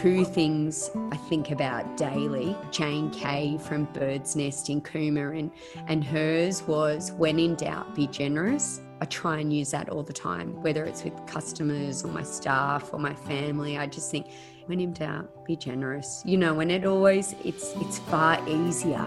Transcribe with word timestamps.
two 0.00 0.24
things 0.24 0.90
I 1.12 1.16
think 1.16 1.50
about 1.50 1.98
daily. 1.98 2.56
Jane 2.70 3.10
Cay 3.10 3.58
from 3.58 3.84
Birdsnest 3.92 4.70
in 4.70 4.80
Cooma, 4.80 5.38
and, 5.38 5.50
and 5.88 6.02
hers 6.02 6.62
was 6.62 7.12
when 7.12 7.38
in 7.38 7.54
doubt, 7.54 7.94
be 7.94 8.06
generous. 8.06 8.80
I 9.02 9.04
try 9.04 9.40
and 9.40 9.52
use 9.52 9.72
that 9.72 9.90
all 9.90 10.02
the 10.02 10.14
time, 10.14 10.54
whether 10.62 10.86
it's 10.86 11.04
with 11.04 11.14
customers 11.26 12.02
or 12.02 12.08
my 12.08 12.22
staff 12.22 12.94
or 12.94 12.98
my 12.98 13.14
family. 13.14 13.76
I 13.76 13.86
just 13.86 14.10
think, 14.10 14.28
when 14.66 14.80
in 14.80 14.94
doubt, 14.94 15.44
be 15.44 15.54
generous. 15.54 16.22
You 16.24 16.38
know, 16.38 16.54
when 16.54 16.70
it 16.70 16.86
always, 16.86 17.34
it's 17.44 17.74
it's 17.76 17.98
far 17.98 18.40
easier 18.48 19.06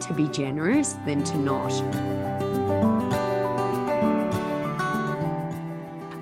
to 0.00 0.12
be 0.14 0.28
generous 0.28 0.92
than 1.06 1.24
to 1.24 1.38
not. 1.38 2.47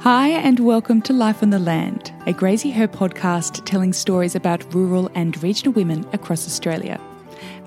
Hi, 0.08 0.28
and 0.28 0.60
welcome 0.60 1.02
to 1.02 1.12
Life 1.12 1.42
on 1.42 1.50
the 1.50 1.58
Land, 1.58 2.12
a 2.28 2.32
Graziher 2.32 2.86
podcast 2.86 3.64
telling 3.64 3.92
stories 3.92 4.36
about 4.36 4.72
rural 4.72 5.10
and 5.16 5.42
regional 5.42 5.72
women 5.72 6.06
across 6.12 6.46
Australia. 6.46 7.00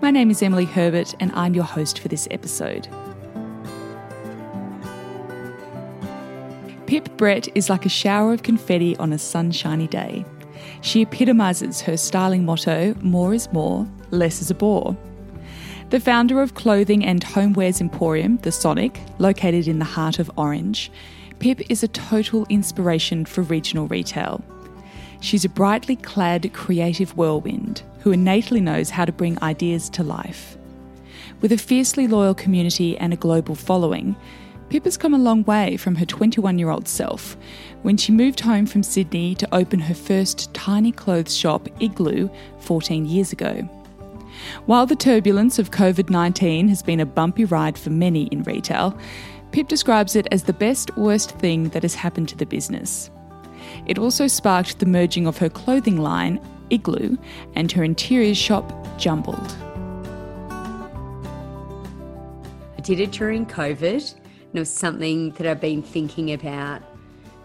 My 0.02 0.10
name 0.10 0.32
is 0.32 0.42
Emily 0.42 0.64
Herbert, 0.64 1.14
and 1.20 1.34
I'm 1.34 1.54
your 1.54 1.66
host 1.66 2.00
for 2.00 2.08
this 2.08 2.30
episode. 2.32 2.88
Pip 6.86 7.10
Brett 7.18 7.50
is 7.58 7.70
like 7.70 7.86
a 7.86 7.90
shower 7.90 8.32
of 8.32 8.44
confetti 8.44 8.96
on 8.96 9.12
a 9.12 9.20
sunshiny 9.20 9.88
day. 9.88 10.24
She 10.80 11.02
epitomises 11.02 11.82
her 11.82 11.98
styling 11.98 12.46
motto 12.46 12.96
more 13.02 13.34
is 13.34 13.52
more, 13.52 13.86
less 14.12 14.42
is 14.42 14.50
a 14.50 14.56
bore. 14.56 14.96
The 15.90 16.00
founder 16.00 16.42
of 16.42 16.54
clothing 16.54 17.04
and 17.04 17.22
homewares 17.22 17.82
emporium, 17.82 18.38
The 18.38 18.48
Masonic, 18.48 18.98
located 19.18 19.68
in 19.68 19.80
the 19.80 19.84
heart 19.84 20.20
of 20.20 20.32
Orange, 20.38 20.90
Pip 21.40 21.72
is 21.72 21.84
a 21.84 21.88
total 21.88 22.46
inspiration 22.50 23.24
for 23.24 23.44
regional 23.44 23.88
retail. 23.88 24.44
She's 25.22 25.46
a 25.46 25.50
brightly 25.50 25.96
clad 25.96 26.54
creative 26.54 27.16
whirlwind 27.16 27.82
who 28.00 28.12
innately 28.12 28.60
knows 28.60 28.90
how 28.90 29.06
to 29.06 29.14
bring 29.14 29.42
ideas 29.42 29.90
to 29.92 30.04
life. 30.04 30.58
With 31.40 31.54
a 31.54 31.58
fiercely 31.58 32.08
loyal 32.08 32.34
community 32.34 32.98
and 32.98 33.14
a 33.14 33.18
global 33.18 33.56
following, 33.56 34.18
Pip 34.70 34.84
has 34.84 34.98
come 34.98 35.14
a 35.14 35.18
long 35.18 35.44
way 35.46 35.78
from 35.78 35.96
her 35.96 36.06
21 36.06 36.60
year 36.60 36.70
old 36.70 36.90
self 36.90 37.38
when 37.84 37.96
she 37.96 38.12
moved 38.12 38.42
home 38.42 38.66
from 38.66 38.84
Sydney 38.84 39.34
to 39.36 39.56
open 39.56 39.80
her 39.80 39.96
first 39.96 40.54
tiny 40.54 40.92
clothes 40.92 41.36
shop, 41.36 41.70
Igloo, 41.80 42.30
14 42.60 43.06
years 43.06 43.32
ago. 43.32 43.68
While 44.66 44.86
the 44.86 44.96
turbulence 44.96 45.58
of 45.58 45.72
COVID 45.72 46.10
19 46.10 46.68
has 46.68 46.84
been 46.84 47.00
a 47.00 47.06
bumpy 47.06 47.46
ride 47.46 47.78
for 47.78 47.90
many 47.90 48.24
in 48.26 48.44
retail, 48.44 48.98
Pip 49.52 49.68
describes 49.68 50.16
it 50.16 50.28
as 50.32 50.44
the 50.44 50.54
best 50.54 50.96
worst 50.96 51.32
thing 51.32 51.70
that 51.70 51.84
has 51.84 51.96
happened 51.96 52.30
to 52.30 52.38
the 52.38 52.46
business. 52.46 53.10
It 53.88 53.98
also 53.98 54.28
sparked 54.28 54.80
the 54.80 54.86
merging 54.86 55.26
of 55.28 55.38
her 55.40 55.50
clothing 55.50 55.98
line, 55.98 56.40
Igloo, 56.70 57.18
and 57.56 57.72
her 57.72 57.84
interiors 57.84 58.38
shop, 58.38 58.72
Jumbled. 58.98 59.56
I 62.78 62.82
did 62.82 63.00
it 63.00 63.12
during 63.12 63.46
COVID, 63.46 64.14
and 64.14 64.56
it 64.56 64.60
was 64.60 64.70
something 64.70 65.32
that 65.32 65.48
I've 65.48 65.62
been 65.62 65.82
thinking 65.82 66.34
about 66.34 66.82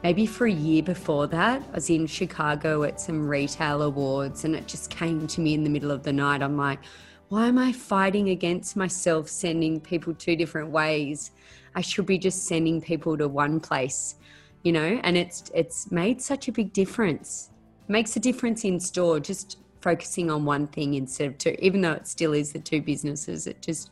maybe 0.02 0.26
for 0.26 0.46
a 0.46 0.52
year 0.52 0.82
before 0.82 1.26
that. 1.28 1.62
I 1.72 1.74
was 1.74 1.88
in 1.88 2.06
Chicago 2.06 2.82
at 2.82 3.00
some 3.00 3.26
retail 3.26 3.80
awards, 3.80 4.44
and 4.44 4.54
it 4.54 4.66
just 4.66 4.90
came 4.90 5.26
to 5.26 5.40
me 5.40 5.54
in 5.54 5.64
the 5.64 5.70
middle 5.70 5.90
of 5.90 6.02
the 6.02 6.12
night. 6.12 6.42
I'm 6.42 6.58
like, 6.58 6.80
why 7.28 7.46
am 7.46 7.56
I 7.56 7.72
fighting 7.72 8.28
against 8.28 8.76
myself, 8.76 9.28
sending 9.28 9.80
people 9.80 10.12
two 10.12 10.36
different 10.36 10.70
ways? 10.70 11.30
I 11.74 11.80
should 11.80 12.06
be 12.06 12.18
just 12.18 12.46
sending 12.46 12.80
people 12.80 13.16
to 13.18 13.28
one 13.28 13.60
place, 13.60 14.16
you 14.62 14.72
know, 14.72 15.00
and 15.02 15.16
it's 15.16 15.50
it's 15.54 15.90
made 15.90 16.20
such 16.20 16.48
a 16.48 16.52
big 16.52 16.72
difference. 16.72 17.50
It 17.88 17.92
makes 17.92 18.16
a 18.16 18.20
difference 18.20 18.64
in 18.64 18.80
store 18.80 19.20
just 19.20 19.58
focusing 19.80 20.30
on 20.30 20.44
one 20.44 20.66
thing 20.68 20.94
instead 20.94 21.28
of 21.28 21.38
two, 21.38 21.56
even 21.58 21.80
though 21.80 21.92
it 21.92 22.06
still 22.06 22.32
is 22.32 22.52
the 22.52 22.60
two 22.60 22.80
businesses. 22.80 23.46
It 23.46 23.60
just 23.60 23.90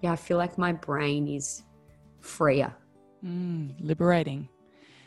yeah, 0.00 0.12
I 0.12 0.16
feel 0.16 0.38
like 0.38 0.58
my 0.58 0.72
brain 0.72 1.28
is 1.28 1.62
freer. 2.20 2.74
Mm, 3.24 3.74
liberating. 3.80 4.48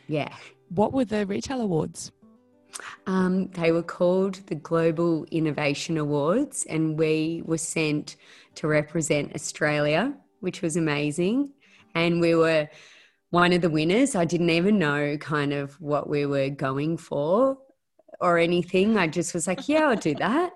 Yeah. 0.08 0.34
What 0.70 0.92
were 0.92 1.04
the 1.04 1.26
retail 1.26 1.60
awards? 1.60 2.12
Um, 3.06 3.48
they 3.48 3.72
were 3.72 3.82
called 3.82 4.34
the 4.46 4.54
Global 4.54 5.26
Innovation 5.30 5.96
Awards, 5.96 6.66
and 6.68 6.98
we 6.98 7.42
were 7.44 7.58
sent 7.58 8.16
to 8.56 8.66
represent 8.68 9.34
Australia, 9.34 10.14
which 10.40 10.62
was 10.62 10.76
amazing 10.76 11.52
and 11.96 12.20
we 12.20 12.34
were 12.34 12.68
one 13.30 13.54
of 13.54 13.62
the 13.62 13.70
winners. 13.70 14.14
I 14.14 14.26
didn't 14.26 14.50
even 14.50 14.78
know 14.78 15.16
kind 15.16 15.54
of 15.54 15.80
what 15.80 16.08
we 16.08 16.26
were 16.26 16.50
going 16.50 16.98
for 16.98 17.56
or 18.20 18.38
anything. 18.38 18.98
I 18.98 19.06
just 19.06 19.32
was 19.32 19.46
like, 19.46 19.66
yeah, 19.66 19.88
I'll 19.88 19.96
do 19.96 20.14
that. 20.16 20.52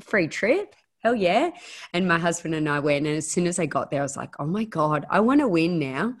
Free 0.00 0.28
trip. 0.28 0.76
Hell 0.98 1.14
yeah. 1.14 1.50
And 1.94 2.06
my 2.06 2.18
husband 2.18 2.54
and 2.54 2.68
I 2.68 2.80
went. 2.80 3.06
And 3.06 3.16
as 3.16 3.30
soon 3.30 3.46
as 3.46 3.58
I 3.58 3.64
got 3.64 3.90
there, 3.90 4.00
I 4.00 4.04
was 4.04 4.16
like, 4.16 4.34
oh 4.38 4.46
my 4.46 4.64
God, 4.64 5.06
I 5.08 5.20
want 5.20 5.40
to 5.40 5.48
win 5.48 5.78
now. 5.78 6.14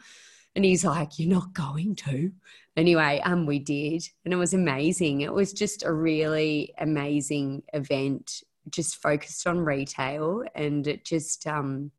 And 0.56 0.64
he's 0.64 0.84
like, 0.84 1.18
you're 1.18 1.28
not 1.28 1.52
going 1.52 1.94
to. 1.96 2.32
Anyway, 2.74 3.20
um, 3.22 3.44
we 3.44 3.58
did. 3.58 4.08
And 4.24 4.32
it 4.32 4.38
was 4.38 4.54
amazing. 4.54 5.20
It 5.20 5.32
was 5.32 5.52
just 5.52 5.84
a 5.84 5.92
really 5.92 6.72
amazing 6.78 7.64
event, 7.74 8.42
just 8.70 8.96
focused 8.96 9.46
on 9.46 9.58
retail. 9.58 10.42
And 10.54 10.86
it 10.86 11.04
just, 11.04 11.46
um, 11.46 11.90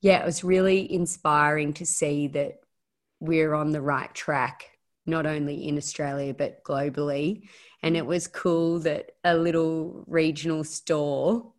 yeah, 0.00 0.20
it 0.22 0.26
was 0.26 0.44
really 0.44 0.92
inspiring 0.92 1.72
to 1.74 1.86
see 1.86 2.28
that 2.28 2.60
we're 3.20 3.54
on 3.54 3.70
the 3.70 3.80
right 3.80 4.12
track, 4.14 4.70
not 5.06 5.26
only 5.26 5.66
in 5.66 5.76
Australia, 5.76 6.34
but 6.34 6.62
globally. 6.64 7.48
And 7.82 7.96
it 7.96 8.06
was 8.06 8.26
cool 8.26 8.80
that 8.80 9.12
a 9.24 9.36
little 9.36 10.04
regional 10.06 10.64
store 10.64 11.52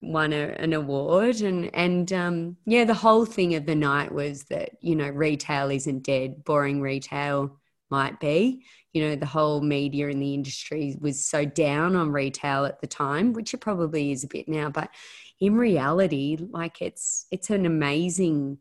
won 0.00 0.32
a, 0.32 0.48
an 0.58 0.72
award. 0.72 1.40
And 1.40 1.74
and 1.74 2.12
um, 2.12 2.56
yeah 2.66 2.84
the 2.84 2.94
whole 2.94 3.24
thing 3.24 3.54
of 3.54 3.66
the 3.66 3.74
night 3.74 4.12
was 4.12 4.44
that 4.44 4.70
you 4.80 4.96
know 4.96 5.08
retail 5.08 5.70
isn't 5.70 6.04
dead. 6.04 6.44
Boring 6.44 6.80
retail 6.80 7.58
might 7.90 8.18
be 8.20 8.64
you 8.92 9.06
know 9.06 9.16
the 9.16 9.26
whole 9.26 9.60
media 9.60 10.08
in 10.08 10.20
the 10.20 10.34
industry 10.34 10.96
was 11.00 11.24
so 11.24 11.44
down 11.44 11.96
on 11.96 12.12
retail 12.12 12.64
at 12.66 12.80
the 12.80 12.86
time 12.86 13.32
which 13.32 13.54
it 13.54 13.58
probably 13.58 14.12
is 14.12 14.24
a 14.24 14.28
bit 14.28 14.48
now 14.48 14.68
but 14.68 14.90
in 15.42 15.56
reality, 15.56 16.38
like 16.50 16.80
it's 16.80 17.26
it's 17.32 17.50
an 17.50 17.66
amazing, 17.66 18.58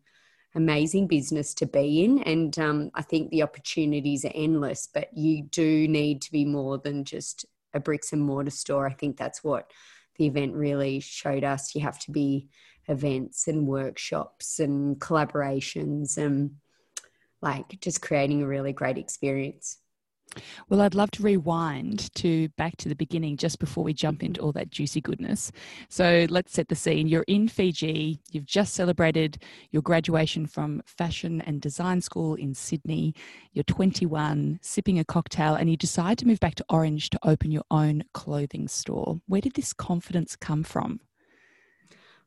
amazing 0.56 1.06
business 1.06 1.53
to 1.53 1.68
be 1.68 2.03
in, 2.03 2.24
and 2.24 2.58
um, 2.58 2.90
I 2.96 3.03
think 3.03 3.30
the 3.30 3.44
opportunities 3.44 4.25
are 4.25 4.31
endless. 4.34 4.90
But 4.92 5.16
you 5.16 5.44
do 5.44 5.88
need 5.88 6.24
to 6.24 6.31
be 6.31 6.44
more 6.44 6.80
than 6.80 7.06
just 7.06 7.46
a 7.75 7.80
bricks 7.80 8.13
and 8.13 8.24
mortar 8.24 8.50
store. 8.50 8.88
I 8.88 8.94
think 8.94 9.16
that's 9.16 9.44
what 9.44 9.69
the 10.16 10.25
event 10.25 10.56
really 10.56 11.00
showed 11.02 11.44
us. 11.44 11.75
You 11.75 11.81
have 11.81 12.00
to 12.00 12.12
be 12.12 12.50
events 12.88 13.48
and 13.48 13.68
workshops 13.68 14.59
and 14.59 15.00
collaborations 15.00 16.18
and 16.18 16.56
like 17.44 17.80
just 17.80 18.02
creating 18.02 18.42
a 18.42 18.48
really 18.48 18.74
great 18.74 18.98
experience. 18.98 19.78
Well, 20.69 20.81
I'd 20.81 20.96
love 20.96 21.12
to 21.12 21.24
rewind 21.24 22.14
to 22.16 22.50
back 22.50 22.78
to 22.78 22.90
the 22.90 22.96
beginning 22.96 23.38
just 23.38 23.59
before 23.59 23.84
we 23.84 23.94
jump 23.94 24.24
into 24.24 24.42
all 24.42 24.52
that 24.53 24.69
juicy 24.69 25.02
goodness. 25.02 25.52
So 25.90 26.25
let's 26.30 26.53
set 26.53 26.69
the 26.69 26.75
scene. 26.75 27.08
You're 27.08 27.25
in 27.28 27.47
Fiji, 27.47 28.19
you've 28.31 28.46
just 28.46 28.74
celebrated 28.74 29.42
your 29.72 29.81
graduation 29.81 30.46
from 30.46 30.81
fashion 30.86 31.42
and 31.42 31.62
design 31.62 32.02
school 32.02 32.36
in 32.36 32.53
Sydney. 32.53 33.14
You're 33.53 33.64
21, 33.64 34.59
sipping 34.62 35.00
a 35.00 35.06
cocktail, 35.06 35.56
and 35.56 35.69
you 35.69 35.78
decide 35.78 36.18
to 36.19 36.28
move 36.28 36.40
back 36.40 36.56
to 36.56 36.66
Orange 36.69 37.09
to 37.12 37.19
open 37.24 37.52
your 37.52 37.66
own 37.69 38.03
clothing 38.13 38.68
store. 38.68 39.19
Where 39.28 39.42
did 39.42 39.53
this 39.53 39.74
confidence 39.74 40.36
come 40.36 40.63
from? 40.63 41.02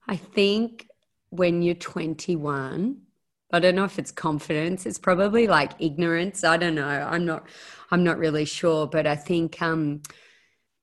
I 0.07 0.17
think 0.17 0.89
when 1.31 1.63
you're 1.63 1.75
21, 1.75 2.99
I 3.53 3.60
don't 3.60 3.75
know 3.75 3.84
if 3.84 3.99
it's 3.99 4.10
confidence. 4.10 4.87
It's 4.87 4.99
probably 4.99 5.47
like 5.47 5.72
ignorance. 5.78 6.44
I 6.44 6.56
don't 6.56 6.75
know. 6.75 6.87
I'm 6.87 7.25
not. 7.25 7.46
I'm 7.91 8.02
not 8.02 8.19
really 8.19 8.44
sure. 8.44 8.87
But 8.87 9.06
I 9.06 9.17
think 9.17 9.61
um, 9.62 10.02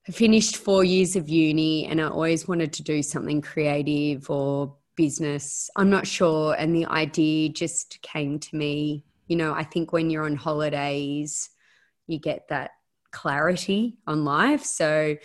I 0.08 0.12
finished 0.12 0.58
four 0.58 0.84
years 0.84 1.16
of 1.16 1.28
uni, 1.28 1.86
and 1.86 2.00
I 2.00 2.08
always 2.08 2.48
wanted 2.48 2.74
to 2.74 2.84
do 2.84 3.04
something 3.04 3.42
creative 3.42 4.30
or 4.30 4.78
business. 4.96 5.70
I'm 5.76 5.90
not 5.90 6.08
sure, 6.08 6.56
and 6.58 6.76
the 6.76 6.86
idea 6.86 7.50
just 7.50 8.02
came 8.02 8.40
to 8.40 8.56
me. 8.56 9.04
You 9.28 9.36
know, 9.36 9.54
I 9.54 9.64
think 9.64 9.92
when 9.92 10.10
you're 10.10 10.26
on 10.26 10.36
holidays, 10.36 11.50
you 12.08 12.20
get 12.20 12.48
that 12.50 12.72
clarity 13.12 13.98
on 14.08 14.24
life. 14.26 14.64
So 14.64 15.16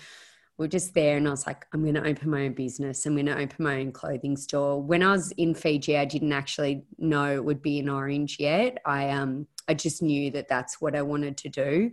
we're 0.59 0.69
just 0.69 0.95
there 0.95 1.17
and 1.17 1.29
I 1.29 1.31
was 1.31 1.47
like, 1.47 1.67
I'm 1.73 1.83
going 1.83 1.95
to 1.95 2.07
open 2.07 2.31
my 2.31 2.47
own 2.47 2.55
business. 2.55 3.05
I'm 3.05 3.15
going 3.15 3.27
to 3.27 3.37
open 3.37 3.65
my 3.65 3.81
own 3.81 3.93
clothing 3.93 4.37
store. 4.37 4.81
When 4.83 5.03
I 5.03 5.13
was 5.13 5.33
in 5.33 5.55
Fiji, 5.55 5.99
I 5.99 6.05
didn't 6.05 6.33
actually 6.33 6.85
know 6.99 7.35
it 7.35 7.45
would 7.45 7.63
be 7.63 7.79
in 7.79 7.89
Orange 7.89 8.39
yet. 8.39 8.79
I 8.85 9.11
um 9.11 9.47
I 9.69 9.75
just 9.75 10.03
knew 10.03 10.31
that 10.33 10.49
that's 10.49 10.81
what 10.81 10.97
I 10.97 11.03
wanted 11.03 11.37
to 11.39 11.49
do. 11.49 11.91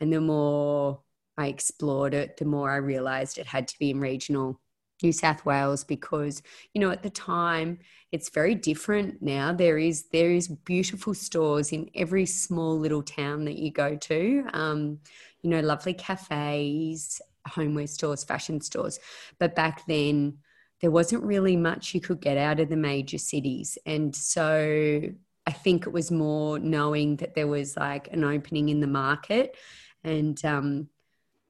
And 0.00 0.12
the 0.12 0.20
more 0.20 1.00
I 1.36 1.48
explored 1.48 2.14
it, 2.14 2.36
the 2.36 2.44
more 2.44 2.70
I 2.70 2.76
realized 2.76 3.38
it 3.38 3.46
had 3.46 3.68
to 3.68 3.78
be 3.78 3.90
in 3.90 4.00
regional 4.00 4.60
New 5.02 5.12
South 5.12 5.44
Wales 5.44 5.84
because 5.84 6.42
you 6.74 6.80
know 6.80 6.90
at 6.90 7.04
the 7.04 7.10
time 7.10 7.78
it's 8.10 8.30
very 8.30 8.56
different 8.56 9.22
now 9.22 9.52
there 9.52 9.78
is 9.78 10.06
there 10.08 10.32
is 10.32 10.48
beautiful 10.48 11.14
stores 11.14 11.70
in 11.70 11.88
every 11.94 12.26
small 12.26 12.76
little 12.76 13.04
town 13.04 13.44
that 13.44 13.58
you 13.58 13.70
go 13.70 13.94
to 13.94 14.44
um, 14.52 14.98
you 15.42 15.50
know, 15.50 15.60
lovely 15.60 15.94
cafes, 15.94 17.20
homeware 17.48 17.86
stores, 17.86 18.24
fashion 18.24 18.60
stores. 18.60 18.98
But 19.38 19.54
back 19.54 19.86
then, 19.86 20.38
there 20.80 20.90
wasn't 20.90 21.24
really 21.24 21.56
much 21.56 21.94
you 21.94 22.00
could 22.00 22.20
get 22.20 22.36
out 22.36 22.60
of 22.60 22.68
the 22.68 22.76
major 22.76 23.18
cities. 23.18 23.78
And 23.84 24.14
so 24.14 25.02
I 25.46 25.50
think 25.50 25.86
it 25.86 25.92
was 25.92 26.10
more 26.10 26.58
knowing 26.58 27.16
that 27.16 27.34
there 27.34 27.46
was 27.46 27.76
like 27.76 28.08
an 28.12 28.22
opening 28.22 28.68
in 28.68 28.80
the 28.80 28.86
market 28.86 29.56
and 30.04 30.42
um, 30.44 30.88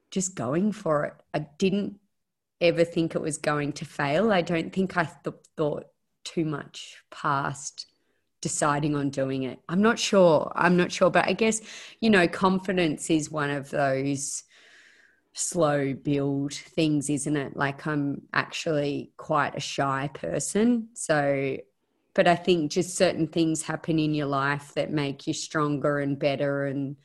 just 0.09 0.35
going 0.35 0.71
for 0.71 1.05
it. 1.05 1.13
I 1.33 1.39
didn't 1.57 1.99
ever 2.61 2.83
think 2.83 3.13
it 3.13 3.21
was 3.21 3.37
going 3.37 3.73
to 3.73 3.85
fail. 3.85 4.31
I 4.31 4.41
don't 4.41 4.73
think 4.73 4.97
I 4.97 5.03
th- 5.03 5.35
thought 5.55 5.85
too 6.23 6.45
much 6.45 6.97
past 7.11 7.87
deciding 8.41 8.95
on 8.95 9.09
doing 9.09 9.43
it. 9.43 9.59
I'm 9.67 9.81
not 9.81 9.99
sure. 9.99 10.51
I'm 10.55 10.77
not 10.77 10.91
sure. 10.91 11.09
But 11.09 11.27
I 11.27 11.33
guess, 11.33 11.61
you 11.99 12.09
know, 12.09 12.27
confidence 12.27 13.09
is 13.09 13.29
one 13.29 13.49
of 13.49 13.69
those 13.69 14.43
slow 15.33 15.93
build 15.93 16.53
things, 16.53 17.09
isn't 17.09 17.37
it? 17.37 17.55
Like 17.55 17.85
I'm 17.87 18.23
actually 18.33 19.11
quite 19.17 19.55
a 19.55 19.59
shy 19.59 20.09
person. 20.13 20.89
So, 20.93 21.57
but 22.13 22.27
I 22.27 22.35
think 22.35 22.71
just 22.71 22.97
certain 22.97 23.27
things 23.27 23.63
happen 23.63 23.99
in 23.99 24.13
your 24.13 24.27
life 24.27 24.73
that 24.75 24.91
make 24.91 25.27
you 25.27 25.33
stronger 25.33 25.99
and 25.99 26.17
better 26.17 26.65
and 26.65 26.97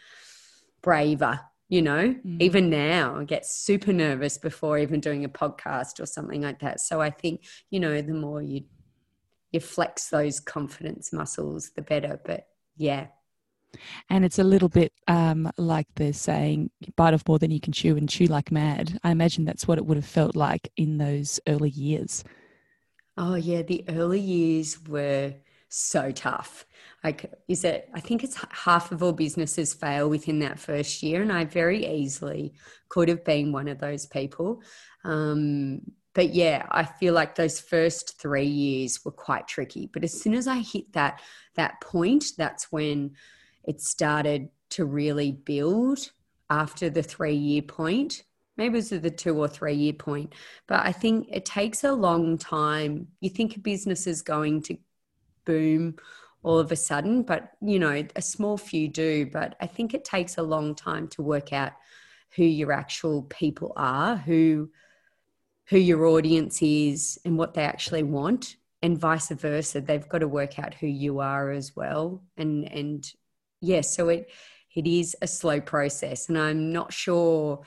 braver. 0.82 1.40
You 1.68 1.82
know, 1.82 2.14
mm. 2.14 2.40
even 2.40 2.68
now, 2.70 3.18
I 3.20 3.24
get 3.24 3.46
super 3.46 3.92
nervous 3.92 4.38
before 4.38 4.78
even 4.78 5.00
doing 5.00 5.24
a 5.24 5.28
podcast 5.28 5.98
or 5.98 6.06
something 6.06 6.42
like 6.42 6.60
that. 6.60 6.80
So 6.80 7.00
I 7.00 7.10
think, 7.10 7.44
you 7.70 7.80
know, 7.80 8.00
the 8.02 8.12
more 8.12 8.42
you 8.42 8.64
you 9.54 9.60
flex 9.60 10.08
those 10.08 10.40
confidence 10.40 11.12
muscles, 11.12 11.70
the 11.76 11.82
better. 11.82 12.20
But 12.24 12.48
yeah. 12.76 13.06
And 14.10 14.24
it's 14.24 14.38
a 14.38 14.44
little 14.44 14.68
bit 14.68 14.92
um, 15.08 15.50
like 15.56 15.86
the 15.96 16.12
saying, 16.12 16.70
bite 16.96 17.14
off 17.14 17.26
more 17.26 17.38
than 17.38 17.50
you 17.50 17.60
can 17.60 17.72
chew 17.72 17.96
and 17.96 18.08
chew 18.08 18.26
like 18.26 18.50
mad. 18.50 18.98
I 19.02 19.10
imagine 19.10 19.44
that's 19.44 19.66
what 19.66 19.78
it 19.78 19.86
would 19.86 19.96
have 19.96 20.06
felt 20.06 20.36
like 20.36 20.70
in 20.76 20.98
those 20.98 21.40
early 21.46 21.70
years. 21.70 22.24
Oh, 23.16 23.34
yeah. 23.34 23.62
The 23.62 23.84
early 23.88 24.20
years 24.20 24.78
were 24.86 25.34
so 25.68 26.10
tough. 26.10 26.66
Like, 27.02 27.32
is 27.48 27.64
it, 27.64 27.88
I 27.94 28.00
think 28.00 28.24
it's 28.24 28.44
half 28.50 28.92
of 28.92 29.02
all 29.02 29.12
businesses 29.12 29.74
fail 29.74 30.08
within 30.08 30.38
that 30.40 30.58
first 30.58 31.02
year. 31.02 31.22
And 31.22 31.32
I 31.32 31.44
very 31.44 31.86
easily 31.86 32.54
could 32.88 33.08
have 33.08 33.24
been 33.24 33.52
one 33.52 33.68
of 33.68 33.78
those 33.78 34.06
people. 34.06 34.62
Um, 35.04 35.80
but 36.14 36.32
yeah, 36.32 36.66
I 36.70 36.84
feel 36.84 37.12
like 37.12 37.34
those 37.34 37.60
first 37.60 38.20
three 38.20 38.46
years 38.46 39.04
were 39.04 39.10
quite 39.10 39.48
tricky. 39.48 39.90
But 39.92 40.04
as 40.04 40.18
soon 40.18 40.34
as 40.34 40.46
I 40.46 40.58
hit 40.58 40.92
that 40.92 41.20
that 41.56 41.80
point, 41.80 42.24
that's 42.38 42.70
when 42.70 43.16
it 43.66 43.80
started 43.80 44.48
to 44.70 44.84
really 44.84 45.32
build 45.32 46.10
after 46.50 46.90
the 46.90 47.02
three 47.02 47.34
year 47.34 47.62
point. 47.62 48.24
Maybe 48.56 48.74
it 48.74 48.76
was 48.76 48.90
the 48.90 49.10
two 49.10 49.36
or 49.36 49.48
three 49.48 49.74
year 49.74 49.92
point. 49.92 50.34
But 50.66 50.86
I 50.86 50.92
think 50.92 51.28
it 51.30 51.44
takes 51.44 51.84
a 51.84 51.92
long 51.92 52.38
time. 52.38 53.08
You 53.20 53.30
think 53.30 53.56
a 53.56 53.60
business 53.60 54.06
is 54.06 54.22
going 54.22 54.62
to 54.62 54.76
boom 55.44 55.96
all 56.42 56.58
of 56.58 56.70
a 56.70 56.76
sudden, 56.76 57.22
but 57.22 57.52
you 57.62 57.78
know, 57.78 58.04
a 58.16 58.22
small 58.22 58.56
few 58.56 58.88
do. 58.88 59.26
But 59.26 59.56
I 59.60 59.66
think 59.66 59.94
it 59.94 60.04
takes 60.04 60.38
a 60.38 60.42
long 60.42 60.74
time 60.74 61.08
to 61.08 61.22
work 61.22 61.52
out 61.52 61.72
who 62.36 62.44
your 62.44 62.72
actual 62.72 63.22
people 63.22 63.72
are, 63.76 64.16
who 64.16 64.70
who 65.66 65.78
your 65.78 66.04
audience 66.06 66.60
is 66.62 67.18
and 67.24 67.38
what 67.38 67.54
they 67.54 67.64
actually 67.64 68.02
want 68.02 68.56
and 68.82 68.98
vice 68.98 69.30
versa 69.30 69.80
they've 69.80 70.08
got 70.10 70.18
to 70.18 70.28
work 70.28 70.58
out 70.58 70.74
who 70.74 70.86
you 70.86 71.20
are 71.20 71.50
as 71.50 71.74
well 71.74 72.22
and 72.36 72.70
and 72.70 73.14
yes 73.60 73.94
so 73.94 74.08
it 74.08 74.30
it 74.74 74.86
is 74.86 75.16
a 75.22 75.26
slow 75.26 75.60
process 75.60 76.28
and 76.28 76.38
i'm 76.38 76.72
not 76.72 76.92
sure 76.92 77.62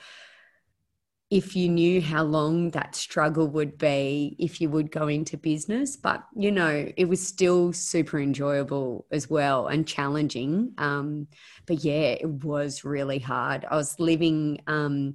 if 1.30 1.54
you 1.54 1.68
knew 1.68 2.00
how 2.00 2.22
long 2.22 2.70
that 2.70 2.94
struggle 2.94 3.46
would 3.48 3.76
be 3.76 4.34
if 4.38 4.62
you 4.62 4.70
would 4.70 4.90
go 4.90 5.08
into 5.08 5.36
business 5.36 5.96
but 5.96 6.24
you 6.34 6.50
know 6.50 6.90
it 6.96 7.06
was 7.06 7.26
still 7.26 7.72
super 7.72 8.18
enjoyable 8.18 9.06
as 9.10 9.28
well 9.28 9.66
and 9.66 9.86
challenging 9.86 10.72
um, 10.78 11.26
but 11.66 11.84
yeah 11.84 12.16
it 12.20 12.28
was 12.28 12.84
really 12.84 13.18
hard 13.18 13.66
i 13.70 13.76
was 13.76 13.98
living 14.00 14.58
um, 14.66 15.14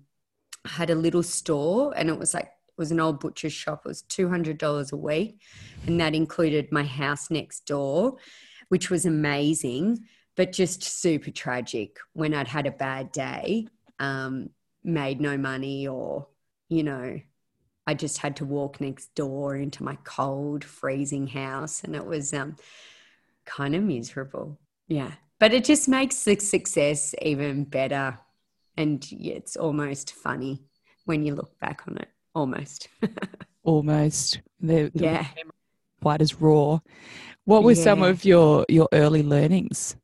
had 0.66 0.90
a 0.90 0.96
little 0.96 1.24
store 1.24 1.94
and 1.96 2.10
it 2.10 2.18
was 2.18 2.34
like 2.34 2.46
it 2.46 2.82
was 2.82 2.92
an 2.92 3.00
old 3.00 3.20
butcher's 3.20 3.54
shop. 3.54 3.84
It 3.86 3.90
was 3.90 4.02
$200 4.04 4.92
a 4.92 4.98
week. 4.98 5.42
And 5.86 6.02
that 6.02 6.16
included 6.16 6.72
my 6.72 6.84
house 6.84 7.30
next 7.30 7.68
door, 7.68 8.16
which 8.70 8.90
was 8.90 9.06
amazing, 9.06 10.00
but 10.36 10.52
just 10.52 10.84
super 10.84 11.32
tragic 11.32 11.98
when 12.14 12.34
I'd 12.34 12.48
had 12.48 12.66
a 12.66 12.72
bad 12.72 13.12
day, 13.12 13.68
um, 14.00 14.50
made 14.84 15.22
no 15.22 15.38
money, 15.38 15.88
or, 15.88 16.28
you 16.70 16.84
know, 16.84 17.20
I 17.86 17.94
just 17.94 18.18
had 18.18 18.38
to 18.38 18.46
walk 18.46 18.82
next 18.82 19.14
door 19.16 19.56
into 19.56 19.84
my 19.84 19.98
cold, 20.04 20.64
freezing 20.64 21.28
house. 21.28 21.84
And 21.84 21.96
it 21.96 22.06
was 22.06 22.34
um, 22.34 22.56
kind 23.46 23.76
of 23.76 23.84
miserable. 23.84 24.58
Yeah. 24.88 25.12
But 25.40 25.54
it 25.54 25.66
just 25.66 25.88
makes 25.88 26.24
the 26.24 26.40
success 26.40 27.14
even 27.22 27.66
better. 27.66 28.18
And 28.78 29.06
it's 29.12 29.56
almost 29.56 30.14
funny 30.14 30.64
when 31.06 31.24
you 31.24 31.36
look 31.36 31.60
back 31.60 31.84
on 31.88 31.98
it 31.98 32.08
almost. 32.34 32.88
almost. 33.64 34.42
The, 34.62 34.92
the 34.96 35.04
yeah. 35.04 35.28
Quite 36.02 36.22
as 36.22 36.42
raw. 36.42 36.80
What 37.46 37.64
were 37.64 37.74
yeah. 37.74 37.84
some 37.84 38.04
of 38.04 38.26
your 38.26 38.66
your 38.70 38.88
early 38.94 39.24
learnings 39.24 39.96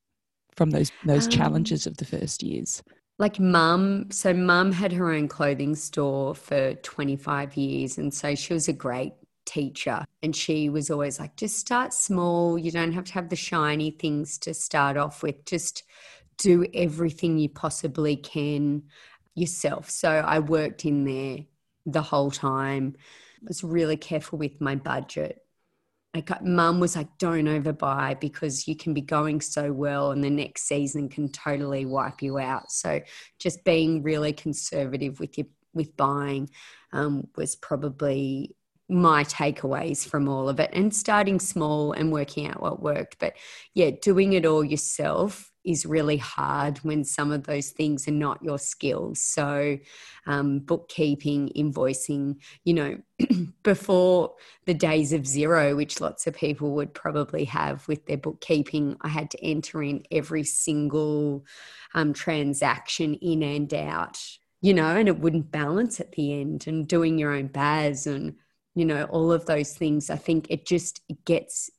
from 0.60 0.72
those 0.72 0.92
those 1.06 1.26
um, 1.28 1.32
challenges 1.32 1.88
of 1.88 1.96
the 1.98 2.06
first 2.06 2.44
years? 2.44 2.84
Like 3.18 3.40
mum, 3.40 4.12
so 4.12 4.34
mum 4.34 4.74
had 4.74 4.92
her 4.92 5.10
own 5.10 5.30
clothing 5.30 5.74
store 5.74 6.36
for 6.36 6.74
25 6.74 7.56
years 7.56 7.98
and 7.98 8.14
so 8.14 8.36
she 8.36 8.54
was 8.54 8.68
a 8.68 8.74
great 8.74 9.14
teacher 9.46 10.04
and 10.22 10.36
she 10.36 10.68
was 10.68 10.92
always 10.92 11.18
like 11.18 11.38
just 11.38 11.58
start 11.58 11.94
small, 11.94 12.58
you 12.58 12.72
don't 12.72 12.92
have 12.92 13.06
to 13.06 13.14
have 13.14 13.30
the 13.30 13.38
shiny 13.38 13.92
things 13.92 14.38
to 14.40 14.54
start 14.54 14.98
off 14.98 15.24
with. 15.24 15.46
Just 15.46 15.84
do 16.38 16.66
everything 16.74 17.38
you 17.38 17.48
possibly 17.48 18.18
can 18.18 18.84
yourself. 19.36 19.90
So 19.90 20.10
I 20.10 20.40
worked 20.40 20.84
in 20.84 21.06
there 21.06 21.46
the 21.86 22.02
whole 22.02 22.32
time. 22.32 22.96
I 23.42 23.46
was 23.48 23.64
really 23.64 23.96
careful 23.96 24.38
with 24.38 24.60
my 24.60 24.76
budget. 24.76 25.42
Like 26.14 26.44
mum 26.44 26.80
was 26.80 26.96
like, 26.96 27.18
don't 27.20 27.46
overbuy 27.46 28.20
because 28.20 28.68
you 28.68 28.76
can 28.76 28.94
be 28.94 29.02
going 29.02 29.42
so 29.42 29.72
well 29.72 30.12
and 30.12 30.24
the 30.24 30.30
next 30.30 30.68
season 30.68 31.08
can 31.08 31.30
totally 31.30 31.86
wipe 31.86 32.22
you 32.24 32.40
out. 32.40 32.72
So 32.72 33.02
just 33.38 33.64
being 33.64 34.02
really 34.02 34.34
conservative 34.34 35.20
with 35.20 35.38
your 35.38 35.48
with 35.74 35.96
buying 35.96 36.50
um, 36.94 37.28
was 37.36 37.56
probably 37.56 38.56
my 38.90 39.24
takeaways 39.24 40.06
from 40.08 40.28
all 40.28 40.50
of 40.50 40.60
it 40.60 40.72
and 40.74 40.94
starting 40.94 41.40
small 41.40 41.92
and 41.92 42.12
working 42.12 42.48
out 42.48 42.62
what 42.62 42.82
worked. 42.82 43.18
But 43.20 43.34
yeah, 43.76 43.92
doing 44.02 44.34
it 44.34 44.46
all 44.46 44.64
yourself 44.64 45.49
is 45.66 45.86
really 45.86 46.18
hard 46.18 46.78
when 46.80 47.04
some 47.04 47.32
of 47.32 47.44
those 47.44 47.70
things 47.70 48.08
are 48.08 48.12
not 48.12 48.44
your 48.44 48.58
skills. 48.58 49.22
So, 49.22 49.78
um, 50.26 50.60
bookkeeping, 50.60 51.52
invoicing, 51.56 52.38
you 52.64 52.74
know, 52.74 52.98
before 53.64 54.36
the 54.66 54.74
days 54.74 55.12
of 55.14 55.22
Xero, 55.22 55.76
which 55.76 56.00
lots 56.00 56.28
of 56.28 56.36
people 56.36 56.72
would 56.76 56.94
probably 56.94 57.46
have 57.46 57.88
with 57.88 58.06
their 58.06 58.18
bookkeeping, 58.18 58.98
I 59.02 59.10
had 59.10 59.32
to 59.32 59.44
enter 59.44 59.84
in 59.84 60.04
every 60.12 60.44
single 60.44 61.46
um, 61.94 62.14
transaction 62.14 63.16
in 63.16 63.44
and 63.44 63.74
out, 63.74 64.20
you 64.62 64.74
know, 64.74 64.96
and 64.96 65.08
it 65.08 65.20
wouldn't 65.20 65.52
balance 65.52 66.00
at 66.00 66.14
the 66.14 66.40
end. 66.40 66.68
And 66.68 66.88
doing 66.88 67.18
your 67.18 67.34
own 67.34 67.48
BAS 67.48 68.08
and, 68.08 68.36
you 68.76 68.86
know, 68.86 69.04
all 69.06 69.32
of 69.32 69.46
those 69.46 69.74
things, 69.74 70.10
I 70.10 70.16
think 70.16 70.48
it 70.50 70.66
just 70.66 71.02
gets, 71.26 71.70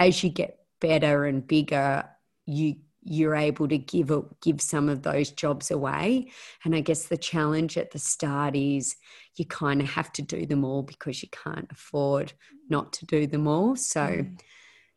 as 0.00 0.22
you 0.24 0.30
get 0.30 0.58
better 0.80 1.24
and 1.24 1.46
bigger, 1.46 2.08
you 2.46 2.76
you're 3.02 3.34
able 3.34 3.68
to 3.68 3.78
give 3.78 4.10
a, 4.10 4.22
give 4.42 4.60
some 4.60 4.88
of 4.88 5.02
those 5.02 5.30
jobs 5.30 5.70
away. 5.70 6.30
And 6.64 6.74
I 6.74 6.80
guess 6.80 7.06
the 7.06 7.16
challenge 7.16 7.76
at 7.78 7.90
the 7.90 7.98
start 7.98 8.56
is 8.56 8.96
you 9.36 9.44
kind 9.44 9.80
of 9.80 9.88
have 9.88 10.12
to 10.14 10.22
do 10.22 10.46
them 10.46 10.64
all 10.64 10.82
because 10.82 11.22
you 11.22 11.28
can't 11.30 11.68
afford 11.70 12.32
not 12.68 12.92
to 12.94 13.06
do 13.06 13.26
them 13.26 13.46
all. 13.46 13.76
So, 13.76 14.00
mm. 14.00 14.38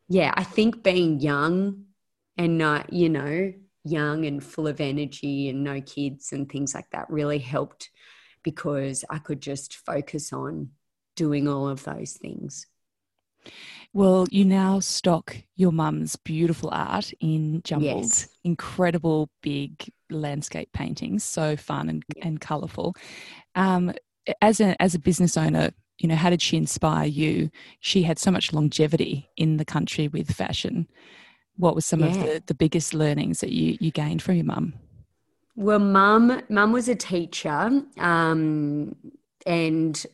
yeah, 0.08 0.32
I 0.36 0.44
think 0.44 0.82
being 0.82 1.20
young 1.20 1.84
and 2.36 2.58
not, 2.58 2.92
you 2.92 3.08
know, 3.08 3.52
young 3.84 4.24
and 4.26 4.42
full 4.42 4.66
of 4.66 4.80
energy 4.80 5.48
and 5.48 5.64
no 5.64 5.80
kids 5.80 6.32
and 6.32 6.50
things 6.50 6.74
like 6.74 6.90
that 6.90 7.10
really 7.10 7.38
helped 7.38 7.90
because 8.42 9.04
I 9.10 9.18
could 9.18 9.40
just 9.40 9.76
focus 9.76 10.32
on 10.32 10.70
doing 11.16 11.48
all 11.48 11.68
of 11.68 11.84
those 11.84 12.12
things. 12.12 12.66
Well, 13.92 14.26
you 14.30 14.44
now 14.44 14.80
stock 14.80 15.36
your 15.56 15.72
mum's 15.72 16.16
beautiful 16.16 16.70
art 16.72 17.12
in 17.20 17.62
jumbled, 17.62 18.04
yes. 18.04 18.28
incredible 18.42 19.28
big 19.42 19.92
landscape 20.10 20.72
paintings, 20.72 21.24
so 21.24 21.56
fun 21.56 21.88
and, 21.88 22.02
and 22.22 22.40
colourful. 22.40 22.94
Um, 23.54 23.92
as 24.40 24.60
a 24.60 24.80
as 24.80 24.94
a 24.94 24.98
business 24.98 25.36
owner, 25.36 25.70
you 25.98 26.08
know, 26.08 26.14
how 26.14 26.30
did 26.30 26.40
she 26.40 26.56
inspire 26.56 27.06
you? 27.06 27.50
She 27.80 28.02
had 28.02 28.18
so 28.18 28.30
much 28.30 28.52
longevity 28.52 29.28
in 29.36 29.58
the 29.58 29.64
country 29.64 30.08
with 30.08 30.32
fashion. 30.32 30.88
What 31.56 31.74
was 31.74 31.84
some 31.84 32.00
yeah. 32.00 32.06
of 32.06 32.14
the, 32.14 32.42
the 32.46 32.54
biggest 32.54 32.94
learnings 32.94 33.40
that 33.40 33.52
you, 33.52 33.76
you 33.78 33.90
gained 33.90 34.22
from 34.22 34.36
your 34.36 34.46
mum? 34.46 34.74
well, 35.56 35.78
mum, 35.78 36.42
mum 36.48 36.72
was 36.72 36.88
a 36.88 36.94
teacher, 36.94 37.82
um, 37.98 38.96
and 39.46 40.06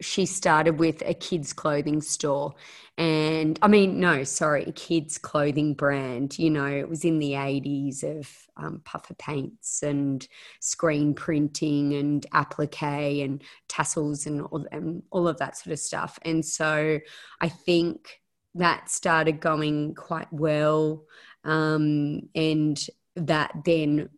she 0.00 0.26
started 0.26 0.78
with 0.78 1.02
a 1.04 1.14
kids' 1.14 1.52
clothing 1.52 2.00
store. 2.00 2.54
And 2.96 3.58
I 3.62 3.68
mean, 3.68 4.00
no, 4.00 4.24
sorry, 4.24 4.64
a 4.64 4.72
kids' 4.72 5.18
clothing 5.18 5.74
brand. 5.74 6.38
You 6.38 6.50
know, 6.50 6.66
it 6.66 6.88
was 6.88 7.04
in 7.04 7.18
the 7.18 7.32
80s 7.32 8.02
of 8.02 8.28
um, 8.56 8.82
puffer 8.84 9.14
paints 9.14 9.82
and 9.82 10.26
screen 10.60 11.14
printing 11.14 11.94
and 11.94 12.26
applique 12.32 12.82
and 12.82 13.42
tassels 13.68 14.26
and 14.26 14.42
all, 14.42 14.66
and 14.72 15.02
all 15.10 15.28
of 15.28 15.38
that 15.38 15.56
sort 15.56 15.72
of 15.72 15.78
stuff. 15.78 16.18
And 16.22 16.44
so 16.44 16.98
I 17.40 17.48
think 17.48 18.20
that 18.54 18.90
started 18.90 19.40
going 19.40 19.94
quite 19.94 20.32
well. 20.32 21.04
Um, 21.44 22.28
and 22.34 22.78
that 23.16 23.52
then 23.64 24.10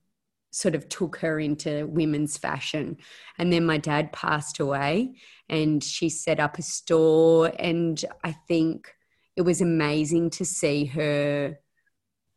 sort 0.50 0.75
of 0.75 0.88
took 0.88 1.16
her 1.19 1.38
into 1.38 1.87
women's 1.87 2.37
fashion. 2.37 2.97
And 3.38 3.52
then 3.52 3.64
my 3.64 3.78
dad 3.78 4.12
passed 4.12 4.61
away 4.61 5.14
and 5.49 5.83
she 5.83 6.09
set 6.09 6.40
up 6.40 6.59
a 6.59 6.62
store. 6.62 7.52
And 7.59 8.02
I 8.25 8.33
think 8.33 8.92
it 9.37 9.42
was 9.42 9.61
amazing 9.61 10.30
to 10.30 10.45
see 10.45 10.87
her 10.87 11.59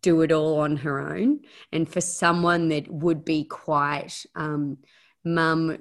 do 0.01 0.21
it 0.21 0.31
all 0.31 0.59
on 0.59 0.77
her 0.77 1.15
own. 1.15 1.39
And 1.71 1.89
for 1.89 2.01
someone 2.01 2.69
that 2.69 2.91
would 2.91 3.25
be 3.25 3.45
quite, 3.45 4.25
um, 4.35 4.77
mum 5.23 5.77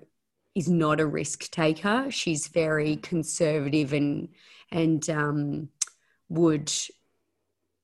is 0.55 0.69
not 0.69 1.01
a 1.01 1.07
risk 1.07 1.51
taker. 1.51 2.11
She's 2.11 2.47
very 2.47 2.97
conservative 2.97 3.93
and, 3.93 4.29
and, 4.71 5.09
um, 5.11 5.69
would, 6.29 6.73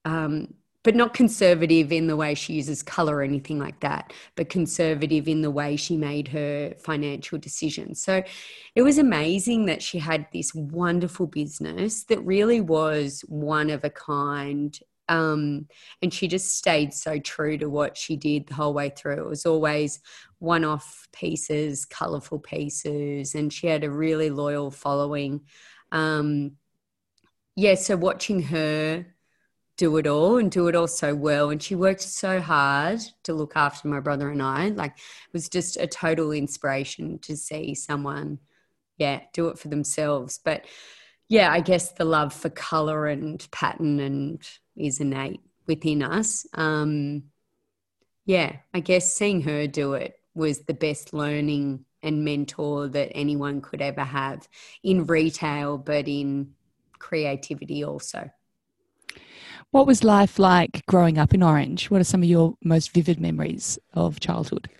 um, 0.04 0.54
but 0.88 0.96
not 0.96 1.12
conservative 1.12 1.92
in 1.92 2.06
the 2.06 2.16
way 2.16 2.34
she 2.34 2.54
uses 2.54 2.82
color 2.82 3.16
or 3.16 3.22
anything 3.22 3.58
like 3.58 3.78
that, 3.80 4.10
but 4.36 4.48
conservative 4.48 5.28
in 5.28 5.42
the 5.42 5.50
way 5.50 5.76
she 5.76 5.98
made 5.98 6.26
her 6.28 6.72
financial 6.78 7.36
decisions. 7.36 8.00
So 8.00 8.22
it 8.74 8.80
was 8.80 8.96
amazing 8.96 9.66
that 9.66 9.82
she 9.82 9.98
had 9.98 10.26
this 10.32 10.54
wonderful 10.54 11.26
business 11.26 12.04
that 12.04 12.20
really 12.20 12.62
was 12.62 13.20
one 13.28 13.68
of 13.68 13.84
a 13.84 13.90
kind. 13.90 14.80
Um, 15.10 15.66
and 16.00 16.10
she 16.10 16.26
just 16.26 16.56
stayed 16.56 16.94
so 16.94 17.18
true 17.18 17.58
to 17.58 17.68
what 17.68 17.94
she 17.94 18.16
did 18.16 18.46
the 18.46 18.54
whole 18.54 18.72
way 18.72 18.88
through. 18.88 19.20
It 19.20 19.28
was 19.28 19.44
always 19.44 20.00
one 20.38 20.64
off 20.64 21.06
pieces, 21.12 21.84
colorful 21.84 22.38
pieces, 22.38 23.34
and 23.34 23.52
she 23.52 23.66
had 23.66 23.84
a 23.84 23.90
really 23.90 24.30
loyal 24.30 24.70
following. 24.70 25.42
Um, 25.92 26.52
yeah, 27.56 27.74
so 27.74 27.94
watching 27.94 28.40
her 28.44 29.04
do 29.78 29.96
it 29.96 30.06
all 30.06 30.36
and 30.38 30.50
do 30.50 30.66
it 30.66 30.74
all 30.74 30.88
so 30.88 31.14
well. 31.14 31.50
And 31.50 31.62
she 31.62 31.76
worked 31.76 32.02
so 32.02 32.40
hard 32.40 33.00
to 33.22 33.32
look 33.32 33.52
after 33.54 33.88
my 33.88 34.00
brother 34.00 34.28
and 34.28 34.42
I. 34.42 34.68
Like 34.68 34.90
it 34.92 35.32
was 35.32 35.48
just 35.48 35.78
a 35.78 35.86
total 35.86 36.32
inspiration 36.32 37.20
to 37.20 37.36
see 37.36 37.74
someone, 37.74 38.40
yeah, 38.98 39.20
do 39.32 39.48
it 39.48 39.58
for 39.58 39.68
themselves. 39.68 40.40
But 40.44 40.66
yeah, 41.28 41.50
I 41.52 41.60
guess 41.60 41.92
the 41.92 42.04
love 42.04 42.34
for 42.34 42.50
color 42.50 43.06
and 43.06 43.46
pattern 43.52 44.00
and 44.00 44.42
is 44.76 44.98
innate 45.00 45.40
within 45.66 46.02
us. 46.02 46.44
Um, 46.54 47.24
yeah, 48.26 48.56
I 48.74 48.80
guess 48.80 49.14
seeing 49.14 49.42
her 49.42 49.68
do 49.68 49.92
it 49.94 50.16
was 50.34 50.60
the 50.60 50.74
best 50.74 51.14
learning 51.14 51.84
and 52.02 52.24
mentor 52.24 52.88
that 52.88 53.12
anyone 53.14 53.60
could 53.60 53.80
ever 53.80 54.04
have 54.04 54.48
in 54.82 55.06
retail, 55.06 55.78
but 55.78 56.08
in 56.08 56.54
creativity 56.98 57.84
also. 57.84 58.28
What 59.70 59.86
was 59.86 60.02
life 60.02 60.38
like 60.38 60.84
growing 60.86 61.18
up 61.18 61.34
in 61.34 61.42
Orange? 61.42 61.90
What 61.90 62.00
are 62.00 62.04
some 62.04 62.22
of 62.22 62.28
your 62.28 62.54
most 62.64 62.90
vivid 62.92 63.20
memories 63.20 63.78
of 63.92 64.18
childhood? 64.18 64.70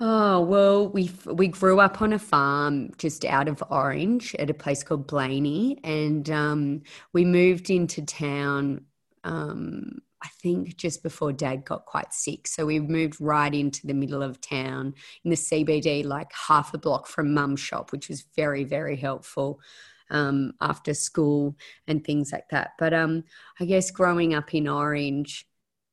Oh 0.00 0.40
well, 0.40 0.88
we 0.88 1.10
we 1.26 1.48
grew 1.48 1.80
up 1.80 2.00
on 2.00 2.12
a 2.12 2.18
farm 2.18 2.90
just 2.96 3.24
out 3.24 3.48
of 3.48 3.62
Orange 3.70 4.34
at 4.36 4.50
a 4.50 4.54
place 4.54 4.82
called 4.82 5.06
Blayney, 5.06 5.78
and 5.84 6.28
um, 6.30 6.82
we 7.12 7.24
moved 7.24 7.68
into 7.68 8.02
town. 8.02 8.86
Um, 9.24 9.98
I 10.22 10.28
think 10.42 10.76
just 10.76 11.02
before 11.02 11.32
Dad 11.32 11.64
got 11.66 11.84
quite 11.84 12.12
sick, 12.12 12.46
so 12.46 12.64
we 12.64 12.80
moved 12.80 13.20
right 13.20 13.54
into 13.54 13.86
the 13.86 13.94
middle 13.94 14.22
of 14.22 14.40
town 14.40 14.94
in 15.24 15.30
the 15.30 15.36
CBD, 15.36 16.04
like 16.04 16.30
half 16.48 16.72
a 16.72 16.78
block 16.78 17.06
from 17.06 17.34
Mum's 17.34 17.60
shop, 17.60 17.92
which 17.92 18.08
was 18.08 18.24
very 18.34 18.64
very 18.64 18.96
helpful 18.96 19.60
um, 20.10 20.52
after 20.60 20.94
school 20.94 21.56
and 21.86 22.04
things 22.04 22.32
like 22.32 22.48
that. 22.50 22.72
But 22.78 22.94
um, 22.94 23.24
I 23.60 23.64
guess 23.64 23.90
growing 23.90 24.34
up 24.34 24.54
in 24.54 24.68
Orange, 24.68 25.46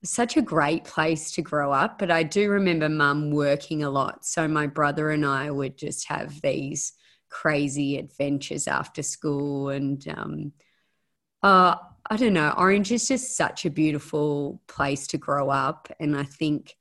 such 0.03 0.35
a 0.35 0.41
great 0.41 0.83
place 0.83 1.31
to 1.31 1.41
grow 1.41 1.71
up. 1.71 1.97
But 1.97 2.11
I 2.11 2.23
do 2.23 2.49
remember 2.49 2.89
mum 2.89 3.31
working 3.31 3.83
a 3.83 3.89
lot. 3.89 4.25
So 4.25 4.47
my 4.47 4.67
brother 4.67 5.09
and 5.09 5.25
I 5.25 5.49
would 5.49 5.77
just 5.77 6.07
have 6.07 6.41
these 6.41 6.93
crazy 7.29 7.97
adventures 7.97 8.67
after 8.67 9.01
school. 9.01 9.69
And 9.69 10.05
um, 10.09 10.51
uh, 11.41 11.75
I 12.09 12.17
don't 12.17 12.33
know, 12.33 12.53
Orange 12.57 12.91
is 12.91 13.07
just 13.07 13.35
such 13.35 13.65
a 13.65 13.69
beautiful 13.69 14.61
place 14.67 15.07
to 15.07 15.17
grow 15.17 15.49
up. 15.49 15.89
And 15.99 16.17
I 16.17 16.23
think, 16.23 16.75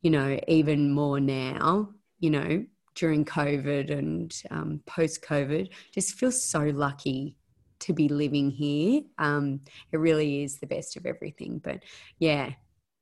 you 0.00 0.10
know, 0.10 0.38
even 0.48 0.92
more 0.92 1.20
now, 1.20 1.90
you 2.20 2.30
know, 2.30 2.64
during 2.94 3.24
COVID 3.24 3.90
and 3.90 4.42
um, 4.50 4.80
post 4.86 5.22
COVID. 5.22 5.70
Just 5.92 6.14
feel 6.14 6.32
so 6.32 6.60
lucky 6.64 7.36
to 7.80 7.92
be 7.92 8.08
living 8.08 8.50
here. 8.50 9.02
Um, 9.18 9.60
it 9.92 9.98
really 9.98 10.42
is 10.42 10.58
the 10.58 10.66
best 10.66 10.96
of 10.96 11.06
everything. 11.06 11.58
But 11.58 11.82
yeah, 12.18 12.52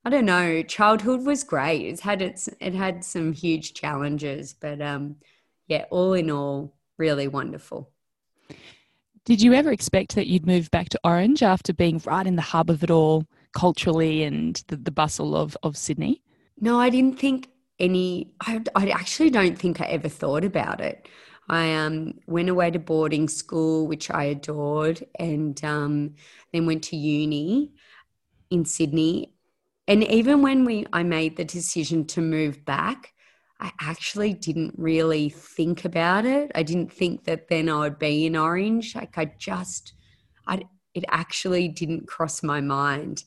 I 0.05 0.11
don't 0.11 0.25
know. 0.25 0.63
Childhood 0.63 1.25
was 1.25 1.45
great. 1.45 1.87
It's 1.87 2.01
had 2.01 2.23
its 2.23 2.49
it 2.61 2.75
had 2.75 3.05
some 3.05 3.33
huge 3.33 3.75
challenges, 3.75 4.55
but 4.55 4.81
um, 4.83 5.17
yeah, 5.69 5.85
all 5.91 6.15
in 6.15 6.31
all, 6.31 6.75
really 6.99 7.29
wonderful. 7.29 7.91
Did 9.25 9.41
you 9.41 9.53
ever 9.53 9.71
expect 9.71 10.17
that 10.17 10.27
you'd 10.27 10.47
move 10.47 10.69
back 10.73 10.89
to 10.91 11.01
Orange 11.05 11.45
after 11.45 11.73
being 11.73 12.03
right 12.05 12.27
in 12.27 12.35
the 12.35 12.43
hub 12.43 12.69
of 12.69 12.83
it 12.83 12.91
all 12.91 13.25
culturally 13.55 14.25
and 14.25 14.61
the, 14.67 14.77
the 14.77 14.91
bustle 14.91 15.37
of, 15.37 15.57
of 15.63 15.77
Sydney? 15.77 16.23
No, 16.61 16.81
I 16.81 16.91
didn't 16.91 17.21
think 17.21 17.49
any 17.79 18.35
I, 18.41 18.61
I 18.75 18.91
actually 18.91 19.31
don't 19.31 19.59
think 19.59 19.81
I 19.81 19.87
ever 19.87 20.09
thought 20.09 20.45
about 20.45 20.81
it. 20.81 21.09
I 21.49 21.75
um, 21.75 22.15
went 22.27 22.49
away 22.49 22.71
to 22.71 22.79
boarding 22.79 23.29
school, 23.29 23.87
which 23.87 24.11
I 24.11 24.25
adored, 24.25 25.05
and 25.19 25.63
um, 25.65 26.15
then 26.53 26.67
went 26.67 26.85
to 26.85 26.97
uni 26.97 27.73
in 28.51 28.65
Sydney. 28.65 29.35
And 29.89 30.05
even 30.05 30.43
when 30.43 30.65
we 30.65 30.87
I 30.93 31.03
made 31.03 31.37
the 31.37 31.45
decision 31.45 32.07
to 32.09 32.21
move 32.21 32.65
back, 32.65 33.13
I 33.61 33.73
actually 33.81 34.35
didn't 34.35 34.75
really 34.77 35.29
think 35.29 35.85
about 35.85 36.25
it. 36.25 36.53
I 36.55 36.63
didn't 36.63 36.93
think 36.93 37.25
that 37.25 37.49
then 37.49 37.69
I 37.69 37.79
would 37.81 37.99
be 37.99 38.27
in 38.27 38.37
Orange. 38.37 38.95
Like 38.95 39.19
I 39.19 39.33
just, 39.39 39.95
I 40.47 40.63
it 40.95 41.05
actually 41.09 41.69
didn't 41.69 42.07
cross 42.07 42.43
my 42.43 42.61
mind 42.61 43.25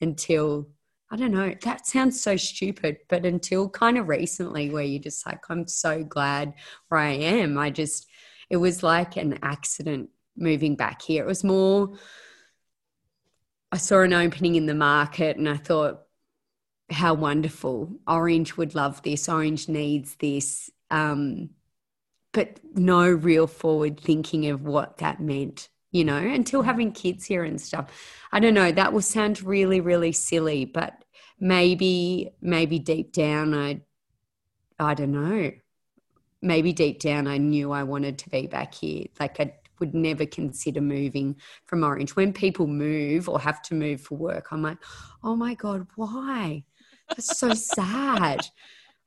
until 0.00 0.68
I 1.10 1.16
don't 1.16 1.32
know, 1.32 1.54
that 1.62 1.86
sounds 1.86 2.20
so 2.20 2.36
stupid, 2.36 2.98
but 3.08 3.24
until 3.24 3.68
kind 3.68 3.96
of 3.96 4.08
recently, 4.08 4.68
where 4.68 4.84
you're 4.84 5.02
just 5.02 5.24
like, 5.26 5.40
I'm 5.48 5.66
so 5.66 6.04
glad 6.04 6.52
where 6.88 7.00
I 7.00 7.12
am. 7.12 7.56
I 7.56 7.70
just, 7.70 8.08
it 8.50 8.58
was 8.58 8.82
like 8.82 9.16
an 9.16 9.38
accident 9.42 10.10
moving 10.36 10.76
back 10.76 11.00
here. 11.00 11.24
It 11.24 11.26
was 11.26 11.42
more, 11.42 11.94
I 13.72 13.78
saw 13.78 14.02
an 14.02 14.12
opening 14.12 14.56
in 14.56 14.66
the 14.66 14.74
market 14.74 15.38
and 15.38 15.48
I 15.48 15.56
thought, 15.56 16.02
how 16.90 17.14
wonderful. 17.14 17.92
Orange 18.06 18.56
would 18.56 18.74
love 18.74 19.02
this. 19.02 19.28
Orange 19.28 19.68
needs 19.68 20.14
this. 20.16 20.70
Um, 20.90 21.50
but 22.32 22.60
no 22.74 23.08
real 23.08 23.46
forward 23.46 24.00
thinking 24.00 24.48
of 24.48 24.62
what 24.62 24.98
that 24.98 25.20
meant 25.20 25.68
you 25.90 26.04
know, 26.04 26.16
until 26.16 26.62
mm. 26.62 26.66
having 26.66 26.92
kids 26.92 27.24
here 27.24 27.44
and 27.44 27.60
stuff. 27.60 27.90
I 28.32 28.40
don't 28.40 28.54
know, 28.54 28.72
that 28.72 28.92
will 28.92 29.02
sound 29.02 29.42
really, 29.42 29.80
really 29.80 30.12
silly, 30.12 30.64
but 30.64 31.04
maybe, 31.40 32.30
maybe 32.40 32.78
deep 32.78 33.12
down, 33.12 33.54
I, 33.54 33.80
I 34.78 34.94
don't 34.94 35.12
know, 35.12 35.50
maybe 36.42 36.72
deep 36.72 37.00
down, 37.00 37.26
I 37.26 37.38
knew 37.38 37.72
I 37.72 37.82
wanted 37.82 38.18
to 38.18 38.30
be 38.30 38.46
back 38.46 38.74
here. 38.74 39.06
Like 39.18 39.40
I 39.40 39.54
would 39.80 39.94
never 39.94 40.26
consider 40.26 40.80
moving 40.80 41.36
from 41.66 41.84
Orange. 41.84 42.16
When 42.16 42.32
people 42.32 42.66
move 42.66 43.28
or 43.28 43.40
have 43.40 43.62
to 43.62 43.74
move 43.74 44.00
for 44.00 44.16
work, 44.16 44.48
I'm 44.50 44.62
like, 44.62 44.78
oh 45.22 45.36
my 45.36 45.54
God, 45.54 45.86
why? 45.96 46.64
That's 47.08 47.38
so 47.38 47.54
sad. 47.54 48.40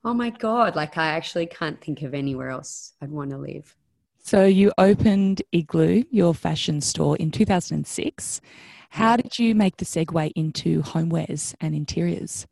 Oh 0.03 0.15
my 0.15 0.31
God. 0.31 0.75
Like 0.75 0.97
I 0.97 1.09
actually 1.09 1.45
can't 1.45 1.79
think 1.79 2.01
of 2.01 2.15
anywhere 2.15 2.49
else 2.49 2.93
I'd 3.03 3.11
want 3.11 3.29
to 3.29 3.37
live. 3.37 3.75
So 4.23 4.45
you 4.45 4.71
opened 4.77 5.41
Igloo, 5.51 6.03
your 6.11 6.33
fashion 6.33 6.79
store, 6.79 7.17
in 7.17 7.31
2006. 7.31 8.41
How 8.89 9.17
did 9.17 9.39
you 9.39 9.55
make 9.55 9.77
the 9.77 9.85
segue 9.85 10.31
into 10.35 10.83
homewares 10.83 11.55
and 11.59 11.73
interiors? 11.73 12.45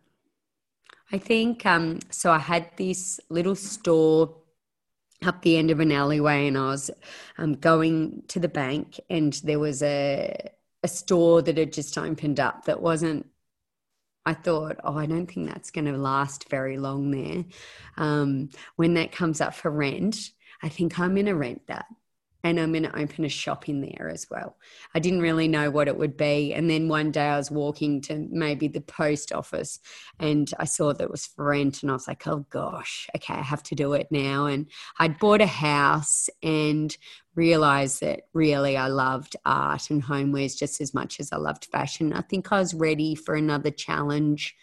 I 1.12 1.18
think 1.18 1.66
um, 1.66 2.00
so. 2.10 2.32
I 2.32 2.40
had 2.40 2.70
this 2.78 3.20
little 3.30 3.56
store 3.56 4.36
up 5.24 5.42
the 5.42 5.58
end 5.58 5.70
of 5.70 5.80
an 5.80 5.92
alleyway, 5.92 6.48
and 6.48 6.58
I 6.58 6.68
was 6.68 6.92
um, 7.38 7.54
going 7.54 8.24
to 8.30 8.40
the 8.40 8.48
bank, 8.48 9.00
and 9.10 9.34
there 9.44 9.60
was 9.60 9.82
a 9.84 10.36
a 10.82 10.88
store 10.88 11.42
that 11.42 11.58
had 11.58 11.74
just 11.74 11.98
opened 11.98 12.40
up 12.40 12.66
that 12.66 12.82
wasn't 12.82 13.26
I 14.26 14.34
thought, 14.34 14.78
oh, 14.84 14.98
I 14.98 15.08
don't 15.08 15.26
think 15.26 15.48
that's 15.48 15.72
going 15.72 15.86
to 15.86 15.98
last 15.98 16.50
very 16.50 16.78
long 16.78 17.10
there. 17.10 17.46
Um, 17.98 18.50
when 18.76 18.94
that 18.94 19.12
comes 19.12 19.42
up 19.42 19.56
for 19.56 19.72
rent, 19.72 20.32
I 20.62 20.70
think 20.70 21.00
I'm 21.00 21.16
going 21.16 21.26
to 21.28 21.36
rent 21.36 21.62
that 21.68 21.86
and 22.44 22.60
I'm 22.60 22.72
going 22.72 22.84
to 22.84 22.98
open 22.98 23.26
a 23.26 23.30
shop 23.30 23.68
in 23.68 23.82
there 23.82 24.10
as 24.10 24.28
well. 24.30 24.56
I 24.96 25.00
didn't 25.00 25.22
really 25.22 25.48
know 25.48 25.70
what 25.70 25.90
it 25.90 25.98
would 25.98 26.16
be. 26.16 26.54
And 26.54 26.70
then 26.70 26.88
one 26.88 27.12
day 27.12 27.28
I 27.28 27.38
was 27.38 27.52
walking 27.52 28.00
to 28.04 28.28
maybe 28.32 28.70
the 28.70 28.82
post 28.82 29.34
office 29.34 29.80
and 30.20 30.50
I 30.58 30.66
saw 30.66 30.94
that 30.94 31.04
it 31.04 31.12
was 31.12 31.26
for 31.26 31.46
rent 31.46 31.82
and 31.82 31.92
I 31.92 31.96
was 31.96 32.08
like, 32.08 32.26
oh 32.28 32.46
gosh, 32.50 33.10
okay, 33.16 33.34
I 33.34 33.42
have 33.42 33.64
to 33.64 33.76
do 33.76 33.94
it 33.94 34.08
now. 34.10 34.46
And 34.46 34.68
I'd 35.00 35.20
bought 35.20 35.42
a 35.42 35.48
house 35.48 36.30
and 36.42 36.96
realized 37.36 38.02
that 38.02 38.22
really 38.34 38.78
I 38.78 38.88
loved 38.88 39.36
art 39.46 39.90
and 39.90 40.04
homewares 40.04 40.58
just 40.58 40.80
as 40.80 40.94
much 40.94 41.20
as 41.20 41.34
I 41.34 41.38
loved 41.38 41.66
fashion. 41.66 42.14
I 42.14 42.22
think 42.22 42.52
I 42.52 42.60
was 42.60 42.74
ready 42.74 43.16
for 43.16 43.36
another 43.36 43.72
challenge. 43.72 44.56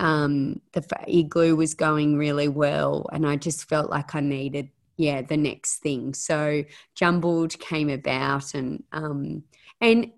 Um, 0.00 0.60
the 0.72 0.84
igloo 1.06 1.56
was 1.56 1.74
going 1.74 2.18
really 2.18 2.46
well 2.48 3.08
and 3.12 3.26
I 3.26 3.36
just 3.36 3.68
felt 3.68 3.90
like 3.90 4.14
I 4.14 4.20
needed 4.20 4.70
yeah 4.98 5.22
the 5.22 5.36
next 5.36 5.76
thing 5.78 6.12
so 6.12 6.62
jumbled 6.94 7.58
came 7.58 7.88
about 7.88 8.52
and 8.52 8.82
um 8.92 9.42
and 9.80 10.10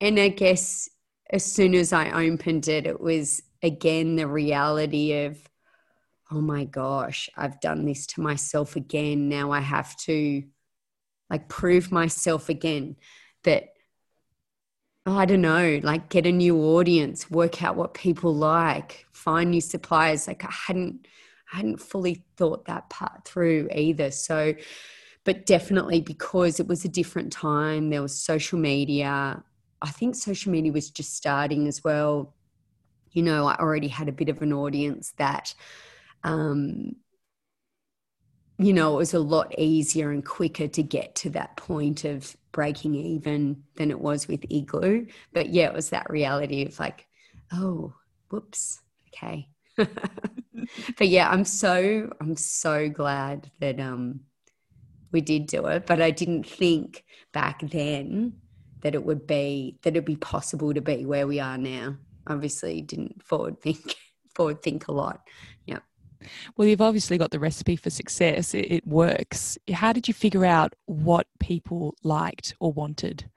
and 0.00 0.20
i 0.20 0.28
guess 0.28 0.90
as 1.30 1.44
soon 1.44 1.74
as 1.74 1.92
i 1.92 2.10
opened 2.26 2.68
it 2.68 2.86
it 2.86 3.00
was 3.00 3.42
again 3.62 4.16
the 4.16 4.26
reality 4.26 5.12
of 5.14 5.38
oh 6.30 6.40
my 6.40 6.64
gosh 6.64 7.30
i've 7.36 7.60
done 7.60 7.86
this 7.86 8.06
to 8.06 8.20
myself 8.20 8.76
again 8.76 9.28
now 9.28 9.50
i 9.50 9.60
have 9.60 9.96
to 9.96 10.42
like 11.30 11.48
prove 11.48 11.90
myself 11.90 12.48
again 12.50 12.96
that 13.44 13.72
I 15.06 15.24
don't 15.24 15.40
know, 15.40 15.80
like 15.82 16.10
get 16.10 16.26
a 16.26 16.32
new 16.32 16.58
audience, 16.58 17.30
work 17.30 17.62
out 17.62 17.76
what 17.76 17.94
people 17.94 18.34
like, 18.34 19.06
find 19.10 19.50
new 19.50 19.60
suppliers. 19.62 20.28
Like 20.28 20.44
I 20.44 20.52
hadn't 20.66 21.06
I 21.52 21.56
hadn't 21.58 21.80
fully 21.80 22.24
thought 22.36 22.66
that 22.66 22.90
part 22.90 23.24
through 23.24 23.68
either. 23.74 24.10
So, 24.10 24.54
but 25.24 25.46
definitely 25.46 26.00
because 26.00 26.60
it 26.60 26.66
was 26.66 26.84
a 26.84 26.88
different 26.88 27.32
time, 27.32 27.90
there 27.90 28.02
was 28.02 28.18
social 28.18 28.58
media. 28.58 29.42
I 29.82 29.90
think 29.90 30.14
social 30.14 30.52
media 30.52 30.72
was 30.72 30.90
just 30.90 31.14
starting 31.14 31.66
as 31.68 31.82
well. 31.84 32.34
You 33.12 33.22
know, 33.22 33.46
I 33.46 33.56
already 33.56 33.88
had 33.88 34.08
a 34.08 34.12
bit 34.12 34.28
of 34.28 34.42
an 34.42 34.52
audience 34.52 35.12
that, 35.18 35.54
um, 36.24 36.96
you 38.58 38.72
know, 38.72 38.94
it 38.94 38.96
was 38.96 39.14
a 39.14 39.20
lot 39.20 39.54
easier 39.58 40.10
and 40.10 40.24
quicker 40.24 40.66
to 40.66 40.82
get 40.82 41.14
to 41.16 41.30
that 41.30 41.56
point 41.56 42.04
of 42.04 42.36
breaking 42.50 42.94
even 42.94 43.62
than 43.76 43.90
it 43.90 44.00
was 44.00 44.26
with 44.26 44.44
Igloo. 44.50 45.06
But 45.32 45.50
yeah, 45.50 45.66
it 45.66 45.74
was 45.74 45.90
that 45.90 46.10
reality 46.10 46.64
of 46.66 46.78
like, 46.80 47.06
oh, 47.52 47.94
whoops, 48.30 48.80
okay. 49.08 49.48
but 50.96 51.08
yeah, 51.08 51.28
I'm 51.28 51.44
so 51.44 52.12
I'm 52.20 52.36
so 52.36 52.88
glad 52.88 53.50
that 53.60 53.80
um 53.80 54.20
we 55.12 55.20
did 55.20 55.46
do 55.46 55.66
it, 55.66 55.86
but 55.86 56.02
I 56.02 56.10
didn't 56.10 56.46
think 56.46 57.04
back 57.32 57.60
then 57.62 58.34
that 58.82 58.94
it 58.94 59.04
would 59.04 59.26
be 59.26 59.78
that 59.82 59.90
it'd 59.90 60.04
be 60.04 60.16
possible 60.16 60.74
to 60.74 60.80
be 60.80 61.04
where 61.04 61.26
we 61.26 61.40
are 61.40 61.58
now. 61.58 61.96
Obviously, 62.26 62.82
didn't 62.82 63.22
forward 63.22 63.60
think 63.60 63.96
forward 64.34 64.62
think 64.62 64.88
a 64.88 64.92
lot. 64.92 65.20
Yeah. 65.66 65.78
Well, 66.56 66.68
you've 66.68 66.80
obviously 66.80 67.16
got 67.16 67.30
the 67.30 67.38
recipe 67.38 67.76
for 67.76 67.90
success. 67.90 68.54
It, 68.54 68.70
it 68.70 68.86
works. 68.86 69.56
How 69.72 69.92
did 69.92 70.08
you 70.08 70.14
figure 70.14 70.44
out 70.44 70.74
what 70.86 71.26
people 71.38 71.94
liked 72.02 72.54
or 72.60 72.72
wanted? 72.72 73.30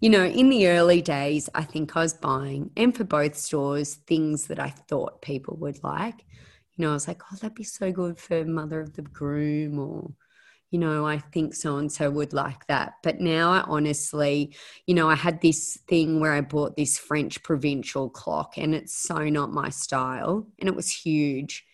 You 0.00 0.10
know, 0.10 0.24
in 0.24 0.48
the 0.48 0.68
early 0.68 1.02
days, 1.02 1.48
I 1.54 1.64
think 1.64 1.96
I 1.96 2.00
was 2.00 2.14
buying, 2.14 2.70
and 2.76 2.96
for 2.96 3.04
both 3.04 3.36
stores, 3.36 3.96
things 4.06 4.46
that 4.46 4.60
I 4.60 4.70
thought 4.70 5.22
people 5.22 5.56
would 5.58 5.82
like. 5.82 6.24
You 6.76 6.84
know, 6.84 6.90
I 6.90 6.94
was 6.94 7.08
like, 7.08 7.22
oh, 7.32 7.36
that'd 7.36 7.56
be 7.56 7.64
so 7.64 7.90
good 7.90 8.18
for 8.18 8.44
mother 8.44 8.80
of 8.80 8.94
the 8.94 9.02
groom, 9.02 9.80
or, 9.80 10.12
you 10.70 10.78
know, 10.78 11.04
I 11.06 11.18
think 11.18 11.54
so 11.54 11.78
and 11.78 11.90
so 11.90 12.10
would 12.10 12.32
like 12.32 12.66
that. 12.68 12.94
But 13.02 13.20
now 13.20 13.50
I 13.50 13.62
honestly, 13.62 14.54
you 14.86 14.94
know, 14.94 15.10
I 15.10 15.16
had 15.16 15.40
this 15.40 15.78
thing 15.88 16.20
where 16.20 16.32
I 16.32 16.42
bought 16.42 16.76
this 16.76 16.96
French 16.96 17.42
provincial 17.42 18.08
clock, 18.08 18.56
and 18.56 18.74
it's 18.74 18.96
so 18.96 19.28
not 19.28 19.50
my 19.50 19.70
style, 19.70 20.46
and 20.60 20.68
it 20.68 20.76
was 20.76 20.92
huge. 20.92 21.64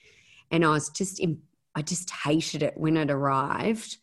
And 0.51 0.65
I 0.65 0.71
was 0.71 0.89
just, 0.89 1.21
in, 1.21 1.43
I 1.75 1.83
just 1.83 2.09
hated 2.11 2.63
it 2.63 2.75
when 2.77 2.97
it 2.97 3.11
arrived 3.11 3.99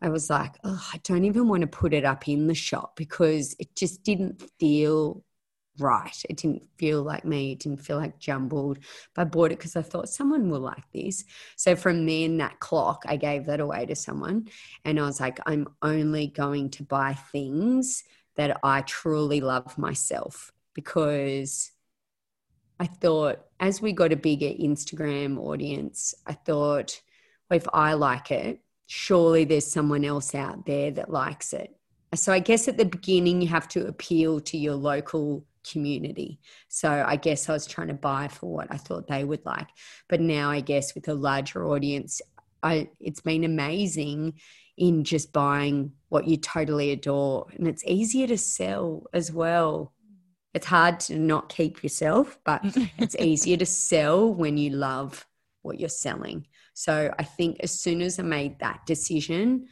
I 0.00 0.08
was 0.08 0.30
like, 0.30 0.56
oh, 0.64 0.88
I 0.92 0.98
don't 1.04 1.24
even 1.24 1.48
want 1.48 1.62
to 1.62 1.66
put 1.66 1.94
it 1.94 2.04
up 2.04 2.28
in 2.28 2.46
the 2.46 2.54
shop 2.54 2.96
because 2.96 3.56
it 3.58 3.74
just 3.74 4.02
didn't 4.04 4.42
feel 4.58 5.24
right. 5.78 6.22
It 6.28 6.36
didn't 6.36 6.62
feel 6.76 7.02
like 7.02 7.24
me. 7.24 7.52
It 7.52 7.60
didn't 7.60 7.80
feel 7.80 7.96
like 7.96 8.18
jumbled. 8.18 8.78
But 9.14 9.22
I 9.22 9.24
bought 9.24 9.52
it 9.52 9.58
because 9.58 9.76
I 9.76 9.82
thought 9.82 10.08
someone 10.08 10.50
will 10.50 10.60
like 10.60 10.90
this. 10.92 11.24
So 11.56 11.76
from 11.76 12.06
then, 12.06 12.38
that 12.38 12.60
clock, 12.60 13.04
I 13.06 13.16
gave 13.16 13.46
that 13.46 13.60
away 13.60 13.86
to 13.86 13.94
someone. 13.94 14.48
And 14.84 14.98
I 14.98 15.04
was 15.04 15.20
like, 15.20 15.38
I'm 15.46 15.68
only 15.82 16.28
going 16.28 16.70
to 16.70 16.82
buy 16.82 17.14
things 17.14 18.04
that 18.36 18.58
I 18.62 18.82
truly 18.82 19.40
love 19.40 19.76
myself 19.78 20.52
because 20.74 21.72
I 22.78 22.86
thought 22.86 23.40
as 23.58 23.82
we 23.82 23.92
got 23.92 24.12
a 24.12 24.16
bigger 24.16 24.46
Instagram 24.46 25.38
audience, 25.38 26.14
I 26.26 26.34
thought, 26.34 27.00
well, 27.50 27.56
if 27.56 27.66
I 27.72 27.94
like 27.94 28.30
it, 28.30 28.60
surely 28.88 29.44
there's 29.44 29.70
someone 29.70 30.02
else 30.02 30.34
out 30.34 30.64
there 30.64 30.90
that 30.90 31.10
likes 31.10 31.52
it. 31.52 31.76
So 32.14 32.32
I 32.32 32.38
guess 32.38 32.68
at 32.68 32.78
the 32.78 32.86
beginning, 32.86 33.42
you 33.42 33.48
have 33.48 33.68
to 33.68 33.86
appeal 33.86 34.40
to 34.40 34.56
your 34.56 34.74
local 34.74 35.44
community. 35.70 36.40
So 36.68 37.04
I 37.06 37.16
guess 37.16 37.50
I 37.50 37.52
was 37.52 37.66
trying 37.66 37.88
to 37.88 37.94
buy 37.94 38.28
for 38.28 38.50
what 38.50 38.68
I 38.70 38.78
thought 38.78 39.06
they 39.06 39.24
would 39.24 39.44
like. 39.44 39.68
But 40.08 40.22
now 40.22 40.50
I 40.50 40.60
guess 40.60 40.94
with 40.94 41.06
a 41.08 41.14
larger 41.14 41.66
audience, 41.66 42.22
I, 42.62 42.88
it's 42.98 43.20
been 43.20 43.44
amazing 43.44 44.40
in 44.78 45.04
just 45.04 45.34
buying 45.34 45.92
what 46.08 46.26
you 46.26 46.38
totally 46.38 46.90
adore. 46.90 47.46
And 47.58 47.68
it's 47.68 47.84
easier 47.84 48.26
to 48.28 48.38
sell 48.38 49.04
as 49.12 49.30
well. 49.30 49.92
It's 50.54 50.66
hard 50.66 50.98
to 51.00 51.18
not 51.18 51.50
keep 51.50 51.82
yourself, 51.82 52.38
but 52.42 52.62
it's 52.96 53.16
easier 53.18 53.58
to 53.58 53.66
sell 53.66 54.32
when 54.32 54.56
you 54.56 54.70
love 54.70 55.26
what 55.60 55.78
you're 55.78 55.90
selling. 55.90 56.46
So 56.78 57.12
I 57.18 57.24
think 57.24 57.56
as 57.58 57.72
soon 57.72 58.00
as 58.02 58.20
I 58.20 58.22
made 58.22 58.60
that 58.60 58.86
decision, 58.86 59.66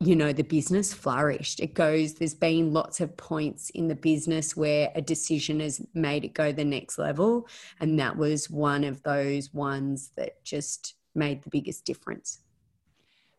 you 0.00 0.16
know, 0.16 0.32
the 0.32 0.42
business 0.42 0.92
flourished. 0.92 1.60
It 1.60 1.72
goes, 1.72 2.14
there's 2.14 2.34
been 2.34 2.72
lots 2.72 3.00
of 3.00 3.16
points 3.16 3.70
in 3.70 3.86
the 3.86 3.94
business 3.94 4.56
where 4.56 4.90
a 4.96 5.00
decision 5.00 5.60
has 5.60 5.80
made 5.94 6.24
it 6.24 6.34
go 6.34 6.50
the 6.50 6.64
next 6.64 6.98
level. 6.98 7.46
And 7.78 8.00
that 8.00 8.16
was 8.16 8.50
one 8.50 8.82
of 8.82 9.00
those 9.04 9.54
ones 9.54 10.10
that 10.16 10.42
just 10.42 10.96
made 11.14 11.44
the 11.44 11.50
biggest 11.50 11.84
difference. 11.84 12.40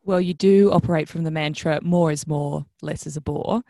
Well, 0.06 0.22
you 0.22 0.34
do 0.34 0.72
operate 0.72 1.10
from 1.10 1.26
the 1.26 1.32
mantra 1.32 1.82
more 1.84 2.10
is 2.10 2.26
more, 2.26 2.66
less 2.82 3.06
is 3.06 3.18
a 3.18 3.22
bore. 3.22 3.64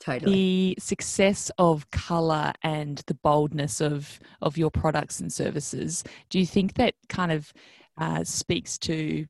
Totally. 0.00 0.32
The 0.32 0.76
success 0.80 1.50
of 1.58 1.90
color 1.90 2.54
and 2.62 3.02
the 3.06 3.14
boldness 3.14 3.82
of 3.82 4.18
of 4.40 4.56
your 4.56 4.70
products 4.70 5.20
and 5.20 5.30
services. 5.30 6.02
Do 6.30 6.40
you 6.40 6.46
think 6.46 6.74
that 6.74 6.94
kind 7.08 7.30
of 7.30 7.52
uh, 7.98 8.24
speaks 8.24 8.78
to 8.78 9.26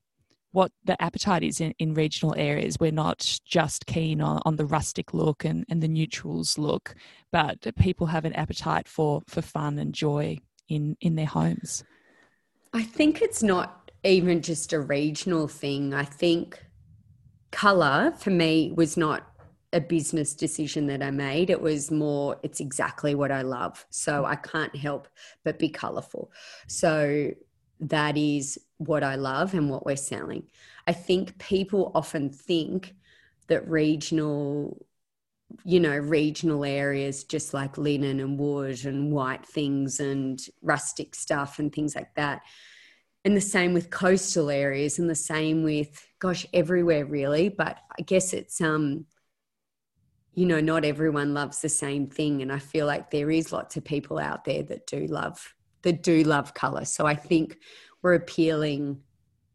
what 0.52 0.70
the 0.84 1.00
appetite 1.02 1.42
is 1.42 1.60
in, 1.60 1.72
in 1.78 1.94
regional 1.94 2.34
areas. 2.36 2.76
We're 2.78 2.92
not 2.92 3.38
just 3.44 3.86
keen 3.86 4.20
on, 4.20 4.40
on 4.44 4.56
the 4.56 4.66
rustic 4.66 5.14
look 5.14 5.44
and, 5.44 5.64
and 5.70 5.82
the 5.82 5.88
neutrals 5.88 6.58
look, 6.58 6.94
but 7.30 7.58
people 7.76 8.06
have 8.08 8.24
an 8.24 8.34
appetite 8.34 8.86
for, 8.86 9.22
for 9.26 9.42
fun 9.42 9.78
and 9.78 9.94
joy 9.94 10.38
in, 10.68 10.96
in 11.00 11.16
their 11.16 11.26
homes. 11.26 11.84
I 12.74 12.82
think 12.82 13.22
it's 13.22 13.42
not 13.42 13.90
even 14.04 14.42
just 14.42 14.72
a 14.72 14.80
regional 14.80 15.48
thing. 15.48 15.94
I 15.94 16.04
think 16.04 16.62
colour 17.50 18.12
for 18.18 18.30
me 18.30 18.72
was 18.74 18.96
not 18.96 19.26
a 19.72 19.80
business 19.80 20.34
decision 20.34 20.86
that 20.86 21.02
I 21.02 21.10
made. 21.10 21.48
It 21.48 21.62
was 21.62 21.90
more, 21.90 22.38
it's 22.42 22.60
exactly 22.60 23.14
what 23.14 23.32
I 23.32 23.40
love. 23.40 23.86
So 23.90 24.26
I 24.26 24.36
can't 24.36 24.74
help 24.76 25.08
but 25.44 25.58
be 25.58 25.70
colourful. 25.70 26.30
So 26.66 27.30
that 27.80 28.16
is 28.16 28.58
what 28.78 29.02
I 29.02 29.16
love 29.16 29.54
and 29.54 29.70
what 29.70 29.84
we're 29.84 29.96
selling. 29.96 30.44
I 30.86 30.92
think 30.92 31.38
people 31.38 31.92
often 31.94 32.30
think 32.30 32.94
that 33.48 33.68
regional, 33.68 34.86
you 35.64 35.80
know, 35.80 35.96
regional 35.96 36.64
areas, 36.64 37.24
just 37.24 37.54
like 37.54 37.78
linen 37.78 38.20
and 38.20 38.38
wood 38.38 38.84
and 38.84 39.12
white 39.12 39.44
things 39.44 40.00
and 40.00 40.40
rustic 40.62 41.14
stuff 41.14 41.58
and 41.58 41.72
things 41.72 41.94
like 41.94 42.14
that. 42.14 42.42
And 43.24 43.36
the 43.36 43.40
same 43.40 43.72
with 43.72 43.90
coastal 43.90 44.50
areas 44.50 44.98
and 44.98 45.08
the 45.08 45.14
same 45.14 45.62
with, 45.62 46.06
gosh, 46.18 46.46
everywhere 46.52 47.04
really. 47.04 47.48
But 47.48 47.78
I 47.98 48.02
guess 48.02 48.32
it's, 48.32 48.60
um, 48.60 49.06
you 50.34 50.46
know, 50.46 50.60
not 50.60 50.84
everyone 50.84 51.34
loves 51.34 51.60
the 51.60 51.68
same 51.68 52.06
thing. 52.08 52.42
And 52.42 52.52
I 52.52 52.58
feel 52.58 52.86
like 52.86 53.10
there 53.10 53.30
is 53.30 53.52
lots 53.52 53.76
of 53.76 53.84
people 53.84 54.18
out 54.18 54.44
there 54.44 54.62
that 54.64 54.86
do 54.86 55.06
love 55.06 55.54
that 55.82 56.02
do 56.02 56.22
love 56.22 56.54
color. 56.54 56.84
So 56.84 57.06
I 57.06 57.14
think 57.14 57.58
we're 58.02 58.14
appealing 58.14 59.00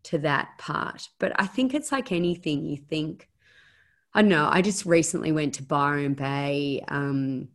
to 0.03 0.17
that 0.19 0.57
part. 0.57 1.09
But 1.19 1.33
I 1.35 1.45
think 1.45 1.73
it's 1.73 1.91
like 1.91 2.11
anything 2.11 2.65
you 2.65 2.77
think. 2.77 3.29
I 4.13 4.21
know. 4.21 4.49
I 4.49 4.61
just 4.61 4.85
recently 4.85 5.31
went 5.31 5.55
to 5.55 5.63
Byron 5.63 6.13
Bay 6.13 6.83
um, 6.87 7.49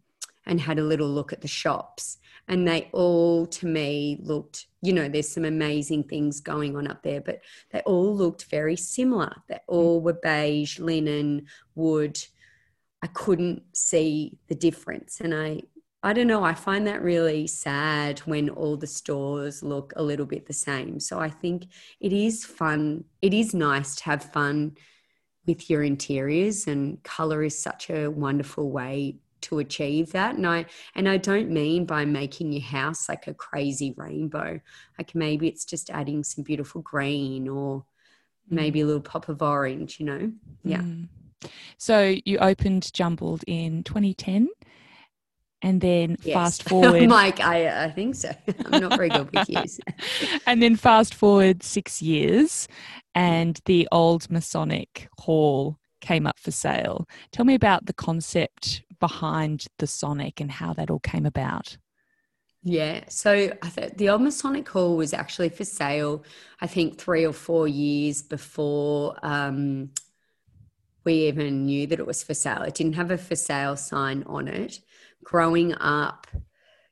and 0.47 0.61
had 0.61 0.79
a 0.79 0.85
little 0.85 1.09
look 1.09 1.33
at 1.33 1.41
the 1.41 1.49
shops. 1.49 2.19
And 2.49 2.67
they 2.67 2.91
all, 2.93 3.47
to 3.47 3.67
me, 3.67 4.19
looked, 4.23 4.67
you 4.83 4.93
know, 4.93 5.09
there's 5.09 5.29
some 5.29 5.45
amazing 5.45 6.05
things 6.05 6.41
going 6.41 6.77
on 6.77 6.89
up 6.89 7.03
there, 7.03 7.21
but 7.21 7.41
they 7.71 7.81
all 7.81 8.15
looked 8.15 8.45
very 8.47 8.77
similar. 8.77 9.33
They 9.49 9.61
all 9.69 10.01
were 10.01 10.13
beige, 10.13 10.79
linen, 10.79 11.47
wood. 11.75 12.19
I 13.01 13.07
couldn't 13.07 13.63
see 13.75 14.39
the 14.49 14.55
difference. 14.55 15.21
And 15.21 15.35
I, 15.35 15.63
I 16.05 16.13
don't 16.13 16.27
know, 16.27 16.43
I 16.43 16.55
find 16.55 16.87
that 16.87 17.03
really 17.03 17.47
sad 17.47 18.21
when 18.21 18.51
all 18.51 18.77
the 18.77 18.87
stores 18.89 19.63
look 19.63 19.93
a 19.95 20.03
little 20.03 20.27
bit 20.27 20.47
the 20.47 20.53
same. 20.53 20.99
So 20.99 21.21
I 21.21 21.31
think 21.31 21.67
it 22.01 22.13
is 22.13 22.45
fun. 22.45 23.05
It 23.21 23.33
is 23.33 23.55
nice 23.55 23.95
to 23.97 24.05
have 24.05 24.25
fun 24.33 24.77
with 25.47 25.71
your 25.71 25.83
interiors 25.83 26.67
and 26.67 27.03
color 27.03 27.43
is 27.43 27.59
such 27.59 27.91
a 27.91 28.09
wonderful 28.09 28.71
way 28.71 29.17
to 29.41 29.59
achieve 29.59 30.13
that 30.13 30.37
and 30.37 30.47
i 30.47 30.65
and 30.95 31.09
i 31.09 31.17
don't 31.17 31.51
mean 31.51 31.85
by 31.85 32.05
making 32.05 32.53
your 32.53 32.63
house 32.63 33.09
like 33.09 33.27
a 33.27 33.35
crazy 33.35 33.93
rainbow 33.97 34.61
like 34.99 35.15
maybe 35.15 35.49
it's 35.49 35.65
just 35.65 35.91
adding 35.91 36.23
some 36.23 36.45
beautiful 36.45 36.81
green 36.81 37.49
or 37.49 37.85
maybe 38.49 38.81
a 38.81 38.87
little 38.87 39.01
pop 39.01 39.29
of 39.29 39.43
orange 39.43 39.99
you 39.99 40.07
know 40.07 40.33
yeah 40.63 40.79
mm. 40.79 41.09
so 41.77 42.15
you 42.25 42.39
opened 42.39 42.93
jumbled 42.93 43.43
in 43.49 43.83
2010 43.83 44.49
and 45.63 45.81
then 45.81 46.17
yes. 46.23 46.35
fast 46.35 46.63
forward 46.69 47.09
mike 47.09 47.41
I, 47.41 47.85
I 47.85 47.91
think 47.91 48.15
so 48.15 48.31
i'm 48.67 48.81
not 48.81 48.97
very 48.97 49.09
good 49.09 49.35
with 49.35 49.49
years 49.49 49.81
and 50.47 50.63
then 50.63 50.77
fast 50.77 51.15
forward 51.15 51.63
six 51.63 52.03
years 52.03 52.69
and 53.15 53.59
the 53.65 53.89
old 53.93 54.31
masonic 54.31 55.09
hall 55.19 55.79
came 56.01 56.27
up 56.27 56.39
for 56.39 56.51
sale 56.51 57.07
tell 57.31 57.45
me 57.45 57.55
about 57.55 57.87
the 57.87 57.93
concept 57.93 58.83
behind 59.03 59.67
the 59.79 59.87
Masonic 60.03 60.41
and 60.41 60.51
how 60.51 60.73
that 60.75 60.91
all 60.91 61.01
came 61.01 61.27
about? 61.27 61.77
Yeah, 62.63 63.03
so 63.09 63.33
I 63.61 63.69
th- 63.69 63.95
the 63.97 64.09
old 64.11 64.23
Masonic 64.23 64.69
Hall 64.69 64.97
was 64.97 65.13
actually 65.13 65.49
for 65.49 65.65
sale, 65.65 66.25
I 66.61 66.69
think, 66.69 66.99
three 66.99 67.27
or 67.27 67.33
four 67.33 67.67
years 67.67 68.23
before 68.23 69.17
um, 69.25 69.91
we 71.05 71.27
even 71.27 71.67
knew 71.67 71.89
that 71.89 71.99
it 71.99 72.07
was 72.07 72.23
for 72.23 72.35
sale. 72.35 72.63
It 72.63 72.75
didn't 72.75 72.93
have 72.93 73.11
a 73.11 73.19
for 73.19 73.35
sale 73.35 73.77
sign 73.77 74.23
on 74.27 74.47
it. 74.47 74.79
Growing 75.25 75.75
up, 75.75 76.27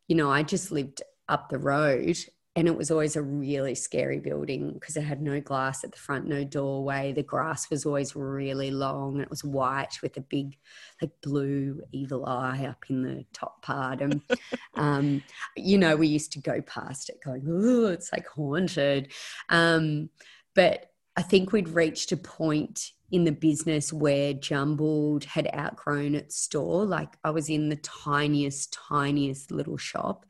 you 0.08 0.16
know, 0.16 0.30
I 0.30 0.42
just 0.42 0.70
lived 0.70 1.02
up 1.28 1.48
the 1.48 1.58
road 1.58 2.16
and 2.56 2.66
it 2.66 2.76
was 2.76 2.90
always 2.90 3.14
a 3.14 3.22
really 3.22 3.76
scary 3.76 4.18
building 4.18 4.72
because 4.74 4.96
it 4.96 5.02
had 5.02 5.22
no 5.22 5.40
glass 5.40 5.84
at 5.84 5.92
the 5.92 5.98
front, 5.98 6.26
no 6.26 6.42
doorway. 6.42 7.12
The 7.12 7.22
grass 7.22 7.70
was 7.70 7.86
always 7.86 8.16
really 8.16 8.72
long 8.72 9.14
and 9.14 9.22
it 9.22 9.30
was 9.30 9.44
white 9.44 10.02
with 10.02 10.16
a 10.16 10.20
big, 10.20 10.58
like 11.00 11.12
blue 11.22 11.80
evil 11.92 12.26
eye 12.26 12.66
up 12.68 12.84
in 12.90 13.02
the 13.02 13.24
top 13.32 13.62
part. 13.62 14.00
And, 14.00 14.20
um, 14.74 15.22
you 15.56 15.78
know, 15.78 15.94
we 15.94 16.08
used 16.08 16.32
to 16.32 16.40
go 16.40 16.60
past 16.60 17.08
it 17.08 17.20
going, 17.24 17.46
oh, 17.48 17.86
it's 17.86 18.10
like 18.12 18.26
haunted. 18.26 19.12
Um, 19.48 20.10
but 20.56 20.89
I 21.20 21.22
think 21.22 21.52
we'd 21.52 21.68
reached 21.68 22.12
a 22.12 22.16
point 22.16 22.92
in 23.10 23.24
the 23.24 23.30
business 23.30 23.92
where 23.92 24.32
Jumbled 24.32 25.24
had 25.24 25.54
outgrown 25.54 26.14
its 26.14 26.34
store. 26.34 26.86
Like 26.86 27.14
I 27.22 27.28
was 27.28 27.50
in 27.50 27.68
the 27.68 27.76
tiniest, 27.76 28.72
tiniest 28.88 29.50
little 29.50 29.76
shop 29.76 30.24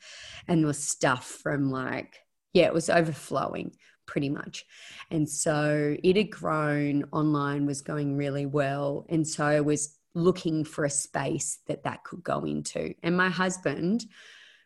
and 0.49 0.59
there 0.59 0.67
was 0.67 0.83
stuff 0.83 1.25
from 1.27 1.71
like, 1.71 2.19
yeah, 2.53 2.65
it 2.65 2.75
was 2.75 2.91
overflowing 2.91 3.77
pretty 4.05 4.31
much. 4.31 4.65
And 5.13 5.29
so 5.29 5.97
it 6.03 6.17
had 6.17 6.33
grown, 6.33 7.05
online 7.13 7.67
was 7.67 7.83
going 7.83 8.17
really 8.17 8.47
well. 8.47 9.07
And 9.09 9.25
so 9.25 9.47
I 9.47 9.61
was 9.61 9.97
looking 10.17 10.65
for 10.65 10.85
a 10.85 10.91
space 10.91 11.61
that 11.69 11.85
that 11.85 12.03
could 12.03 12.25
go 12.25 12.41
into. 12.41 12.95
And 13.05 13.17
my 13.17 13.29
husband, 13.29 14.07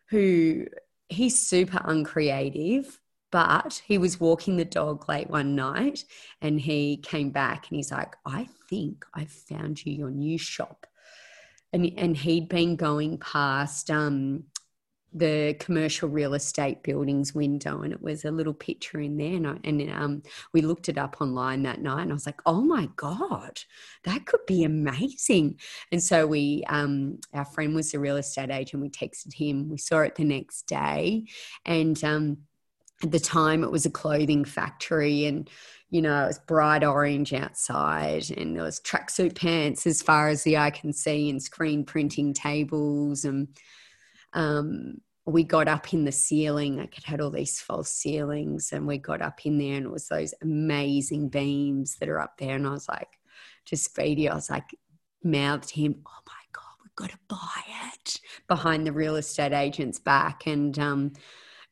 who 0.09 0.65
he's 1.07 1.37
super 1.37 1.81
uncreative, 1.85 2.99
but 3.35 3.81
he 3.85 3.97
was 3.97 4.17
walking 4.17 4.55
the 4.55 4.63
dog 4.63 5.09
late 5.09 5.29
one 5.29 5.55
night 5.55 6.05
and 6.41 6.57
he 6.57 6.95
came 6.95 7.31
back 7.31 7.67
and 7.67 7.75
he's 7.75 7.91
like, 7.91 8.15
I 8.25 8.47
think 8.69 9.03
I 9.13 9.25
found 9.25 9.85
you 9.85 9.91
your 9.91 10.09
new 10.09 10.37
shop. 10.37 10.87
And, 11.73 11.91
and 11.97 12.15
he'd 12.15 12.47
been 12.47 12.77
going 12.77 13.17
past 13.17 13.91
um, 13.91 14.45
the 15.11 15.53
commercial 15.59 16.07
real 16.07 16.33
estate 16.33 16.81
buildings 16.81 17.35
window 17.35 17.81
and 17.81 17.91
it 17.91 18.01
was 18.01 18.23
a 18.23 18.31
little 18.31 18.53
picture 18.53 19.01
in 19.01 19.17
there 19.17 19.35
and, 19.35 19.47
I, 19.47 19.57
and 19.65 19.91
um, 19.91 20.23
we 20.53 20.61
looked 20.61 20.87
it 20.87 20.97
up 20.97 21.17
online 21.19 21.63
that 21.63 21.81
night 21.81 22.03
and 22.03 22.11
i 22.11 22.13
was 22.13 22.25
like 22.25 22.41
oh 22.45 22.61
my 22.61 22.89
god 22.95 23.59
that 24.03 24.25
could 24.25 24.45
be 24.45 24.63
amazing. 24.63 25.59
And 25.91 26.01
so 26.01 26.25
we 26.25 26.63
um, 26.69 27.19
our 27.33 27.45
friend 27.45 27.75
was 27.75 27.93
a 27.93 27.99
real 27.99 28.17
estate 28.17 28.51
agent. 28.51 28.81
We 28.81 28.89
texted 28.89 29.33
him. 29.33 29.69
We 29.69 29.77
saw 29.77 30.01
it 30.01 30.15
the 30.15 30.23
next 30.23 30.67
day 30.67 31.25
and 31.65 32.01
um, 32.03 32.37
at 33.03 33.11
the 33.11 33.19
time 33.19 33.63
it 33.63 33.71
was 33.71 33.85
a 33.85 33.91
clothing 33.91 34.45
factory 34.45 35.25
and 35.25 35.49
you 35.89 36.01
know 36.01 36.23
it 36.23 36.27
was 36.27 36.39
bright 36.39 36.83
orange 36.83 37.33
outside 37.33 38.29
and 38.31 38.55
there 38.55 38.63
was 38.63 38.79
tracksuit 38.79 39.35
pants 39.35 39.85
as 39.85 40.01
far 40.01 40.29
as 40.29 40.43
the 40.43 40.57
eye 40.57 40.71
can 40.71 40.93
see 40.93 41.29
and 41.29 41.41
screen 41.41 41.85
printing 41.85 42.33
tables 42.33 43.25
and 43.25 43.47
um, 44.33 44.95
we 45.25 45.43
got 45.43 45.67
up 45.67 45.93
in 45.93 46.05
the 46.05 46.11
ceiling. 46.11 46.77
Like 46.77 46.97
it 46.97 47.03
had 47.03 47.19
all 47.21 47.31
these 47.31 47.59
false 47.59 47.91
ceilings 47.91 48.71
and 48.71 48.85
we 48.85 48.97
got 48.97 49.21
up 49.21 49.45
in 49.45 49.57
there 49.57 49.75
and 49.75 49.85
it 49.85 49.91
was 49.91 50.07
those 50.07 50.33
amazing 50.41 51.29
beams 51.29 51.95
that 51.97 52.09
are 52.09 52.19
up 52.19 52.37
there 52.37 52.55
and 52.55 52.67
i 52.67 52.71
was 52.71 52.87
like 52.87 53.07
just 53.65 53.85
speedy 53.85 54.29
i 54.29 54.35
was 54.35 54.49
like 54.49 54.77
mouthed 55.23 55.71
him 55.71 55.95
oh 56.05 56.19
my 56.27 56.33
god 56.51 56.63
we've 56.83 56.95
got 56.95 57.09
to 57.09 57.17
buy 57.27 57.89
it 57.93 58.19
behind 58.47 58.85
the 58.85 58.91
real 58.91 59.15
estate 59.15 59.53
agent's 59.53 59.99
back 59.99 60.45
and 60.45 60.77
um, 60.77 61.11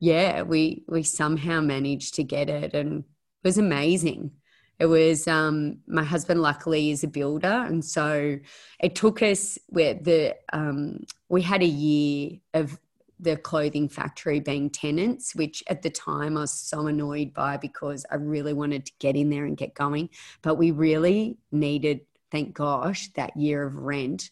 yeah, 0.04 0.42
we 0.42 0.84
we 0.90 1.02
somehow 1.02 1.62
managed 1.62 2.16
to 2.16 2.26
get 2.26 2.50
it, 2.50 2.74
and 2.74 3.06
it 3.06 3.48
was 3.48 3.58
amazing. 3.58 4.32
It 4.78 4.88
was 4.88 5.30
um, 5.30 5.78
my 5.88 6.04
husband. 6.04 6.42
Luckily, 6.42 6.92
is 6.92 7.06
a 7.06 7.08
builder, 7.08 7.48
and 7.48 7.86
so 7.86 8.38
it 8.82 8.96
took 8.96 9.22
us 9.22 9.58
where 9.68 9.94
the 9.94 10.36
um, 10.52 11.06
we 11.30 11.42
had 11.42 11.64
a 11.64 11.66
year 11.68 12.32
of 12.54 12.78
the 13.18 13.38
clothing 13.38 13.88
factory 13.88 14.42
being 14.42 14.70
tenants, 14.70 15.36
which 15.36 15.64
at 15.68 15.84
the 15.84 15.90
time 15.90 16.36
I 16.36 16.42
was 16.42 16.52
so 16.52 16.88
annoyed 16.88 17.34
by 17.34 17.56
because 17.56 18.06
I 18.12 18.16
really 18.16 18.52
wanted 18.52 18.86
to 18.88 18.92
get 19.00 19.16
in 19.16 19.30
there 19.30 19.46
and 19.46 19.56
get 19.56 19.74
going. 19.74 20.10
But 20.42 20.56
we 20.56 20.72
really 20.72 21.38
needed, 21.50 22.02
thank 22.30 22.54
gosh, 22.54 23.08
that 23.14 23.38
year 23.38 23.64
of 23.64 23.78
rent 23.78 24.32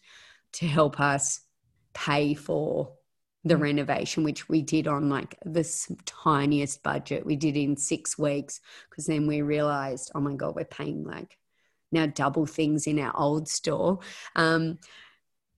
to 0.54 0.66
help 0.66 1.00
us 1.00 1.40
pay 1.94 2.34
for 2.34 2.92
the 3.44 3.54
mm. 3.54 3.60
renovation, 3.60 4.24
which 4.24 4.48
we 4.48 4.62
did 4.62 4.86
on 4.86 5.08
like 5.08 5.36
this 5.44 5.90
tiniest 6.06 6.82
budget. 6.82 7.26
We 7.26 7.36
did 7.36 7.56
in 7.56 7.76
six 7.76 8.18
weeks 8.18 8.60
because 8.88 9.06
then 9.06 9.26
we 9.26 9.42
realized, 9.42 10.10
oh 10.14 10.20
my 10.20 10.34
God, 10.34 10.54
we're 10.54 10.64
paying 10.64 11.04
like 11.04 11.36
now 11.90 12.06
double 12.06 12.46
things 12.46 12.86
in 12.86 12.98
our 12.98 13.16
old 13.16 13.48
store. 13.48 14.00
Um, 14.36 14.78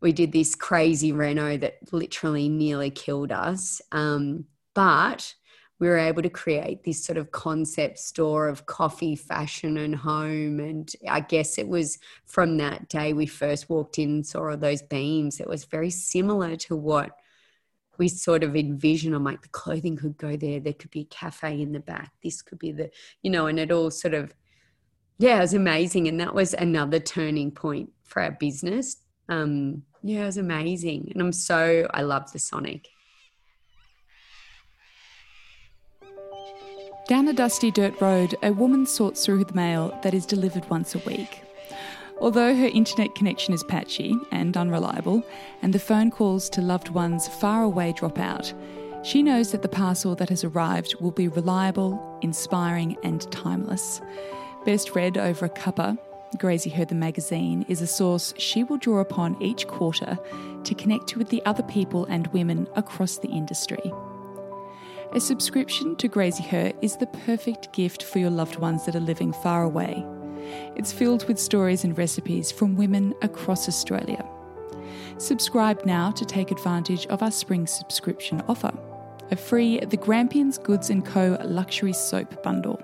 we 0.01 0.13
did 0.13 0.33
this 0.33 0.55
crazy 0.55 1.13
reno 1.13 1.57
that 1.57 1.79
literally 1.93 2.49
nearly 2.49 2.91
killed 2.91 3.33
us. 3.33 3.81
Um, 3.93 4.45
but 4.75 5.35
we 5.81 5.89
were 5.89 5.99
able 5.99 6.23
to 6.23 6.31
create 6.31 6.85
this 6.85 7.05
sort 7.05 7.17
of 7.17 7.31
concept 7.31 7.99
store 7.99 8.49
of 8.49 8.67
coffee, 8.67 9.17
fashion, 9.17 9.77
and 9.77 9.95
home. 9.95 10.61
And 10.61 10.93
I 11.09 11.21
guess 11.21 11.59
it 11.59 11.69
was 11.69 11.99
from 12.27 12.59
that 12.59 12.89
day 12.89 13.13
we 13.13 13.27
first 13.27 13.69
walked 13.69 13.99
in, 13.99 14.11
and 14.11 14.27
saw 14.27 14.51
all 14.51 14.57
those 14.57 14.83
beams. 14.83 15.41
It 15.41 15.49
was 15.49 15.65
very 15.65 15.91
similar 15.91 16.57
to 16.57 16.77
what 16.77 17.17
we 17.99 18.09
sort 18.09 18.43
of 18.43 18.57
envision 18.57 19.15
I'm 19.15 19.25
like 19.25 19.43
the 19.43 19.49
clothing 19.49 19.97
could 19.97 20.17
go 20.17 20.37
there. 20.37 20.61
There 20.61 20.73
could 20.73 20.91
be 20.91 21.03
a 21.03 21.05
cafe 21.05 21.61
in 21.61 21.73
the 21.73 21.81
back. 21.81 22.13
This 22.23 22.43
could 22.43 22.59
be 22.59 22.73
the 22.73 22.91
you 23.23 23.31
know 23.31 23.47
and 23.47 23.59
it 23.59 23.71
all 23.71 23.91
sort 23.91 24.15
of 24.15 24.35
yeah 25.19 25.39
it 25.39 25.41
was 25.41 25.55
amazing. 25.55 26.09
And 26.09 26.21
that 26.21 26.35
was 26.35 26.55
another 26.55 27.01
turning 27.01 27.51
point 27.51 27.91
for 28.05 28.23
our 28.23 28.33
business. 28.33 28.97
Um 29.29 29.83
yeah 30.03 30.23
it 30.23 30.27
was 30.27 30.37
amazing. 30.37 31.11
And 31.13 31.23
I'm 31.23 31.33
so 31.33 31.87
I 31.93 32.03
love 32.03 32.27
the 32.33 32.37
Masonic. 32.37 32.89
Down 37.07 37.29
a 37.29 37.35
dusty 37.35 37.71
dirt 37.71 38.01
road, 38.01 38.35
a 38.43 38.51
woman 38.51 38.87
sorts 38.87 39.27
through 39.27 39.45
the 39.45 39.55
mail 39.55 39.99
that 40.03 40.15
is 40.15 40.25
delivered 40.25 40.69
once 40.71 40.95
a 40.95 40.99
week. 41.01 41.44
Although 42.21 42.55
her 42.55 42.67
internet 42.67 43.15
connection 43.15 43.53
is 43.55 43.65
patchy 43.65 44.17
and 44.31 44.57
unreliable, 44.57 45.23
and 45.63 45.73
the 45.73 45.79
phone 45.79 46.11
calls 46.11 46.49
to 46.51 46.63
loved 46.63 46.91
ones 46.91 47.29
far 47.29 47.63
away 47.65 47.93
drop 47.93 48.19
out, 48.19 48.53
she 49.03 49.23
knows 49.23 49.53
that 49.53 49.63
the 49.63 49.69
parcel 49.69 50.15
that 50.15 50.31
has 50.31 50.45
arrived 50.45 50.95
will 51.01 51.11
be 51.11 51.29
reliable, 51.29 52.19
inspiring, 52.23 52.97
and 53.03 53.31
timeless. 53.31 54.01
Best 54.65 54.95
read 54.95 55.19
over 55.19 55.47
a 55.47 55.51
cuppa, 55.51 55.99
Graziher 56.37 56.89
the 56.89 56.95
magazine 56.95 57.65
is 57.69 57.83
a 57.83 57.87
source 57.87 58.33
she 58.39 58.65
will 58.65 58.79
draw 58.79 59.01
upon 59.01 59.41
each 59.43 59.67
quarter 59.67 60.19
to 60.65 60.75
connect 60.75 61.17
with 61.17 61.29
the 61.29 61.45
other 61.45 61.63
people 61.65 62.07
and 62.07 62.27
women 62.29 62.67
across 62.77 63.19
the 63.19 63.29
industry. 63.29 63.93
A 65.13 65.21
subscription 65.21 65.95
to 65.97 66.09
Graziher 66.09 66.75
is 66.83 66.97
the 66.97 67.07
perfect 67.07 67.73
gift 67.73 68.03
for 68.03 68.19
your 68.19 68.31
loved 68.31 68.57
ones 68.57 68.85
that 68.87 68.97
are 68.97 69.01
living 69.01 69.33
far 69.33 69.63
away 69.63 70.05
it's 70.77 70.93
filled 70.93 71.27
with 71.29 71.39
stories 71.39 71.85
and 71.85 71.97
recipes 71.97 72.51
from 72.51 72.77
women 72.77 73.15
across 73.23 73.69
Australia. 73.69 74.25
Subscribe 75.19 75.87
now 75.87 76.11
to 76.11 76.25
take 76.25 76.51
advantage 76.51 77.07
of 77.07 77.23
our 77.23 77.31
spring 77.31 77.65
subscription 77.67 78.43
offer. 78.49 78.73
A 79.31 79.37
free 79.37 79.79
The 79.81 79.97
Grampians 79.97 80.59
Goods 80.59 80.91
& 80.99 81.05
Co. 81.05 81.39
luxury 81.45 81.93
soap 81.93 82.43
bundle. 82.43 82.83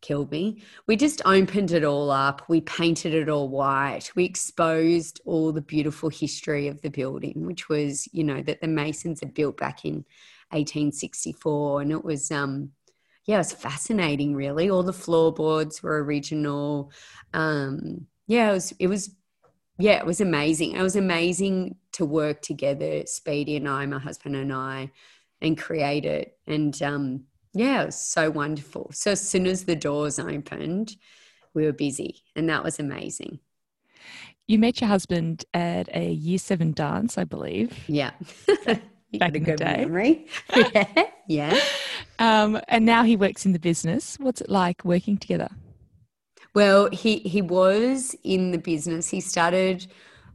killed 0.00 0.30
me. 0.30 0.62
We 0.86 0.96
just 0.96 1.20
opened 1.24 1.72
it 1.72 1.84
all 1.84 2.10
up. 2.10 2.42
We 2.48 2.60
painted 2.62 3.14
it 3.14 3.28
all 3.28 3.48
white. 3.48 4.10
We 4.14 4.24
exposed 4.24 5.20
all 5.24 5.52
the 5.52 5.60
beautiful 5.60 6.08
history 6.08 6.68
of 6.68 6.80
the 6.82 6.90
building, 6.90 7.46
which 7.46 7.68
was, 7.68 8.08
you 8.12 8.24
know, 8.24 8.42
that 8.42 8.60
the 8.60 8.68
Masons 8.68 9.20
had 9.20 9.34
built 9.34 9.58
back 9.58 9.84
in 9.84 10.04
1864. 10.50 11.82
And 11.82 11.92
it 11.92 12.04
was, 12.04 12.30
um, 12.30 12.70
yeah, 13.24 13.36
it 13.36 13.38
was 13.38 13.52
fascinating, 13.52 14.34
really. 14.34 14.68
All 14.70 14.82
the 14.82 14.92
floorboards 14.92 15.82
were 15.82 16.02
original. 16.02 16.92
Um, 17.32 18.06
yeah, 18.26 18.50
it 18.50 18.54
was, 18.54 18.72
it 18.78 18.86
was, 18.88 19.14
yeah, 19.78 19.98
it 19.98 20.06
was 20.06 20.20
amazing. 20.20 20.72
It 20.72 20.82
was 20.82 20.96
amazing 20.96 21.76
to 21.92 22.04
work 22.04 22.42
together, 22.42 23.02
Speedy 23.06 23.56
and 23.56 23.68
I, 23.68 23.86
my 23.86 23.98
husband 23.98 24.36
and 24.36 24.52
I, 24.52 24.90
and 25.40 25.58
create 25.58 26.04
it. 26.04 26.36
And 26.46 26.80
um, 26.82 27.24
yeah, 27.54 27.82
it 27.82 27.86
was 27.86 27.96
so 27.96 28.30
wonderful. 28.30 28.90
So 28.92 29.12
as 29.12 29.20
soon 29.20 29.46
as 29.46 29.64
the 29.64 29.76
doors 29.76 30.18
opened, 30.18 30.96
we 31.54 31.64
were 31.64 31.72
busy, 31.72 32.22
and 32.34 32.48
that 32.48 32.64
was 32.64 32.78
amazing. 32.78 33.38
You 34.48 34.58
met 34.58 34.80
your 34.80 34.88
husband 34.88 35.44
at 35.54 35.88
a 35.94 36.10
year 36.10 36.38
seven 36.38 36.72
dance, 36.72 37.16
I 37.16 37.24
believe. 37.24 37.78
Yeah. 37.86 38.12
Back 39.18 39.34
in 39.34 39.44
the 39.44 39.56
day. 39.56 39.76
Memory. 39.78 40.26
yeah. 40.56 41.04
Yeah. 41.28 41.60
Um, 42.22 42.60
and 42.68 42.86
now 42.86 43.02
he 43.02 43.16
works 43.16 43.44
in 43.44 43.52
the 43.52 43.58
business. 43.58 44.16
What's 44.20 44.40
it 44.40 44.48
like 44.48 44.84
working 44.84 45.18
together? 45.18 45.48
Well, 46.54 46.88
he 46.90 47.18
he 47.18 47.42
was 47.42 48.14
in 48.22 48.52
the 48.52 48.58
business. 48.58 49.08
He 49.08 49.20
started 49.20 49.86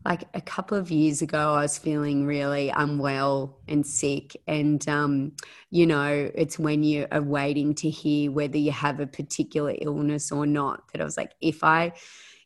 like 0.08 0.24
a 0.34 0.40
couple 0.42 0.78
of 0.78 0.90
years 0.90 1.22
ago, 1.22 1.54
I 1.54 1.64
was 1.64 1.78
feeling 1.78 2.26
really 2.26 2.70
unwell 2.70 3.60
and 3.68 3.86
sick. 3.86 4.38
And, 4.48 4.88
um, 4.88 5.34
you 5.70 5.86
know, 5.86 6.32
it's 6.34 6.58
when 6.58 6.82
you 6.84 7.08
are 7.12 7.22
waiting 7.22 7.76
to 7.76 7.90
hear 7.90 8.32
whether 8.32 8.58
you 8.58 8.72
have 8.72 9.02
a 9.02 9.08
particular 9.08 9.76
illness 9.82 10.32
or 10.32 10.46
not 10.46 10.90
that 10.94 11.02
I 11.02 11.04
was 11.04 11.18
like, 11.18 11.34
if 11.42 11.62
I, 11.62 11.92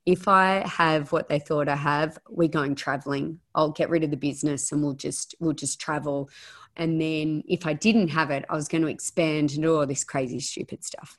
if 0.08 0.28
I 0.28 0.68
have 0.68 1.12
what 1.12 1.30
they 1.30 1.38
thought 1.38 1.70
I 1.70 1.76
have, 1.76 2.18
we're 2.28 2.48
going 2.48 2.74
traveling. 2.74 3.40
I'll 3.54 3.72
get 3.72 3.92
rid 3.92 4.04
of 4.04 4.10
the 4.10 4.18
business 4.18 4.72
and 4.72 4.82
we'll 4.82 4.96
just, 4.96 5.36
we'll 5.40 5.54
just 5.54 5.80
travel. 5.80 6.32
And 6.78 7.00
then 7.02 7.44
if 7.48 7.66
I 7.66 7.74
didn't 7.74 8.10
have 8.10 8.32
it, 8.32 8.46
I 8.50 8.56
was 8.56 8.68
going 8.68 8.82
to 8.82 8.88
expand 8.88 9.52
and 9.52 9.64
do 9.64 9.78
all 9.78 9.86
this 9.86 10.04
crazy, 10.04 10.40
stupid 10.40 10.84
stuff. 10.84 11.18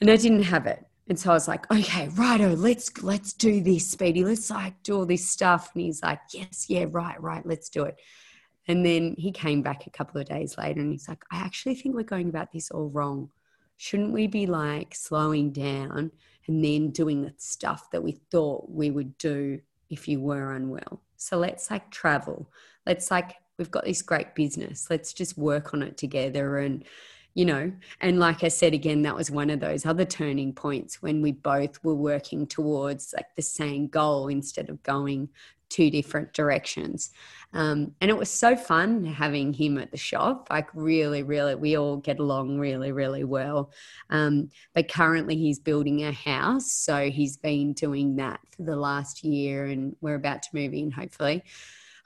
And 0.00 0.10
I 0.10 0.16
didn't 0.16 0.42
have 0.42 0.66
it. 0.66 0.84
And 1.08 1.18
so 1.18 1.30
I 1.30 1.34
was 1.34 1.46
like, 1.46 1.70
okay, 1.70 2.08
righto, 2.08 2.54
let's 2.54 3.02
let's 3.02 3.32
do 3.32 3.62
this, 3.62 3.88
Speedy. 3.88 4.24
Let's 4.24 4.50
like 4.50 4.82
do 4.82 4.96
all 4.96 5.06
this 5.06 5.28
stuff. 5.28 5.70
And 5.74 5.84
he's 5.84 6.02
like, 6.02 6.18
yes, 6.32 6.66
yeah, 6.68 6.86
right, 6.90 7.20
right, 7.22 7.46
let's 7.46 7.68
do 7.68 7.84
it. 7.84 7.96
And 8.68 8.84
then 8.84 9.14
he 9.16 9.30
came 9.30 9.62
back 9.62 9.86
a 9.86 9.90
couple 9.90 10.20
of 10.20 10.26
days 10.26 10.58
later 10.58 10.80
and 10.80 10.90
he's 10.90 11.08
like, 11.08 11.22
I 11.30 11.36
actually 11.36 11.76
think 11.76 11.94
we're 11.94 12.02
going 12.02 12.28
about 12.28 12.52
this 12.52 12.72
all 12.72 12.90
wrong. 12.90 13.30
Shouldn't 13.76 14.12
we 14.12 14.26
be 14.26 14.46
like 14.46 14.94
slowing 14.94 15.52
down 15.52 16.10
and 16.48 16.64
then 16.64 16.90
doing 16.90 17.22
the 17.22 17.34
stuff 17.36 17.90
that 17.92 18.02
we 18.02 18.12
thought 18.32 18.68
we 18.68 18.90
would 18.90 19.16
do 19.18 19.60
if 19.88 20.08
you 20.08 20.20
were 20.20 20.54
unwell? 20.54 21.02
So 21.16 21.38
let's 21.38 21.70
like 21.70 21.90
travel. 21.92 22.50
Let's 22.84 23.10
like, 23.12 23.36
we've 23.58 23.70
got 23.70 23.84
this 23.84 24.02
great 24.02 24.34
business. 24.34 24.88
Let's 24.90 25.12
just 25.12 25.38
work 25.38 25.74
on 25.74 25.82
it 25.82 25.96
together 25.96 26.58
and 26.58 26.84
you 27.34 27.44
know 27.44 27.70
and 28.00 28.18
like 28.18 28.42
i 28.42 28.48
said 28.48 28.72
again 28.72 29.02
that 29.02 29.14
was 29.14 29.30
one 29.30 29.50
of 29.50 29.60
those 29.60 29.84
other 29.84 30.06
turning 30.06 30.54
points 30.54 31.02
when 31.02 31.20
we 31.20 31.32
both 31.32 31.78
were 31.84 31.94
working 31.94 32.46
towards 32.46 33.12
like 33.14 33.26
the 33.36 33.42
same 33.42 33.88
goal 33.88 34.28
instead 34.28 34.70
of 34.70 34.82
going 34.82 35.28
two 35.68 35.90
different 35.90 36.32
directions. 36.32 37.10
Um, 37.52 37.92
and 38.00 38.10
it 38.10 38.16
was 38.16 38.30
so 38.30 38.56
fun 38.56 39.04
having 39.04 39.52
him 39.52 39.78
at 39.78 39.90
the 39.90 39.96
shop 39.96 40.48
like 40.50 40.68
really 40.74 41.22
really 41.22 41.54
we 41.54 41.76
all 41.76 41.96
get 41.96 42.18
along 42.18 42.58
really 42.58 42.92
really 42.92 43.24
well. 43.24 43.70
Um, 44.10 44.50
but 44.74 44.90
currently 44.90 45.36
he's 45.36 45.58
building 45.58 46.04
a 46.04 46.12
house 46.12 46.70
so 46.70 47.10
he's 47.10 47.36
been 47.36 47.72
doing 47.72 48.16
that 48.16 48.40
for 48.56 48.62
the 48.62 48.76
last 48.76 49.24
year 49.24 49.66
and 49.66 49.96
we're 50.00 50.16
about 50.16 50.42
to 50.42 50.48
move 50.52 50.74
in 50.74 50.90
hopefully 50.90 51.42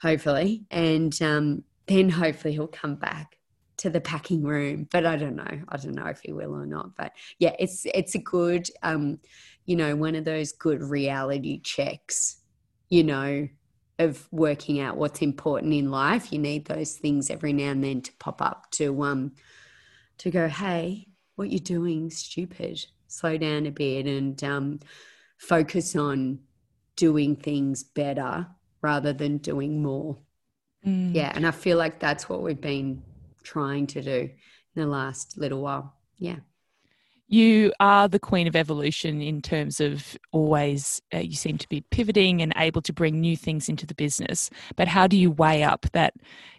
hopefully. 0.01 0.65
And 0.71 1.19
um, 1.21 1.63
then 1.87 2.09
hopefully 2.09 2.53
he'll 2.53 2.67
come 2.67 2.95
back 2.95 3.37
to 3.77 3.89
the 3.89 4.01
packing 4.01 4.43
room. 4.43 4.87
But 4.91 5.05
i 5.05 5.15
don't 5.15 5.35
know. 5.35 5.61
I 5.69 5.77
don't 5.77 5.95
know 5.95 6.05
if 6.05 6.21
he 6.21 6.31
will 6.31 6.53
or 6.53 6.65
not. 6.65 6.95
But 6.95 7.13
yeah 7.39 7.55
it's 7.59 7.85
it's 7.93 8.15
a 8.15 8.19
good 8.19 8.69
um 8.83 9.19
you 9.65 9.75
know 9.75 9.95
one 9.95 10.15
of 10.15 10.25
those 10.25 10.51
good 10.51 10.81
reality 10.81 11.61
checks 11.61 12.37
you 12.89 13.03
know 13.03 13.47
of 13.99 14.27
working 14.31 14.79
out 14.79 14.97
what's 14.97 15.21
important 15.21 15.73
in 15.73 15.91
life. 15.91 16.31
You 16.31 16.39
need 16.39 16.65
those 16.65 16.93
things 16.93 17.29
every 17.29 17.53
now 17.53 17.71
and 17.71 17.83
then 17.83 18.01
to 18.01 18.11
pop 18.19 18.41
up 18.41 18.69
to 18.71 19.03
um 19.03 19.31
to 20.19 20.29
go 20.29 20.47
hey 20.47 21.07
what 21.35 21.49
you're 21.49 21.59
doing? 21.59 22.11
Stupid. 22.11 22.85
Slow 23.07 23.37
down 23.37 23.65
a 23.65 23.71
bit 23.71 24.05
and 24.05 24.43
um 24.43 24.79
focus 25.37 25.95
on 25.95 26.39
doing 26.95 27.35
things 27.35 27.83
better 27.83 28.47
rather 28.81 29.13
than 29.13 29.37
doing 29.37 29.81
more 29.81 30.17
mm. 30.85 31.13
yeah 31.13 31.31
and 31.35 31.45
i 31.45 31.51
feel 31.51 31.77
like 31.77 31.99
that's 31.99 32.27
what 32.27 32.41
we've 32.41 32.61
been 32.61 33.01
trying 33.43 33.87
to 33.87 34.01
do 34.01 34.29
in 34.75 34.81
the 34.81 34.87
last 34.87 35.37
little 35.37 35.61
while. 35.61 35.93
Yeah. 36.17 36.37
You 37.27 37.71
are 37.79 38.09
the 38.09 38.19
queen 38.19 38.47
of 38.47 38.57
evolution 38.57 39.21
in 39.21 39.41
terms 39.41 39.79
of 39.79 40.17
always, 40.31 41.01
uh, 41.13 41.19
you 41.19 41.35
seem 41.35 41.57
to 41.59 41.69
be 41.69 41.81
pivoting 41.89 42.41
and 42.41 42.53
able 42.57 42.81
to 42.81 42.91
bring 42.91 43.21
new 43.21 43.37
things 43.37 43.69
into 43.69 43.85
the 43.85 43.95
business. 43.95 44.49
But 44.75 44.89
how 44.89 45.07
do 45.07 45.15
you 45.15 45.31
weigh 45.31 45.63
up 45.63 45.85
that 45.93 46.13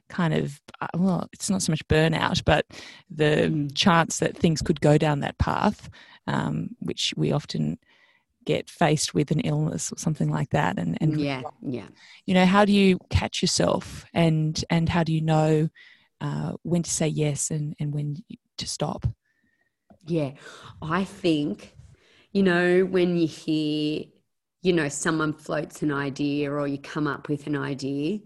kind 0.09 0.33
of, 0.33 0.61
uh, 0.81 0.89
well, 0.95 1.29
it's 1.35 1.51
not 1.51 1.61
so 1.61 1.73
much 1.73 1.87
burnout, 1.89 2.43
but 2.45 2.67
the 3.11 3.51
mm. 3.51 3.71
chance 3.75 4.19
that 4.21 4.37
things 4.37 4.63
could 4.63 4.81
go 4.81 4.97
down 4.97 5.21
that 5.21 5.37
path, 5.37 5.91
um, 6.27 6.71
which 6.79 7.13
we 7.19 7.33
often 7.33 7.79
get 8.45 8.69
faced 8.69 9.15
with 9.15 9.31
an 9.31 9.41
illness 9.41 9.93
or 9.93 9.99
something 9.99 10.31
like 10.31 10.51
that 10.51 10.79
and, 10.79 10.99
and 11.01 11.21
yeah 11.21 11.43
yeah 11.63 11.87
you 12.27 12.35
know 12.35 12.47
how 12.47 12.65
do 12.65 12.73
you 12.73 12.99
catch 13.11 13.43
yourself 13.43 14.05
and 14.15 14.65
and 14.71 14.89
how 14.89 15.03
do 15.03 15.13
you 15.13 15.21
know 15.21 15.69
uh, 16.23 16.53
when 16.63 16.85
to 16.85 16.91
say 16.91 17.09
yes 17.09 17.51
and, 17.51 17.75
and 17.81 17.93
when 17.93 18.17
to 18.57 18.67
stop? 18.67 19.07
Yeah, 20.07 20.33
I 20.81 21.05
think, 21.05 21.77
you 22.33 22.45
know, 22.45 22.85
when 22.85 23.17
you 23.17 23.27
hear, 23.27 24.05
you 24.63 24.73
know, 24.73 24.89
someone 24.89 25.33
floats 25.33 25.83
an 25.83 25.93
idea 25.93 26.51
or 26.51 26.69
you 26.69 26.79
come 26.79 27.09
up 27.09 27.29
with 27.29 27.49
an 27.49 27.57
idea 27.57 28.21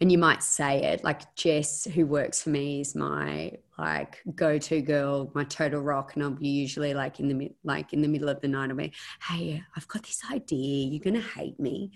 and 0.00 0.12
you 0.12 0.18
might 0.18 0.42
say 0.42 0.82
it, 0.82 1.02
like 1.02 1.34
Jess, 1.34 1.86
who 1.86 2.04
works 2.04 2.42
for 2.42 2.50
me, 2.50 2.82
is 2.82 2.94
my 2.94 3.52
like 3.78 4.22
go-to 4.34 4.80
girl, 4.82 5.30
my 5.34 5.44
total 5.44 5.80
rock, 5.80 6.14
and 6.14 6.22
I'll 6.22 6.30
be 6.30 6.48
usually 6.48 6.94
like 6.94 7.20
in 7.20 7.28
the 7.28 7.52
like 7.64 7.92
in 7.92 8.02
the 8.02 8.08
middle 8.08 8.28
of 8.28 8.40
the 8.40 8.48
night, 8.48 8.70
I'll 8.70 8.76
be, 8.76 8.92
hey, 9.28 9.62
I've 9.76 9.88
got 9.88 10.02
this 10.02 10.22
idea, 10.32 10.88
you're 10.88 11.02
gonna 11.02 11.20
hate 11.20 11.58
me, 11.58 11.92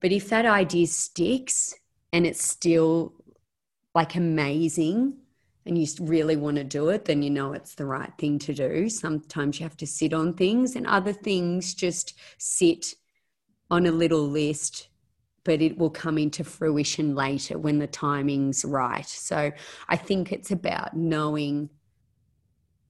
but 0.00 0.12
if 0.12 0.28
that 0.28 0.46
idea 0.46 0.86
sticks 0.86 1.74
and 2.12 2.26
it's 2.26 2.42
still 2.42 3.14
like 3.94 4.14
amazing 4.14 5.14
and 5.64 5.78
you 5.78 5.86
really 6.00 6.36
want 6.36 6.56
to 6.56 6.64
do 6.64 6.88
it, 6.88 7.04
then 7.04 7.22
you 7.22 7.30
know 7.30 7.52
it's 7.52 7.74
the 7.76 7.86
right 7.86 8.12
thing 8.18 8.38
to 8.40 8.52
do. 8.52 8.88
Sometimes 8.88 9.60
you 9.60 9.64
have 9.64 9.76
to 9.76 9.86
sit 9.86 10.12
on 10.12 10.34
things, 10.34 10.74
and 10.76 10.86
other 10.86 11.12
things 11.12 11.74
just 11.74 12.14
sit 12.38 12.94
on 13.70 13.86
a 13.86 13.92
little 13.92 14.28
list, 14.28 14.88
but 15.44 15.60
it 15.60 15.76
will 15.76 15.90
come 15.90 16.18
into 16.18 16.44
fruition 16.44 17.14
later 17.14 17.58
when 17.58 17.78
the 17.78 17.86
timing's 17.86 18.64
right. 18.64 19.06
So 19.06 19.50
I 19.88 19.96
think 19.96 20.32
it's 20.32 20.50
about 20.50 20.96
knowing, 20.96 21.68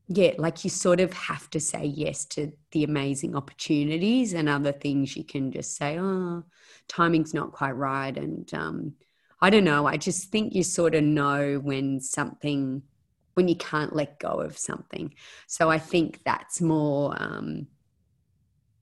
yeah, 0.08 0.32
like 0.36 0.62
you 0.64 0.70
sort 0.70 1.00
of 1.00 1.12
have 1.14 1.48
to 1.50 1.60
say 1.60 1.86
yes 1.86 2.26
to 2.26 2.52
the 2.72 2.84
amazing 2.84 3.34
opportunities, 3.34 4.34
and 4.34 4.48
other 4.48 4.72
things 4.72 5.16
you 5.16 5.24
can 5.24 5.50
just 5.50 5.76
say, 5.76 5.98
oh, 5.98 6.44
timing's 6.88 7.32
not 7.32 7.52
quite 7.52 7.76
right. 7.76 8.16
And, 8.16 8.52
um, 8.52 8.94
I 9.40 9.50
don't 9.50 9.64
know. 9.64 9.86
I 9.86 9.96
just 9.96 10.30
think 10.30 10.54
you 10.54 10.62
sort 10.62 10.94
of 10.94 11.02
know 11.02 11.58
when 11.58 12.00
something, 12.00 12.82
when 13.34 13.48
you 13.48 13.56
can't 13.56 13.96
let 13.96 14.20
go 14.20 14.40
of 14.40 14.58
something. 14.58 15.14
So 15.46 15.70
I 15.70 15.78
think 15.78 16.20
that's 16.24 16.60
more, 16.60 17.16
um, 17.20 17.66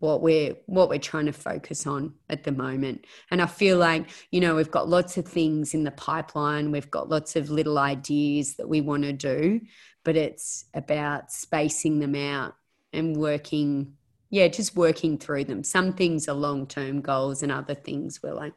what 0.01 0.23
we're 0.23 0.57
what 0.67 0.89
we're 0.89 0.99
trying 0.99 1.27
to 1.27 1.33
focus 1.33 1.87
on 1.87 2.15
at 2.29 2.43
the 2.43 2.53
moment. 2.53 3.07
And 3.31 3.41
i 3.41 3.47
feel 3.47 3.79
like 3.79 4.09
you 4.31 4.41
know 4.41 4.57
we've 4.57 4.71
got 4.71 4.89
lots 4.89 5.17
of 5.17 5.27
things 5.27 5.73
in 5.75 5.85
the 5.85 5.91
pipeline. 5.93 6.73
We've 6.73 6.91
got 6.91 7.09
lots 7.09 7.37
of 7.37 7.51
little 7.51 7.79
ideas 7.79 8.57
that 8.57 8.69
we 8.69 8.81
want 8.81 9.05
to 9.05 9.13
do 9.13 9.61
but 10.03 10.17
it's 10.17 10.65
about 10.75 11.31
spacing 11.31 12.01
them 12.01 12.15
out 12.15 12.55
and 12.93 13.17
working 13.17 13.95
yeah 14.31 14.49
just 14.49 14.77
working 14.77 15.19
through 15.19 15.45
them. 15.45 15.63
Some 15.63 15.93
things 15.93 16.29
are 16.29 16.35
long 16.35 16.67
term 16.67 17.01
goals 17.01 17.43
and 17.43 17.53
other 17.53 17.75
things 17.75 18.23
we're 18.23 18.35
like 18.35 18.55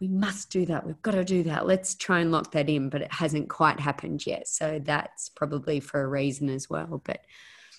we 0.00 0.08
must 0.08 0.50
do 0.50 0.66
that. 0.66 0.84
We've 0.84 1.00
got 1.02 1.12
to 1.12 1.24
do 1.24 1.44
that. 1.44 1.64
Let's 1.64 1.94
try 1.94 2.18
and 2.18 2.32
lock 2.32 2.50
that 2.52 2.68
in 2.68 2.88
but 2.88 3.02
it 3.02 3.12
hasn't 3.12 3.48
quite 3.48 3.78
happened 3.78 4.26
yet. 4.26 4.48
So 4.48 4.80
that's 4.82 5.28
probably 5.28 5.78
for 5.78 6.02
a 6.02 6.08
reason 6.08 6.48
as 6.48 6.68
well. 6.68 7.00
But 7.04 7.20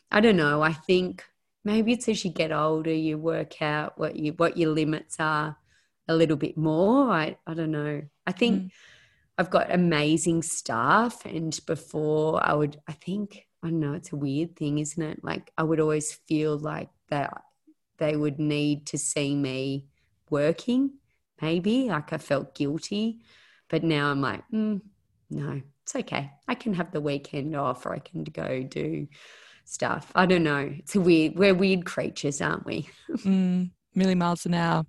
i 0.09 0.21
don't 0.21 0.37
know. 0.37 0.61
I 0.61 0.71
think 0.71 1.25
maybe 1.63 1.93
it's 1.93 2.09
as 2.09 2.23
you 2.23 2.31
get 2.31 2.51
older 2.51 2.93
you 2.93 3.17
work 3.17 3.61
out 3.61 3.97
what 3.97 4.15
you 4.15 4.33
what 4.33 4.57
your 4.57 4.71
limits 4.71 5.17
are 5.19 5.57
a 6.07 6.15
little 6.15 6.35
bit 6.35 6.57
more. 6.57 7.11
I 7.11 7.37
i 7.47 7.53
don't 7.53 7.71
know. 7.71 8.01
I 8.27 8.31
think 8.31 8.63
mm. 8.63 8.71
i've 9.37 9.49
got 9.49 9.73
amazing 9.73 10.43
staff 10.43 11.25
and 11.25 11.59
before 11.65 12.45
i 12.45 12.53
would 12.53 12.79
i 12.87 12.93
think 12.93 13.47
i 13.63 13.69
don't 13.69 13.79
know 13.79 13.93
it's 13.93 14.13
a 14.13 14.15
weird 14.15 14.55
thing 14.55 14.79
isn't 14.79 15.01
it? 15.01 15.23
Like 15.23 15.51
i 15.57 15.63
would 15.63 15.79
always 15.79 16.13
feel 16.13 16.57
like 16.57 16.89
that 17.09 17.41
they 17.97 18.15
would 18.15 18.39
need 18.39 18.87
to 18.87 18.97
see 18.97 19.35
me 19.35 19.87
working 20.29 20.91
maybe. 21.41 21.89
Like 21.89 22.13
i 22.13 22.17
felt 22.17 22.55
guilty. 22.55 23.19
But 23.69 23.83
now 23.83 24.11
i'm 24.11 24.21
like 24.21 24.43
mm, 24.53 24.81
no 25.29 25.61
it's 25.83 25.95
okay. 25.97 26.31
I 26.47 26.55
can 26.55 26.75
have 26.75 26.91
the 26.91 27.01
weekend 27.01 27.55
off 27.55 27.85
or 27.85 27.93
i 27.93 27.99
can 27.99 28.23
go 28.23 28.63
do 28.63 29.07
stuff. 29.65 30.11
I 30.15 30.25
don't 30.25 30.43
know. 30.43 30.73
It's 30.77 30.95
a 30.95 31.01
weird. 31.01 31.35
We're 31.35 31.53
weird 31.53 31.85
creatures, 31.85 32.41
aren't 32.41 32.65
we? 32.65 32.89
mm, 33.11 33.69
million 33.95 34.17
miles 34.19 34.45
an 34.45 34.53
hour. 34.53 34.85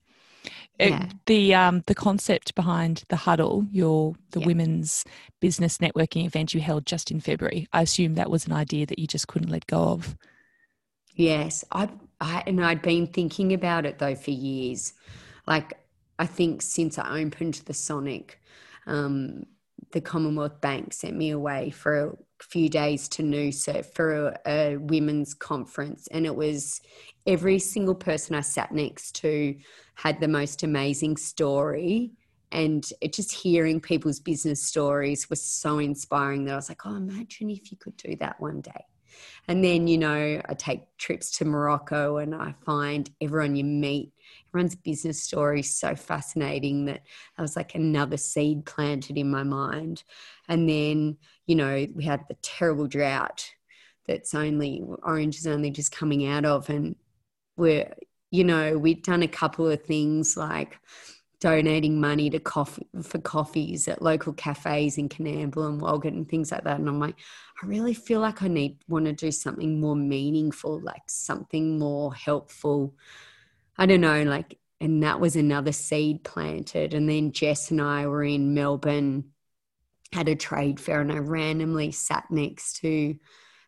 It, 0.79 0.91
yeah. 0.91 1.09
the 1.27 1.55
um 1.55 1.83
the 1.87 1.95
concept 1.95 2.55
behind 2.55 3.05
the 3.09 3.17
huddle, 3.17 3.65
your 3.71 4.15
the 4.33 4.41
yeah. 4.41 4.47
women's 4.47 5.05
business 5.41 5.79
networking 5.79 6.27
event 6.27 6.53
you 6.53 6.61
held 6.61 6.85
just 6.85 7.11
in 7.11 7.21
February. 7.21 7.69
I 7.73 7.83
assume 7.83 8.15
that 8.15 8.31
was 8.31 8.47
an 8.47 8.53
idea 8.53 8.85
that 8.87 8.99
you 8.99 9.07
just 9.07 9.29
couldn't 9.29 9.51
let 9.51 9.67
go 9.67 9.79
of. 9.79 10.17
Yes, 11.15 11.65
I, 11.71 11.89
I 12.21 12.43
and 12.47 12.65
I'd 12.65 12.83
been 12.83 13.07
thinking 13.07 13.53
about 13.53 13.87
it 13.87 13.99
though 13.99 14.17
for 14.17 14.33
years. 14.33 14.93
Like 15.47 15.75
I 16.19 16.27
think 16.27 16.61
since 16.61 16.99
I 16.99 17.21
opened 17.21 17.55
the 17.55 17.71
Masonic, 17.71 18.41
um, 18.87 19.47
the 19.93 20.01
Commonwealth 20.01 20.61
Bank 20.61 20.93
sent 20.93 21.17
me 21.17 21.31
away 21.31 21.71
for 21.71 22.01
a 22.01 22.13
few 22.51 22.69
days 22.69 23.09
to 23.11 23.23
Noosa 23.23 23.85
for 23.95 24.29
a, 24.29 24.39
a, 24.47 24.77
women's 24.77 25.35
conference, 25.35 26.07
and 26.11 26.27
it 26.27 26.35
was 26.35 26.81
every 27.27 27.59
single 27.59 27.95
person 27.95 28.35
I 28.35 28.41
sat 28.41 28.73
next 28.73 29.17
to 29.17 29.57
had 29.95 30.21
the 30.21 30.29
most 30.29 30.63
amazing 30.63 31.17
story. 31.17 32.13
And 32.53 32.87
just 33.11 33.33
hearing 33.33 33.81
people's 33.81 34.21
business 34.21 34.63
stories 34.63 35.29
was 35.29 35.43
so 35.43 35.79
inspiring 35.81 36.45
that 36.45 36.53
I 36.53 36.57
was 36.57 36.69
like, 36.69 36.87
oh, 36.87 36.95
imagine 36.95 37.51
if 37.51 37.73
you 37.73 37.77
could 37.77 37.97
do 37.97 38.15
that 38.21 38.41
one 38.41 38.61
day. 38.61 38.85
And 39.49 39.63
then, 39.63 39.87
you 39.87 39.99
know, 39.99 40.41
I 40.49 40.55
take 40.55 40.97
trips 40.97 41.31
to 41.39 41.45
Morocco 41.45 42.17
and 42.17 42.35
I 42.35 42.55
find 42.65 43.11
everyone 43.21 43.57
you 43.57 43.65
meet, 43.65 44.13
everyone's 44.49 44.75
business 44.75 45.23
story 45.23 45.61
is 45.61 45.75
so 45.75 45.95
fascinating 45.95 46.87
that 46.87 47.03
I 47.37 47.43
was 47.43 47.57
like 47.57 47.75
another 47.75 48.17
seed 48.17 48.65
planted 48.65 49.19
in 49.19 49.31
my 49.31 49.43
mind. 49.43 50.03
And 50.49 50.69
then, 50.69 51.19
you 51.47 51.57
know, 51.57 51.87
we 51.95 52.05
had 52.05 52.25
the 52.29 52.37
terrible 52.43 52.87
drought 52.87 53.51
that's 54.07 54.35
only 54.35 54.83
Orange 55.03 55.39
is 55.39 55.47
only 55.47 55.71
just 55.71 55.93
coming 55.93 56.27
out 56.27 56.45
of. 56.45 56.71
And 56.71 56.97
we're, 57.57 57.93
you 58.31 58.45
know, 58.45 58.79
we'd 58.79 59.03
done 59.03 59.23
a 59.23 59.29
couple 59.29 59.69
of 59.69 59.83
things 59.83 60.37
like 60.37 60.79
donating 61.45 62.01
money 62.01 62.31
to 62.31 62.41
coffee 62.41 62.89
for 63.03 63.19
coffees 63.19 63.87
at 63.87 64.01
local 64.01 64.33
cafes 64.33 64.97
in 64.97 65.11
Coonamble 65.11 65.69
and 65.69 65.79
Walgett 65.79 66.09
and 66.17 66.27
things 66.27 66.51
like 66.51 66.65
that. 66.65 66.79
And 66.79 66.89
I'm 66.89 66.99
like, 66.99 67.17
I 67.63 67.67
really 67.67 67.93
feel 67.93 68.21
like 68.21 68.43
I 68.43 68.49
need 68.49 68.79
want 68.89 69.05
to 69.05 69.13
do 69.13 69.31
something 69.31 69.79
more 69.79 69.95
meaningful, 69.95 70.81
like 70.81 71.03
something 71.07 71.79
more 71.79 72.15
helpful. 72.15 72.95
I 73.77 73.85
don't 73.85 74.01
know, 74.01 74.23
like 74.23 74.59
and 74.81 75.03
that 75.03 75.21
was 75.21 75.37
another 75.37 75.73
seed 75.73 76.25
planted. 76.25 76.95
And 76.95 77.07
then 77.11 77.33
Jess 77.33 77.71
and 77.71 77.83
I 77.83 78.07
were 78.07 78.25
in 78.25 78.55
Melbourne, 78.55 79.25
had 80.15 80.31
a 80.31 80.37
trade 80.37 80.81
fair, 80.81 81.03
and 81.03 81.13
I 81.13 81.19
randomly 81.19 81.93
sat 81.93 82.25
next 82.31 82.77
to 82.77 83.17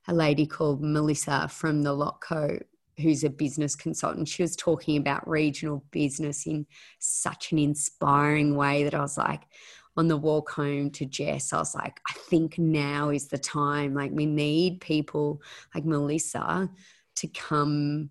a 0.09 0.15
lady 0.15 0.47
called 0.47 0.83
Melissa 0.83 1.49
from 1.49 1.83
the 1.83 1.95
Lotco 1.95 2.63
who's 3.01 3.25
a 3.25 3.31
business 3.31 3.77
consultant, 3.77 4.29
she 4.29 4.43
was 4.43 4.57
talking 4.57 4.97
about 4.97 5.29
regional 5.29 5.85
business 5.91 6.47
in 6.47 6.67
such 6.99 7.53
an 7.53 7.59
inspiring 7.59 8.57
way 8.57 8.85
that 8.85 8.95
I 8.95 9.01
was 9.01 9.19
like, 9.19 9.43
on 9.97 10.09
the 10.09 10.17
walk 10.17 10.51
home 10.51 10.91
to 10.91 11.07
Jess, 11.07 11.53
I 11.53 11.59
was 11.59 11.75
like, 11.75 12.01
I 12.09 12.13
think 12.13 12.59
now 12.59 13.09
is 13.09 13.29
the 13.29 13.39
time. 13.39 13.95
Like, 13.95 14.11
we 14.13 14.27
need 14.27 14.81
people 14.81 15.41
like 15.75 15.87
Melissa 15.87 16.71
to 17.17 17.29
come 17.29 18.11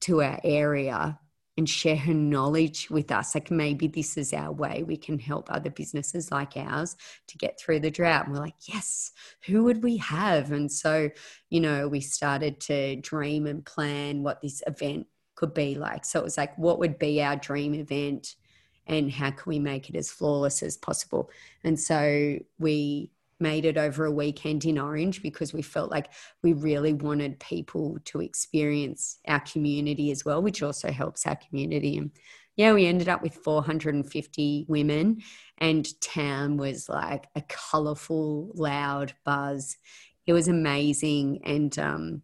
to 0.00 0.22
our 0.22 0.40
area 0.42 1.18
and 1.56 1.68
share 1.68 1.96
her 1.96 2.14
knowledge 2.14 2.88
with 2.90 3.10
us. 3.10 3.34
Like 3.34 3.50
maybe 3.50 3.86
this 3.86 4.16
is 4.16 4.32
our 4.32 4.52
way 4.52 4.82
we 4.82 4.96
can 4.96 5.18
help 5.18 5.50
other 5.50 5.70
businesses 5.70 6.30
like 6.30 6.56
ours 6.56 6.96
to 7.28 7.38
get 7.38 7.60
through 7.60 7.80
the 7.80 7.90
drought. 7.90 8.24
And 8.24 8.34
we're 8.34 8.40
like, 8.40 8.54
yes, 8.66 9.12
who 9.46 9.64
would 9.64 9.82
we 9.82 9.98
have? 9.98 10.50
And 10.50 10.72
so, 10.72 11.10
you 11.50 11.60
know, 11.60 11.88
we 11.88 12.00
started 12.00 12.60
to 12.60 12.96
dream 12.96 13.46
and 13.46 13.64
plan 13.64 14.22
what 14.22 14.40
this 14.40 14.62
event 14.66 15.06
could 15.34 15.52
be 15.52 15.74
like. 15.74 16.04
So 16.04 16.20
it 16.20 16.24
was 16.24 16.38
like, 16.38 16.56
what 16.56 16.78
would 16.78 16.98
be 16.98 17.22
our 17.22 17.36
dream 17.36 17.74
event? 17.74 18.34
And 18.86 19.12
how 19.12 19.30
can 19.30 19.44
we 19.46 19.58
make 19.58 19.90
it 19.90 19.96
as 19.96 20.10
flawless 20.10 20.62
as 20.62 20.76
possible? 20.76 21.30
And 21.62 21.78
so 21.78 22.38
we 22.58 23.10
made 23.42 23.64
it 23.64 23.76
over 23.76 24.06
a 24.06 24.10
weekend 24.12 24.64
in 24.64 24.78
Orange 24.78 25.20
because 25.22 25.52
we 25.52 25.60
felt 25.60 25.90
like 25.90 26.12
we 26.42 26.52
really 26.54 26.94
wanted 26.94 27.40
people 27.40 27.98
to 28.06 28.20
experience 28.20 29.18
our 29.26 29.40
community 29.40 30.10
as 30.10 30.24
well, 30.24 30.40
which 30.40 30.62
also 30.62 30.90
helps 30.90 31.26
our 31.26 31.36
community. 31.36 31.98
And 31.98 32.12
yeah, 32.56 32.72
we 32.72 32.86
ended 32.86 33.08
up 33.08 33.22
with 33.22 33.34
450 33.34 34.66
women, 34.68 35.22
and 35.58 36.00
town 36.00 36.56
was 36.56 36.88
like 36.88 37.26
a 37.34 37.42
colorful, 37.42 38.52
loud 38.54 39.14
buzz. 39.24 39.76
It 40.26 40.32
was 40.32 40.48
amazing. 40.48 41.40
And 41.44 41.76
um, 41.78 42.22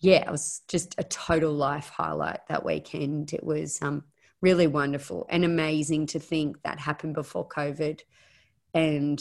yeah, 0.00 0.26
it 0.26 0.30
was 0.30 0.62
just 0.68 0.94
a 0.98 1.04
total 1.04 1.52
life 1.52 1.88
highlight 1.88 2.40
that 2.48 2.64
weekend. 2.64 3.32
It 3.32 3.44
was 3.44 3.80
um, 3.82 4.04
really 4.40 4.66
wonderful 4.66 5.26
and 5.30 5.44
amazing 5.44 6.06
to 6.06 6.18
think 6.18 6.60
that 6.62 6.80
happened 6.80 7.14
before 7.14 7.48
COVID. 7.48 8.00
And 8.74 9.20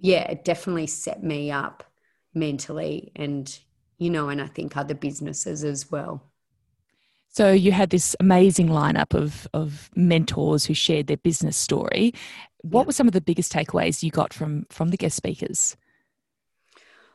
yeah, 0.00 0.22
it 0.30 0.44
definitely 0.44 0.86
set 0.86 1.22
me 1.22 1.50
up 1.50 1.84
mentally 2.34 3.12
and, 3.16 3.58
you 3.98 4.10
know, 4.10 4.28
and 4.28 4.40
I 4.40 4.46
think 4.46 4.76
other 4.76 4.94
businesses 4.94 5.62
as 5.64 5.90
well. 5.90 6.30
So 7.28 7.52
you 7.52 7.70
had 7.70 7.90
this 7.90 8.16
amazing 8.18 8.68
lineup 8.68 9.14
of 9.14 9.46
of 9.54 9.88
mentors 9.94 10.64
who 10.64 10.74
shared 10.74 11.06
their 11.06 11.16
business 11.16 11.56
story. 11.56 12.12
What 12.62 12.82
yeah. 12.82 12.86
were 12.86 12.92
some 12.92 13.06
of 13.06 13.12
the 13.12 13.20
biggest 13.20 13.52
takeaways 13.52 14.02
you 14.02 14.10
got 14.10 14.34
from 14.34 14.66
from 14.68 14.88
the 14.88 14.96
guest 14.96 15.16
speakers? 15.16 15.76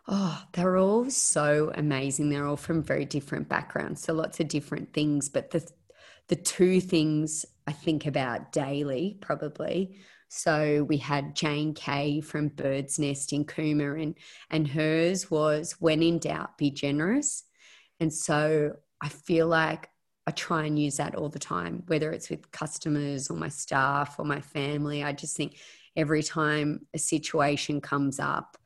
Oh, 0.08 0.42
they're 0.54 0.78
all 0.78 1.10
so 1.10 1.72
amazing. 1.76 2.30
They're 2.30 2.46
all 2.48 2.56
from 2.56 2.84
very 2.84 3.06
different 3.06 3.50
backgrounds, 3.50 4.02
so 4.04 4.14
lots 4.14 4.40
of 4.40 4.48
different 4.48 4.94
things. 4.94 5.28
But 5.28 5.52
the 5.52 5.70
the 6.28 6.38
two 6.38 6.80
things 6.80 7.46
I 7.68 7.74
think 7.74 8.06
about 8.06 8.54
daily 8.54 9.18
probably 9.20 9.98
so 10.36 10.84
we 10.84 10.98
had 10.98 11.34
Jane 11.34 11.74
Cay 11.74 12.20
from 12.20 12.50
Birdsnest 12.50 13.32
in 13.32 13.46
Cooma, 13.46 14.02
and, 14.02 14.16
and 14.52 14.68
hers 14.68 15.32
was 15.32 15.78
when 15.80 16.04
in 16.04 16.20
doubt, 16.20 16.58
be 16.58 16.72
generous. 16.72 17.44
And 18.02 18.14
so 18.14 18.74
I 19.00 19.08
feel 19.08 19.48
like 19.48 19.90
I 20.28 20.32
try 20.32 20.66
and 20.66 20.78
use 20.78 20.98
that 20.98 21.16
all 21.16 21.30
the 21.30 21.40
time, 21.40 21.84
whether 21.88 22.12
it's 22.12 22.30
with 22.30 22.52
customers 22.52 23.30
or 23.30 23.38
my 23.38 23.48
staff 23.48 24.20
or 24.20 24.26
my 24.26 24.42
family. 24.42 25.06
I 25.06 25.14
just 25.14 25.38
think 25.38 25.58
every 25.96 26.22
time 26.22 26.86
a 26.94 27.00
situation 27.00 27.80
comes 27.80 28.20
up, 28.20 28.58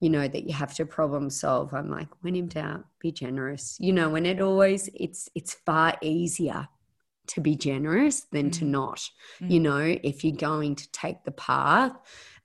you 0.00 0.08
know, 0.08 0.26
that 0.26 0.44
you 0.44 0.54
have 0.54 0.74
to 0.76 0.86
problem 0.86 1.28
solve, 1.28 1.74
I'm 1.74 1.90
like, 1.90 2.08
when 2.22 2.36
in 2.36 2.48
doubt, 2.48 2.86
be 3.00 3.12
generous. 3.12 3.76
You 3.78 3.92
know, 3.92 4.14
and 4.14 4.26
it 4.26 4.40
always 4.40 4.88
it's 4.94 5.28
it's 5.34 5.52
far 5.52 5.98
easier 6.00 6.68
to 7.28 7.40
be 7.40 7.56
generous 7.56 8.22
than 8.32 8.50
mm. 8.50 8.58
to 8.58 8.64
not. 8.64 9.08
Mm. 9.40 9.50
You 9.50 9.60
know, 9.60 9.98
if 10.02 10.24
you're 10.24 10.36
going 10.36 10.76
to 10.76 10.90
take 10.92 11.24
the 11.24 11.32
path 11.32 11.92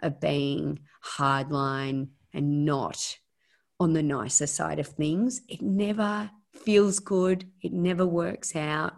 of 0.01 0.19
being 0.19 0.79
hardline 1.03 2.09
and 2.33 2.65
not 2.65 3.17
on 3.79 3.93
the 3.93 4.03
nicer 4.03 4.47
side 4.47 4.79
of 4.79 4.87
things, 4.87 5.41
it 5.47 5.61
never 5.61 6.29
feels 6.53 6.99
good. 6.99 7.45
It 7.61 7.73
never 7.73 8.05
works 8.05 8.55
out. 8.55 8.93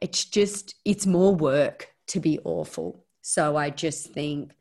It's 0.00 0.24
just, 0.24 0.74
it's 0.84 1.06
more 1.06 1.34
work 1.34 1.88
to 2.08 2.20
be 2.20 2.38
awful. 2.44 3.04
So 3.22 3.56
I 3.56 3.70
just 3.70 4.12
think 4.12 4.52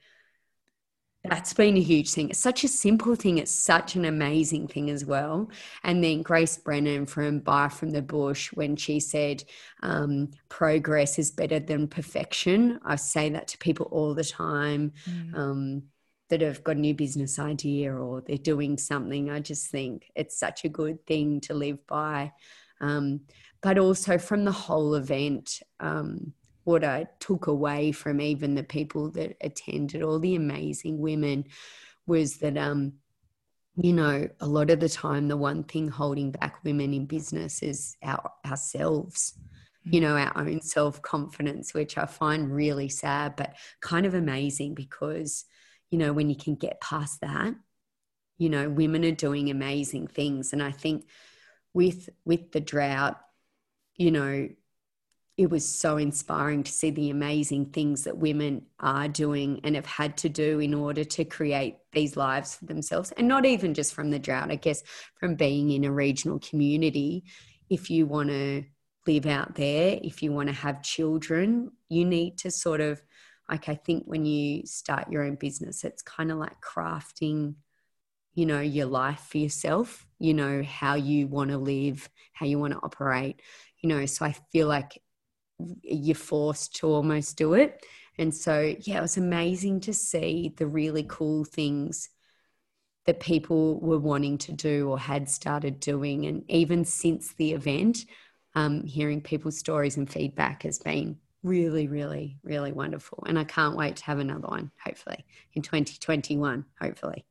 that's 1.30 1.53
been 1.53 1.78
a 1.78 1.82
huge 1.82 2.11
thing. 2.11 2.30
It's 2.30 2.39
such 2.39 2.63
a 2.63 2.67
simple 2.67 3.15
thing. 3.15 3.38
It's 3.38 3.51
such 3.51 3.95
an 3.95 4.05
amazing 4.05 4.67
thing 4.67 4.89
as 4.89 5.05
well. 5.05 5.49
And 5.84 6.03
then 6.03 6.21
Grace 6.21 6.57
Brennan 6.57 7.05
from 7.05 7.39
Buy 7.39 7.69
from 7.69 7.91
the 7.91 8.01
Bush, 8.01 8.51
when 8.53 8.75
she 8.75 8.99
said, 8.99 9.43
um, 9.84 10.32
progress 10.49 11.19
is 11.19 11.32
better 11.32 11.59
than 11.59 11.88
perfection. 11.88 12.80
I 12.84 12.95
say 12.95 13.30
that 13.30 13.47
to 13.49 13.57
people 13.57 13.88
all 13.91 14.13
the 14.13 14.23
time 14.23 14.93
mm. 15.09 15.38
um, 15.38 15.84
that 16.30 16.41
have 16.41 16.63
got 16.63 16.78
a 16.78 16.80
new 16.80 16.93
business 16.93 17.39
idea 17.39 17.93
or 17.93 18.21
they're 18.21 18.38
doing 18.38 18.78
something. 18.78 19.30
I 19.30 19.39
just 19.39 19.67
think 19.67 20.11
it's 20.15 20.38
such 20.38 20.65
a 20.65 20.69
good 20.69 21.05
thing 21.05 21.41
to 21.41 21.53
live 21.53 21.86
by. 21.88 22.34
Um, 22.82 23.21
but 23.61 23.78
also 23.78 24.17
from 24.17 24.45
the 24.45 24.51
whole 24.51 24.95
event, 24.95 25.61
um, 25.80 26.34
what 26.68 26.84
I 26.84 27.07
took 27.20 27.47
away 27.47 27.93
from 27.93 28.20
even 28.20 28.53
the 28.53 28.63
people 28.63 29.09
that 29.11 29.38
attended, 29.39 30.03
all 30.03 30.20
the 30.20 30.36
amazing 30.36 30.99
women, 30.99 31.45
was 32.05 32.39
that 32.39 32.57
um, 32.57 32.93
you 33.78 33.93
know, 33.93 34.28
a 34.41 34.47
lot 34.47 34.70
of 34.70 34.82
the 34.82 34.89
time, 34.89 35.30
the 35.30 35.38
one 35.38 35.63
thing 35.63 35.88
holding 35.88 36.32
back 36.32 36.61
women 36.65 36.93
in 36.93 37.05
business 37.05 37.63
is 37.63 37.95
our 38.03 38.32
ourselves, 38.45 39.38
you 39.86 40.01
know, 40.01 40.18
our 40.18 40.38
own 40.38 40.59
self 40.59 41.01
confidence, 41.01 41.74
which 41.74 41.97
I 41.97 42.05
find 42.05 42.53
really 42.53 42.89
sad, 42.89 43.38
but 43.38 43.55
kind 43.80 44.05
of 44.05 44.13
amazing 44.13 44.74
because, 44.74 45.45
you 45.89 45.97
know, 45.97 46.11
when 46.11 46.30
you 46.30 46.36
can 46.36 46.55
get 46.55 46.82
past 46.82 47.22
that, 47.22 47.55
you 48.38 48.49
know, 48.49 48.68
women 48.68 49.05
are 49.05 49.11
doing 49.11 49.49
amazing 49.49 50.07
things. 50.07 50.51
And 50.51 50.61
I 50.61 50.72
think 50.72 51.05
with 51.74 52.09
with 52.26 52.51
the 52.51 52.59
drought, 52.59 53.22
you 53.95 54.11
know, 54.11 54.49
it 55.38 55.51
was 55.51 55.67
so 55.67 55.97
inspiring 55.97 56.63
to 56.63 56.71
see 56.71 56.89
the 56.89 57.11
amazing 57.11 57.67
things 57.67 58.03
that 58.03 58.17
women 58.17 58.63
are 58.79 59.07
doing 59.07 59.61
and 59.63 59.75
have 59.75 59.85
had 59.85 60.17
to 60.17 60.29
do 60.29 60.59
in 60.59 60.73
order 60.73 61.03
to 61.03 61.23
create 61.23 61.75
these 61.93 62.17
lives 62.17 62.55
for 62.55 62.65
themselves. 62.65 63.11
And 63.11 63.27
not 63.27 63.45
even 63.45 63.75
just 63.75 63.93
from 63.93 64.09
the 64.09 64.17
drought, 64.17 64.51
I 64.51 64.55
guess, 64.55 64.81
from 65.19 65.35
being 65.35 65.69
in 65.69 65.83
a 65.83 65.91
regional 65.91 66.39
community. 66.39 67.23
If 67.69 67.91
you 67.91 68.07
want 68.07 68.29
to 68.29 68.63
live 69.05 69.27
out 69.27 69.53
there, 69.53 69.99
if 70.01 70.23
you 70.23 70.31
want 70.31 70.49
to 70.49 70.55
have 70.55 70.81
children, 70.81 71.71
you 71.88 72.03
need 72.03 72.39
to 72.39 72.49
sort 72.49 72.81
of, 72.81 72.99
like, 73.47 73.69
I 73.69 73.75
think 73.75 74.05
when 74.05 74.25
you 74.25 74.65
start 74.65 75.11
your 75.11 75.23
own 75.23 75.35
business, 75.35 75.83
it's 75.83 76.01
kind 76.01 76.31
of 76.31 76.39
like 76.39 76.59
crafting, 76.61 77.55
you 78.33 78.47
know, 78.47 78.59
your 78.59 78.88
life 78.88 79.27
for 79.29 79.38
yourself, 79.38 80.07
you 80.17 80.33
know, 80.33 80.63
how 80.63 80.95
you 80.95 81.27
want 81.27 81.51
to 81.51 81.57
live, 81.59 82.09
how 82.33 82.47
you 82.47 82.57
want 82.57 82.73
to 82.73 82.79
operate 82.79 83.39
you 83.81 83.89
know 83.89 84.05
so 84.05 84.25
i 84.25 84.31
feel 84.51 84.67
like 84.67 85.01
you're 85.82 86.16
forced 86.16 86.76
to 86.78 86.88
almost 86.88 87.38
do 87.38 87.53
it. 87.53 87.84
And 88.18 88.34
so, 88.34 88.76
yeah, 88.82 88.97
it 88.97 89.01
was 89.01 89.18
amazing 89.18 89.82
to 89.82 89.93
see 89.93 90.53
the 90.58 90.68
really 90.68 91.05
cool 91.08 91.45
things 91.45 92.10
that 93.05 93.20
people 93.20 93.80
were 93.80 93.99
wanting 93.99 94.38
to 94.39 94.51
do 94.51 94.89
or 94.89 94.99
had 94.99 95.30
started 95.30 95.80
doing. 95.80 96.26
And 96.26 96.43
even 96.49 96.84
since 96.84 97.34
the 97.34 97.53
event, 97.53 97.99
um, 98.55 98.84
hearing 98.84 99.22
people's 99.22 99.58
stories 99.58 99.97
and 99.97 100.10
feedback 100.10 100.64
has 100.64 100.80
been 100.80 101.18
really, 101.43 101.88
really, 101.88 102.38
really 102.43 102.72
wonderful. 102.72 103.24
And 103.28 103.38
I 103.38 103.43
can't 103.43 103.78
wait 103.78 103.97
to 103.97 104.03
have 104.05 104.20
another 104.20 104.47
one, 104.47 104.72
hopefully, 104.84 105.26
in 105.53 105.62
2021, 105.62 106.66
hopefully 106.82 107.26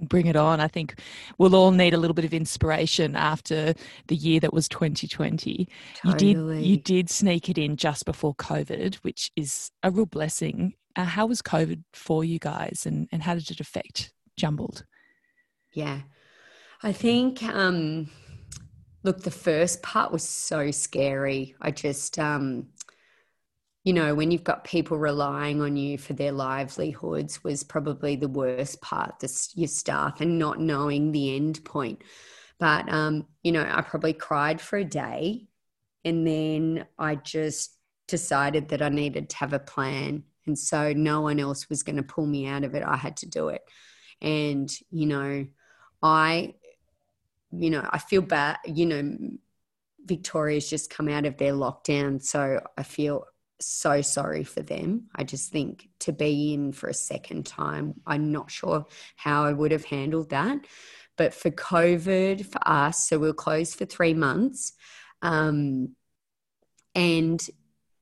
bring 0.00 0.26
it 0.26 0.36
on. 0.36 0.60
I 0.60 0.68
think 0.68 0.98
we'll 1.38 1.54
all 1.54 1.70
need 1.70 1.94
a 1.94 1.96
little 1.96 2.14
bit 2.14 2.24
of 2.24 2.34
inspiration 2.34 3.16
after 3.16 3.74
the 4.08 4.16
year 4.16 4.40
that 4.40 4.52
was 4.52 4.68
2020. 4.68 5.68
Totally. 6.04 6.34
You 6.34 6.56
did 6.56 6.66
you 6.66 6.76
did 6.76 7.10
sneak 7.10 7.48
it 7.48 7.58
in 7.58 7.76
just 7.76 8.04
before 8.04 8.34
COVID, 8.34 8.96
which 8.96 9.30
is 9.36 9.70
a 9.82 9.90
real 9.90 10.06
blessing. 10.06 10.74
Uh, 10.96 11.04
how 11.04 11.26
was 11.26 11.40
COVID 11.40 11.82
for 11.92 12.24
you 12.24 12.38
guys, 12.38 12.84
and 12.86 13.08
and 13.12 13.22
how 13.22 13.34
did 13.34 13.50
it 13.50 13.60
affect 13.60 14.12
Jumbled? 14.36 14.84
Yeah, 15.72 16.00
I 16.82 16.92
think. 16.92 17.42
Um, 17.42 18.10
look, 19.02 19.22
the 19.22 19.30
first 19.30 19.82
part 19.82 20.12
was 20.12 20.26
so 20.26 20.70
scary. 20.70 21.54
I 21.60 21.70
just 21.70 22.18
um, 22.18 22.68
you 23.84 23.92
know, 23.92 24.14
when 24.14 24.30
you've 24.30 24.44
got 24.44 24.64
people 24.64 24.96
relying 24.96 25.60
on 25.60 25.76
you 25.76 25.98
for 25.98 26.12
their 26.12 26.32
livelihoods 26.32 27.42
was 27.42 27.64
probably 27.64 28.14
the 28.14 28.28
worst 28.28 28.80
part, 28.80 29.18
this, 29.20 29.50
your 29.56 29.68
staff 29.68 30.20
and 30.20 30.38
not 30.38 30.60
knowing 30.60 31.10
the 31.10 31.34
end 31.34 31.64
point. 31.64 32.02
But, 32.60 32.88
um, 32.92 33.26
you 33.42 33.50
know, 33.50 33.66
I 33.68 33.80
probably 33.82 34.12
cried 34.12 34.60
for 34.60 34.76
a 34.76 34.84
day 34.84 35.48
and 36.04 36.24
then 36.24 36.86
I 36.96 37.16
just 37.16 37.76
decided 38.06 38.68
that 38.68 38.82
I 38.82 38.88
needed 38.88 39.30
to 39.30 39.36
have 39.38 39.52
a 39.52 39.58
plan. 39.58 40.24
And 40.46 40.56
so 40.56 40.92
no 40.92 41.20
one 41.22 41.40
else 41.40 41.68
was 41.68 41.82
going 41.82 41.96
to 41.96 42.02
pull 42.04 42.26
me 42.26 42.46
out 42.46 42.62
of 42.62 42.74
it. 42.76 42.84
I 42.84 42.96
had 42.96 43.16
to 43.18 43.28
do 43.28 43.48
it. 43.48 43.62
And, 44.20 44.72
you 44.90 45.06
know, 45.06 45.46
I, 46.00 46.54
you 47.50 47.70
know, 47.70 47.88
I 47.90 47.98
feel 47.98 48.22
bad, 48.22 48.58
you 48.64 48.86
know, 48.86 49.16
Victoria's 50.04 50.70
just 50.70 50.90
come 50.90 51.08
out 51.08 51.26
of 51.26 51.36
their 51.36 51.52
lockdown. 51.52 52.22
So 52.22 52.60
I 52.76 52.82
feel 52.84 53.24
so 53.66 54.02
sorry 54.02 54.44
for 54.44 54.62
them. 54.62 55.08
I 55.14 55.24
just 55.24 55.50
think 55.50 55.88
to 56.00 56.12
be 56.12 56.54
in 56.54 56.72
for 56.72 56.88
a 56.88 56.94
second 56.94 57.46
time, 57.46 58.00
I'm 58.06 58.32
not 58.32 58.50
sure 58.50 58.86
how 59.16 59.44
I 59.44 59.52
would 59.52 59.72
have 59.72 59.84
handled 59.84 60.30
that. 60.30 60.58
But 61.16 61.34
for 61.34 61.50
COVID, 61.50 62.46
for 62.46 62.60
us, 62.66 63.08
so 63.08 63.18
we 63.18 63.28
are 63.28 63.34
closed 63.34 63.76
for 63.76 63.84
three 63.84 64.14
months. 64.14 64.72
Um, 65.20 65.94
and 66.94 67.44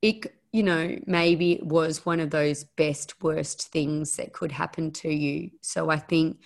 it, 0.01 0.33
you 0.51 0.63
know, 0.63 0.97
maybe 1.05 1.53
it 1.53 1.65
was 1.65 2.05
one 2.05 2.19
of 2.19 2.29
those 2.29 2.63
best, 2.63 3.21
worst 3.21 3.69
things 3.71 4.15
that 4.15 4.33
could 4.33 4.51
happen 4.51 4.91
to 4.91 5.09
you. 5.09 5.51
So 5.61 5.89
I 5.89 5.97
think 5.97 6.37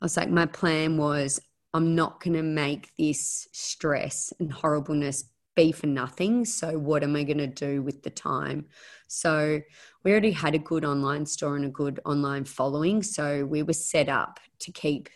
I 0.00 0.04
was 0.04 0.16
like, 0.16 0.30
my 0.30 0.46
plan 0.46 0.96
was 0.96 1.40
I'm 1.74 1.94
not 1.94 2.22
going 2.22 2.34
to 2.34 2.42
make 2.42 2.90
this 2.96 3.48
stress 3.52 4.32
and 4.40 4.52
horribleness 4.52 5.24
be 5.58 5.72
for 5.72 5.88
nothing. 5.88 6.44
So, 6.44 6.78
what 6.78 7.02
am 7.02 7.16
I 7.16 7.24
going 7.24 7.38
to 7.38 7.46
do 7.48 7.82
with 7.82 8.04
the 8.04 8.10
time? 8.10 8.66
So, 9.08 9.60
we 10.04 10.12
already 10.12 10.30
had 10.30 10.54
a 10.54 10.58
good 10.58 10.84
online 10.84 11.26
store 11.26 11.56
and 11.56 11.64
a 11.64 11.70
good 11.70 11.98
online 12.04 12.44
following. 12.44 13.02
So, 13.02 13.44
we 13.44 13.64
were 13.64 13.72
set 13.72 14.08
up 14.08 14.38
to 14.60 14.70
keep 14.70 15.08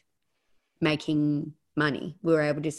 making 0.80 1.52
money. 1.76 2.16
We 2.22 2.32
were 2.32 2.42
able 2.42 2.62
to, 2.62 2.72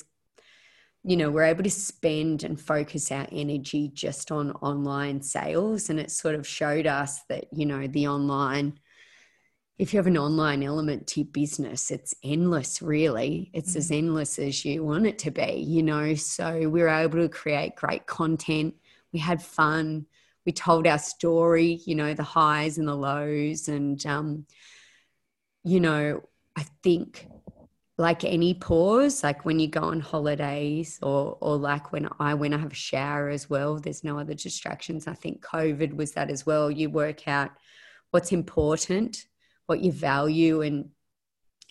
you 1.05 1.16
know, 1.16 1.32
we're 1.32 1.43
able 1.43 1.64
to 1.64 1.72
spend 1.72 2.43
and 2.43 2.59
focus 2.59 3.11
our 3.11 3.28
energy 3.32 3.89
just 3.93 4.30
on 4.30 4.51
online 4.51 5.22
sales. 5.22 5.89
And 5.89 6.01
it 6.01 6.11
sort 6.11 6.36
of 6.36 6.45
showed 6.45 6.86
us 6.86 7.22
that, 7.30 7.45
you 7.53 7.66
know, 7.66 7.88
the 7.88 8.07
online 8.09 8.78
if 9.80 9.91
you 9.91 9.97
have 9.97 10.07
an 10.07 10.17
online 10.17 10.61
element 10.61 11.07
to 11.07 11.21
your 11.21 11.30
business, 11.30 11.89
it's 11.89 12.13
endless, 12.24 12.82
really. 12.82 13.49
It's 13.53 13.71
mm-hmm. 13.71 13.78
as 13.80 13.91
endless 13.91 14.39
as 14.39 14.63
you 14.65 14.84
want 14.84 15.07
it 15.07 15.19
to 15.19 15.32
be, 15.32 15.63
you 15.67 15.82
know. 15.82 16.13
So 16.13 16.69
we 16.69 16.82
were 16.82 16.89
able 16.89 17.19
to 17.19 17.30
create 17.30 17.76
great 17.76 18.05
content. 18.05 18.76
We 19.11 19.19
had 19.19 19.41
fun. 19.41 20.05
We 20.45 20.51
told 20.51 20.86
our 20.86 20.99
story, 20.99 21.82
you 21.86 21.95
know, 21.95 22.13
the 22.13 22.24
highs 22.24 22.78
and 22.78 22.88
the 22.88 22.95
lows. 22.95 23.67
And, 23.67 24.03
um, 24.05 24.45
you 25.63 25.80
know, 25.80 26.21
I 26.55 26.65
think 26.84 27.28
like 27.97 28.24
any 28.24 28.53
pause, 28.53 29.24
like 29.24 29.45
when 29.45 29.59
you 29.59 29.67
go 29.67 29.84
on 29.84 30.01
holidays 30.01 30.99
or, 31.01 31.38
or 31.41 31.57
like 31.57 31.91
when 31.91 32.09
I, 32.19 32.34
when 32.36 32.53
I 32.53 32.57
have 32.57 32.74
a 32.74 32.76
shower 32.76 33.30
as 33.30 33.49
well, 33.49 33.78
there's 33.78 34.03
no 34.03 34.19
other 34.19 34.34
distractions. 34.34 35.07
I 35.07 35.13
think 35.13 35.43
COVID 35.43 35.95
was 35.95 36.11
that 36.11 36.30
as 36.30 36.45
well. 36.45 36.69
You 36.69 36.89
work 36.89 37.28
out 37.28 37.51
what's 38.11 38.32
important 38.32 39.26
what 39.66 39.82
you 39.82 39.91
value 39.91 40.61
and 40.61 40.89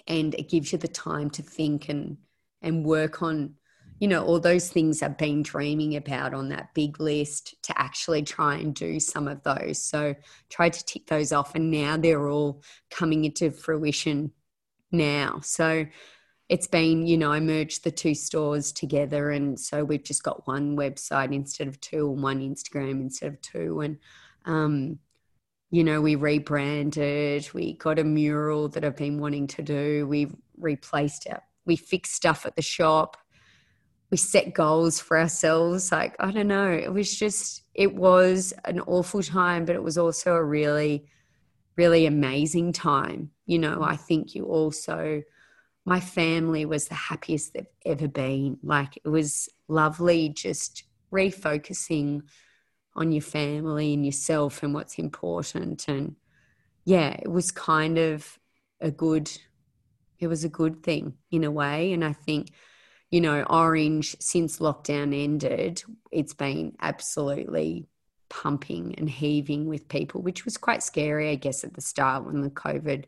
and 0.06 0.34
it 0.34 0.48
gives 0.48 0.72
you 0.72 0.78
the 0.78 0.88
time 0.88 1.30
to 1.30 1.42
think 1.42 1.88
and 1.88 2.16
and 2.60 2.84
work 2.84 3.22
on 3.22 3.54
you 4.00 4.08
know 4.08 4.24
all 4.24 4.40
those 4.40 4.68
things 4.68 5.02
I've 5.02 5.18
been 5.18 5.42
dreaming 5.42 5.94
about 5.96 6.34
on 6.34 6.48
that 6.48 6.74
big 6.74 7.00
list 7.00 7.54
to 7.62 7.78
actually 7.80 8.22
try 8.22 8.56
and 8.56 8.74
do 8.74 8.98
some 8.98 9.28
of 9.28 9.42
those. 9.44 9.80
So 9.80 10.16
try 10.48 10.70
to 10.70 10.84
tick 10.84 11.06
those 11.06 11.32
off 11.32 11.54
and 11.54 11.70
now 11.70 11.96
they're 11.96 12.28
all 12.28 12.62
coming 12.90 13.24
into 13.24 13.50
fruition 13.52 14.32
now. 14.90 15.38
So 15.42 15.86
it's 16.48 16.66
been 16.66 17.06
you 17.06 17.16
know 17.16 17.32
i 17.32 17.40
merged 17.40 17.82
the 17.82 17.90
two 17.90 18.14
stores 18.14 18.72
together 18.72 19.30
and 19.30 19.58
so 19.58 19.82
we've 19.84 20.04
just 20.04 20.22
got 20.22 20.46
one 20.46 20.76
website 20.76 21.32
instead 21.32 21.66
of 21.66 21.80
two 21.80 22.12
and 22.12 22.22
one 22.22 22.40
instagram 22.40 23.00
instead 23.00 23.32
of 23.32 23.40
two 23.40 23.80
and 23.80 23.96
um, 24.44 24.98
you 25.72 25.82
know, 25.82 26.02
we 26.02 26.16
rebranded, 26.16 27.48
we 27.54 27.72
got 27.78 27.98
a 27.98 28.04
mural 28.04 28.68
that 28.68 28.84
I've 28.84 28.94
been 28.94 29.18
wanting 29.18 29.46
to 29.48 29.62
do, 29.62 30.06
we 30.06 30.30
replaced 30.58 31.24
it, 31.24 31.40
we 31.64 31.76
fixed 31.76 32.12
stuff 32.12 32.44
at 32.44 32.56
the 32.56 32.62
shop, 32.62 33.16
we 34.10 34.18
set 34.18 34.52
goals 34.52 35.00
for 35.00 35.18
ourselves. 35.18 35.90
Like, 35.90 36.14
I 36.20 36.30
don't 36.30 36.48
know, 36.48 36.70
it 36.70 36.92
was 36.92 37.18
just, 37.18 37.62
it 37.72 37.94
was 37.94 38.52
an 38.66 38.80
awful 38.80 39.22
time, 39.22 39.64
but 39.64 39.74
it 39.74 39.82
was 39.82 39.96
also 39.96 40.34
a 40.34 40.44
really, 40.44 41.06
really 41.76 42.04
amazing 42.04 42.74
time. 42.74 43.30
You 43.46 43.58
know, 43.58 43.82
I 43.82 43.96
think 43.96 44.34
you 44.34 44.44
also, 44.44 45.22
my 45.86 46.00
family 46.00 46.66
was 46.66 46.88
the 46.88 46.94
happiest 46.94 47.54
they've 47.54 47.64
ever 47.86 48.08
been. 48.08 48.58
Like, 48.62 48.98
it 49.02 49.08
was 49.08 49.48
lovely 49.68 50.28
just 50.28 50.84
refocusing 51.10 52.24
on 52.94 53.12
your 53.12 53.22
family 53.22 53.94
and 53.94 54.04
yourself 54.04 54.62
and 54.62 54.74
what's 54.74 54.98
important. 54.98 55.88
And 55.88 56.16
yeah, 56.84 57.16
it 57.20 57.30
was 57.30 57.50
kind 57.50 57.98
of 57.98 58.38
a 58.80 58.90
good 58.90 59.30
it 60.18 60.28
was 60.28 60.44
a 60.44 60.48
good 60.48 60.82
thing 60.82 61.14
in 61.30 61.44
a 61.44 61.50
way 61.50 61.92
and 61.92 62.04
i 62.04 62.12
think 62.12 62.52
you 63.10 63.20
know 63.20 63.42
orange 63.44 64.16
since 64.20 64.58
lockdown 64.58 65.14
ended 65.14 65.82
it's 66.10 66.34
been 66.34 66.74
absolutely 66.80 67.86
pumping 68.28 68.94
and 68.96 69.10
heaving 69.10 69.66
with 69.66 69.88
people 69.88 70.22
which 70.22 70.44
was 70.44 70.56
quite 70.56 70.82
scary 70.82 71.30
i 71.30 71.34
guess 71.34 71.64
at 71.64 71.74
the 71.74 71.80
start 71.80 72.24
when 72.24 72.40
the 72.40 72.50
covid 72.50 73.04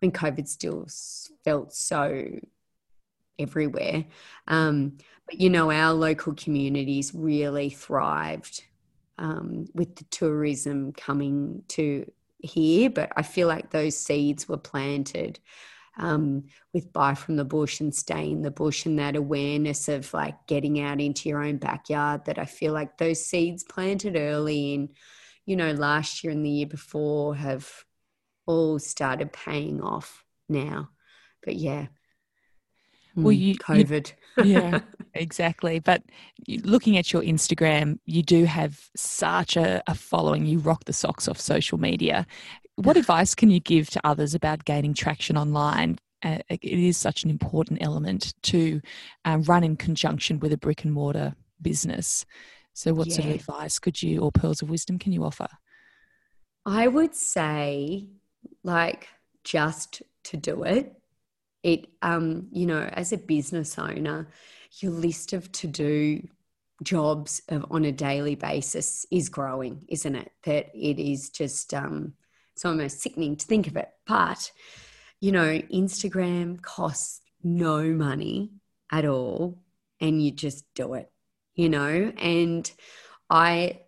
when 0.00 0.10
covid 0.10 0.48
still 0.48 0.86
felt 1.44 1.72
so 1.72 2.24
everywhere 3.38 4.04
um, 4.48 4.98
but 5.26 5.40
you 5.40 5.48
know 5.48 5.70
our 5.70 5.92
local 5.92 6.34
communities 6.34 7.12
really 7.14 7.70
thrived 7.70 8.64
um, 9.18 9.66
with 9.74 9.96
the 9.96 10.04
tourism 10.04 10.92
coming 10.92 11.62
to 11.68 12.10
here 12.40 12.88
but 12.88 13.10
i 13.16 13.22
feel 13.22 13.48
like 13.48 13.70
those 13.70 13.96
seeds 13.98 14.48
were 14.48 14.56
planted 14.56 15.40
um, 15.98 16.44
with 16.72 16.92
buy 16.92 17.14
from 17.14 17.36
the 17.36 17.44
bush 17.44 17.80
and 17.80 17.94
stay 17.94 18.30
in 18.30 18.42
the 18.42 18.50
bush 18.50 18.86
and 18.86 18.98
that 18.98 19.16
awareness 19.16 19.88
of 19.88 20.12
like 20.14 20.46
getting 20.46 20.80
out 20.80 21.00
into 21.00 21.28
your 21.28 21.42
own 21.42 21.56
backyard 21.56 22.24
that 22.26 22.38
I 22.38 22.44
feel 22.44 22.72
like 22.72 22.96
those 22.96 23.24
seeds 23.24 23.64
planted 23.64 24.16
early 24.16 24.74
in, 24.74 24.90
you 25.44 25.56
know, 25.56 25.72
last 25.72 26.22
year 26.22 26.32
and 26.32 26.44
the 26.44 26.50
year 26.50 26.66
before 26.66 27.34
have 27.34 27.68
all 28.46 28.78
started 28.78 29.32
paying 29.32 29.82
off 29.82 30.24
now. 30.48 30.90
But 31.42 31.56
yeah. 31.56 31.88
Well, 33.16 33.34
hmm, 33.34 33.40
you 33.40 33.54
COVID. 33.56 34.12
You, 34.36 34.44
yeah, 34.44 34.80
exactly. 35.18 35.78
But 35.78 36.02
looking 36.64 36.96
at 36.96 37.12
your 37.12 37.22
Instagram, 37.22 37.98
you 38.06 38.22
do 38.22 38.44
have 38.44 38.88
such 38.96 39.56
a, 39.56 39.82
a 39.86 39.94
following. 39.94 40.46
You 40.46 40.58
rock 40.58 40.84
the 40.84 40.92
socks 40.92 41.28
off 41.28 41.40
social 41.40 41.78
media. 41.78 42.26
What 42.76 42.96
advice 43.02 43.34
can 43.34 43.50
you 43.50 43.60
give 43.60 43.90
to 43.90 44.00
others 44.06 44.34
about 44.34 44.64
gaining 44.64 44.94
traction 44.94 45.36
online? 45.36 45.98
Uh, 46.22 46.38
it 46.48 46.64
is 46.64 46.96
such 46.96 47.22
an 47.22 47.30
important 47.30 47.82
element 47.82 48.34
to 48.42 48.80
uh, 49.24 49.38
run 49.44 49.62
in 49.62 49.76
conjunction 49.76 50.40
with 50.40 50.52
a 50.52 50.58
brick 50.58 50.84
and 50.84 50.92
mortar 50.92 51.34
business. 51.62 52.26
So, 52.72 52.92
what 52.94 53.08
yeah. 53.08 53.14
sort 53.14 53.28
of 53.28 53.34
advice 53.34 53.78
could 53.78 54.02
you, 54.02 54.20
or 54.20 54.32
pearls 54.32 54.62
of 54.62 54.70
wisdom, 54.70 54.98
can 54.98 55.12
you 55.12 55.24
offer? 55.24 55.48
I 56.66 56.86
would 56.86 57.14
say, 57.14 58.08
like, 58.62 59.08
just 59.44 60.02
to 60.24 60.36
do 60.36 60.62
it. 60.64 60.94
It, 61.62 61.88
um, 62.02 62.48
you 62.52 62.66
know, 62.66 62.82
as 62.92 63.12
a 63.12 63.18
business 63.18 63.78
owner, 63.78 64.28
your 64.80 64.92
list 64.92 65.32
of 65.32 65.50
to 65.52 65.66
do 65.66 66.26
jobs 66.82 67.42
of, 67.48 67.66
on 67.70 67.84
a 67.84 67.92
daily 67.92 68.34
basis 68.34 69.06
is 69.10 69.28
growing, 69.28 69.84
isn't 69.88 70.14
it? 70.14 70.30
That 70.44 70.70
it 70.74 70.98
is 70.98 71.30
just, 71.30 71.74
um, 71.74 72.14
it's 72.54 72.64
almost 72.64 73.00
sickening 73.00 73.36
to 73.36 73.46
think 73.46 73.66
of 73.66 73.76
it. 73.76 73.88
But, 74.06 74.50
you 75.20 75.32
know, 75.32 75.58
Instagram 75.72 76.60
costs 76.62 77.20
no 77.42 77.82
money 77.84 78.52
at 78.90 79.04
all. 79.04 79.62
And 80.00 80.22
you 80.22 80.30
just 80.30 80.64
do 80.74 80.94
it, 80.94 81.10
you 81.56 81.68
know? 81.68 82.12
And 82.18 82.70
I 83.28 83.80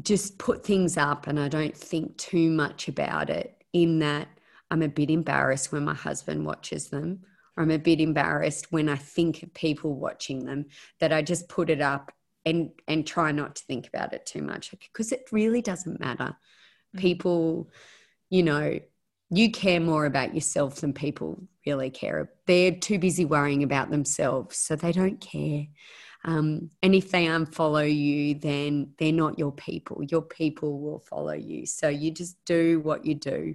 just 0.00 0.38
put 0.38 0.64
things 0.64 0.96
up 0.96 1.26
and 1.26 1.38
I 1.38 1.48
don't 1.48 1.76
think 1.76 2.16
too 2.16 2.50
much 2.50 2.88
about 2.88 3.28
it 3.28 3.62
in 3.74 3.98
that 3.98 4.28
I'm 4.70 4.80
a 4.80 4.88
bit 4.88 5.10
embarrassed 5.10 5.70
when 5.70 5.84
my 5.84 5.92
husband 5.92 6.46
watches 6.46 6.88
them. 6.88 7.24
I'm 7.56 7.70
a 7.70 7.78
bit 7.78 8.00
embarrassed 8.00 8.72
when 8.72 8.88
I 8.88 8.96
think 8.96 9.42
of 9.42 9.52
people 9.54 9.94
watching 9.94 10.44
them 10.44 10.66
that 11.00 11.12
I 11.12 11.22
just 11.22 11.48
put 11.48 11.70
it 11.70 11.80
up 11.80 12.12
and 12.44 12.70
and 12.88 13.06
try 13.06 13.32
not 13.32 13.56
to 13.56 13.64
think 13.64 13.86
about 13.88 14.12
it 14.12 14.26
too 14.26 14.42
much 14.42 14.72
because 14.72 15.12
it 15.12 15.28
really 15.32 15.62
doesn't 15.62 16.00
matter. 16.00 16.36
Mm. 16.94 17.00
people 17.00 17.70
you 18.28 18.42
know 18.42 18.78
you 19.30 19.50
care 19.50 19.80
more 19.80 20.04
about 20.04 20.34
yourself 20.34 20.76
than 20.76 20.92
people 20.92 21.42
really 21.64 21.88
care. 21.88 22.30
They're 22.46 22.72
too 22.72 22.98
busy 22.98 23.24
worrying 23.24 23.62
about 23.62 23.90
themselves 23.90 24.58
so 24.58 24.76
they 24.76 24.92
don't 24.92 25.20
care. 25.22 25.68
Um, 26.24 26.70
and 26.82 26.94
if 26.94 27.10
they 27.10 27.26
unfollow 27.26 27.90
you 27.92 28.34
then 28.34 28.92
they're 28.98 29.12
not 29.12 29.38
your 29.38 29.52
people. 29.52 30.02
Your 30.04 30.22
people 30.22 30.80
will 30.80 30.98
follow 30.98 31.32
you. 31.32 31.64
So 31.64 31.88
you 31.88 32.10
just 32.10 32.36
do 32.44 32.80
what 32.80 33.06
you 33.06 33.14
do. 33.14 33.54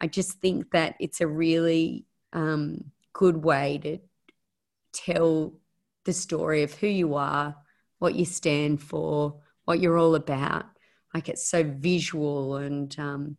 I 0.00 0.06
just 0.06 0.40
think 0.40 0.70
that 0.70 0.94
it's 0.98 1.20
a 1.20 1.26
really 1.26 2.06
um, 2.32 2.90
good 3.12 3.42
way 3.42 3.78
to 3.82 3.98
tell 4.92 5.54
the 6.04 6.12
story 6.12 6.62
of 6.62 6.74
who 6.74 6.86
you 6.86 7.14
are 7.14 7.56
what 8.00 8.14
you 8.14 8.24
stand 8.24 8.82
for 8.82 9.40
what 9.64 9.78
you're 9.78 9.98
all 9.98 10.16
about. 10.16 10.64
Like 11.14 11.28
it's 11.28 11.48
so 11.48 11.62
visual 11.62 12.56
and 12.56 12.98
um, 12.98 13.36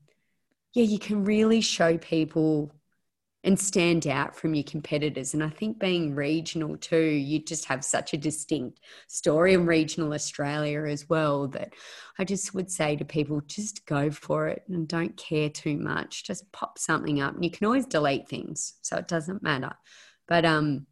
yeah 0.73 0.83
you 0.83 0.99
can 0.99 1.25
really 1.25 1.59
show 1.59 1.97
people 1.97 2.73
and 3.43 3.59
stand 3.59 4.05
out 4.05 4.35
from 4.35 4.53
your 4.53 4.63
competitors. 4.63 5.33
And 5.33 5.43
i 5.43 5.49
think 5.49 5.79
being 5.79 6.15
regional 6.15 6.77
too 6.77 7.01
you 7.01 7.39
just 7.39 7.65
have 7.65 7.83
such 7.83 8.13
a 8.13 8.17
distinct 8.17 8.79
story 9.07 9.53
in 9.53 9.65
regional 9.65 10.13
australia 10.13 10.83
as 10.83 11.09
well 11.09 11.47
that 11.49 11.73
i 12.19 12.23
just 12.23 12.53
would 12.53 12.69
say 12.69 12.95
to 12.95 13.05
people 13.05 13.41
just 13.47 13.85
go 13.85 14.11
for 14.11 14.47
it 14.47 14.63
and 14.67 14.87
don't 14.87 15.17
care 15.17 15.49
too 15.49 15.77
much. 15.77 16.23
Just 16.23 16.51
pop 16.51 16.77
something 16.77 17.21
up. 17.21 17.35
And 17.35 17.43
you 17.43 17.51
can 17.51 17.65
always 17.65 17.85
delete 17.85 18.27
things 18.27 18.73
so 18.81 18.97
it 18.97 19.07
doesn't 19.07 19.43
matter. 19.43 19.73
But 20.27 20.45
um 20.45 20.85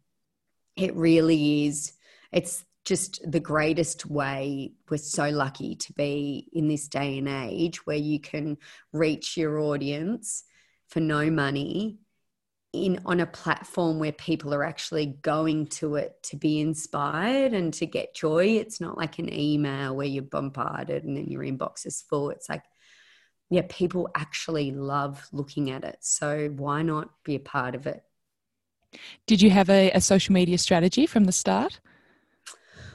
it 0.76 0.94
really 0.94 1.66
is 1.66 1.92
it's 2.32 2.64
just 2.84 3.20
the 3.30 3.40
greatest 3.40 4.06
way. 4.06 4.72
We're 4.88 4.96
so 4.96 5.28
lucky 5.28 5.76
to 5.76 5.92
be 5.92 6.48
in 6.52 6.68
this 6.68 6.88
day 6.88 7.18
and 7.18 7.28
age 7.28 7.86
where 7.86 7.96
you 7.96 8.20
can 8.20 8.56
reach 8.92 9.36
your 9.36 9.58
audience 9.58 10.44
for 10.88 11.00
no 11.00 11.30
money 11.30 11.98
in 12.72 13.00
on 13.04 13.20
a 13.20 13.26
platform 13.26 13.98
where 13.98 14.12
people 14.12 14.54
are 14.54 14.62
actually 14.62 15.06
going 15.22 15.66
to 15.66 15.96
it 15.96 16.22
to 16.22 16.36
be 16.36 16.60
inspired 16.60 17.52
and 17.52 17.74
to 17.74 17.86
get 17.86 18.14
joy. 18.14 18.46
It's 18.46 18.80
not 18.80 18.96
like 18.96 19.18
an 19.18 19.32
email 19.32 19.96
where 19.96 20.06
you're 20.06 20.22
bombarded 20.22 21.04
and 21.04 21.16
then 21.16 21.28
your 21.28 21.42
inbox 21.42 21.84
is 21.84 22.00
full. 22.02 22.30
It's 22.30 22.48
like, 22.48 22.62
yeah, 23.50 23.62
people 23.68 24.08
actually 24.14 24.70
love 24.70 25.26
looking 25.32 25.70
at 25.70 25.82
it. 25.82 25.98
So 26.00 26.48
why 26.56 26.82
not 26.82 27.10
be 27.24 27.34
a 27.34 27.40
part 27.40 27.74
of 27.74 27.86
it? 27.86 28.04
Did 29.26 29.42
you 29.42 29.50
have 29.50 29.68
a, 29.68 29.90
a 29.90 30.00
social 30.00 30.32
media 30.32 30.58
strategy 30.58 31.06
from 31.06 31.24
the 31.24 31.32
start? 31.32 31.80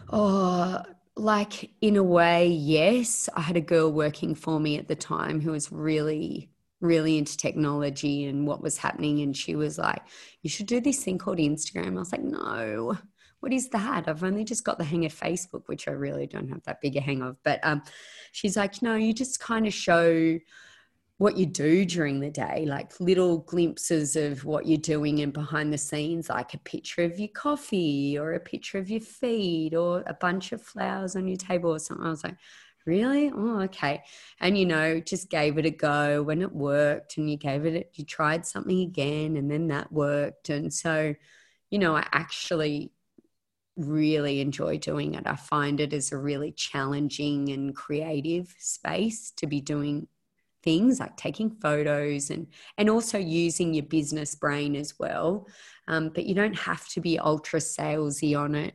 Oh, 0.09 0.81
like 1.17 1.71
in 1.81 1.97
a 1.97 2.03
way, 2.03 2.47
yes. 2.47 3.29
I 3.35 3.41
had 3.41 3.57
a 3.57 3.61
girl 3.61 3.91
working 3.91 4.35
for 4.35 4.59
me 4.59 4.77
at 4.77 4.87
the 4.87 4.95
time 4.95 5.41
who 5.41 5.51
was 5.51 5.71
really, 5.71 6.49
really 6.85 7.17
into 7.17 7.37
technology 7.37 8.25
and 8.25 8.47
what 8.47 8.61
was 8.61 8.77
happening. 8.77 9.21
And 9.21 9.35
she 9.35 9.55
was 9.55 9.77
like, 9.77 10.01
You 10.41 10.49
should 10.49 10.67
do 10.67 10.79
this 10.79 11.03
thing 11.03 11.17
called 11.17 11.37
Instagram. 11.37 11.95
I 11.95 11.99
was 11.99 12.11
like, 12.11 12.23
No, 12.23 12.97
what 13.39 13.53
is 13.53 13.69
that? 13.69 14.07
I've 14.07 14.23
only 14.23 14.43
just 14.43 14.63
got 14.63 14.77
the 14.77 14.83
hang 14.83 15.05
of 15.05 15.13
Facebook, 15.13 15.63
which 15.67 15.87
I 15.87 15.91
really 15.91 16.27
don't 16.27 16.49
have 16.49 16.63
that 16.63 16.81
big 16.81 16.95
a 16.95 17.01
hang 17.01 17.21
of. 17.21 17.37
But 17.43 17.59
um, 17.63 17.83
she's 18.31 18.57
like, 18.57 18.81
No, 18.81 18.95
you 18.95 19.13
just 19.13 19.39
kind 19.39 19.67
of 19.67 19.73
show 19.73 20.39
what 21.17 21.37
you 21.37 21.45
do 21.45 21.85
during 21.85 22.19
the 22.19 22.29
day, 22.29 22.65
like 22.67 22.99
little 22.99 23.37
glimpses 23.39 24.17
of 24.17 24.43
what 24.43 24.65
you're 24.65 24.77
doing 24.77 25.21
and 25.21 25.31
behind 25.31 25.71
the 25.71 25.77
scenes, 25.77 26.29
like 26.29 26.53
a 26.53 26.57
picture 26.59 27.03
of 27.03 27.17
your 27.17 27.29
coffee 27.29 28.17
or 28.17 28.33
a 28.33 28.39
picture 28.39 28.77
of 28.77 28.89
your 28.89 28.99
feed 28.99 29.73
or 29.73 30.03
a 30.07 30.13
bunch 30.13 30.51
of 30.51 30.61
flowers 30.61 31.15
on 31.15 31.25
your 31.25 31.37
table 31.37 31.73
or 31.73 31.79
something. 31.79 32.05
I 32.05 32.09
was 32.09 32.23
like, 32.23 32.35
really? 32.85 33.31
Oh, 33.33 33.61
okay. 33.61 34.03
And 34.39 34.57
you 34.57 34.65
know, 34.65 34.99
just 34.99 35.29
gave 35.29 35.57
it 35.57 35.65
a 35.65 35.71
go 35.71 36.23
when 36.23 36.41
it 36.41 36.51
worked 36.51 37.17
and 37.17 37.29
you 37.29 37.37
gave 37.37 37.65
it, 37.65 37.91
you 37.95 38.05
tried 38.05 38.45
something 38.45 38.81
again 38.81 39.37
and 39.37 39.49
then 39.49 39.67
that 39.67 39.91
worked. 39.91 40.49
And 40.49 40.73
so, 40.73 41.15
you 41.69 41.79
know, 41.79 41.95
I 41.95 42.07
actually 42.11 42.91
really 43.75 44.39
enjoy 44.39 44.77
doing 44.77 45.15
it. 45.15 45.27
I 45.27 45.35
find 45.35 45.79
it 45.79 45.93
as 45.93 46.11
a 46.11 46.17
really 46.17 46.51
challenging 46.51 47.49
and 47.49 47.75
creative 47.75 48.53
space 48.57 49.31
to 49.37 49.47
be 49.47 49.61
doing 49.61 50.07
things 50.65 50.99
like 50.99 51.15
taking 51.15 51.51
photos 51.61 52.31
and 52.31 52.47
and 52.77 52.89
also 52.89 53.17
using 53.17 53.73
your 53.73 53.85
business 53.85 54.33
brain 54.35 54.75
as 54.75 54.95
well 54.99 55.47
um, 55.87 56.09
but 56.09 56.25
you 56.25 56.33
don't 56.33 56.57
have 56.57 56.85
to 56.89 56.99
be 56.99 57.19
ultra 57.19 57.59
salesy 57.59 58.37
on 58.37 58.55
it 58.55 58.73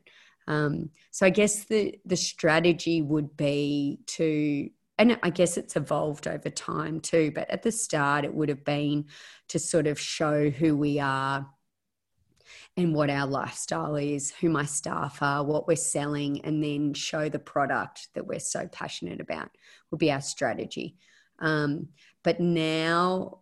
um, 0.51 0.91
so 1.11 1.27
i 1.27 1.31
guess 1.31 1.65
the 1.65 1.99
the 2.05 2.17
strategy 2.17 3.03
would 3.03 3.37
be 3.37 4.01
to 4.07 4.69
and 4.99 5.19
i 5.23 5.31
guess 5.31 5.57
it's 5.57 5.77
evolved 5.77 6.27
over 6.27 6.51
time 6.51 7.01
too 7.01 7.31
but 7.35 7.49
at 7.49 7.63
the 7.63 7.73
start 7.73 8.25
it 8.25 8.35
would 8.35 8.49
have 8.49 8.65
been 8.65 9.07
to 9.49 9.59
sort 9.59 9.87
of 9.87 9.99
show 9.99 10.51
who 10.51 10.77
we 10.77 10.99
are 10.99 11.47
and 12.77 12.95
what 12.95 13.11
our 13.11 13.27
lifestyle 13.27 13.97
is, 13.97 14.33
who 14.33 14.49
my 14.49 14.65
staff 14.65 15.19
are, 15.23 15.45
what 15.45 15.67
we're 15.67 15.77
selling, 15.77 16.45
and 16.45 16.63
then 16.63 16.95
show 16.95 17.29
the 17.29 17.39
product 17.39 18.09
that 18.15 18.27
we're 18.27 18.41
so 18.41 18.67
passionate 18.69 19.21
about 19.21 19.51
would 19.91 19.99
be 19.99 20.11
our 20.11 20.21
strategy. 20.21 20.97
Um, 21.39 21.89
but 22.23 22.41
now, 22.41 23.41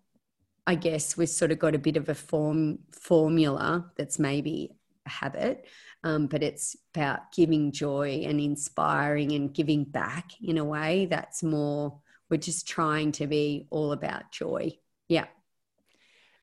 I 0.66 0.74
guess 0.74 1.16
we've 1.16 1.28
sort 1.28 1.52
of 1.52 1.58
got 1.58 1.74
a 1.74 1.78
bit 1.78 1.96
of 1.96 2.08
a 2.08 2.14
form 2.14 2.80
formula 2.92 3.90
that's 3.96 4.18
maybe 4.18 4.70
a 5.06 5.10
habit, 5.10 5.66
um, 6.04 6.26
but 6.26 6.42
it's 6.42 6.76
about 6.94 7.32
giving 7.32 7.72
joy 7.72 8.22
and 8.26 8.40
inspiring 8.40 9.32
and 9.32 9.52
giving 9.52 9.84
back 9.84 10.32
in 10.42 10.58
a 10.58 10.64
way 10.64 11.06
that's 11.06 11.42
more. 11.42 11.98
We're 12.30 12.36
just 12.36 12.68
trying 12.68 13.12
to 13.12 13.26
be 13.26 13.66
all 13.70 13.92
about 13.92 14.30
joy. 14.32 14.78
Yeah. 15.08 15.26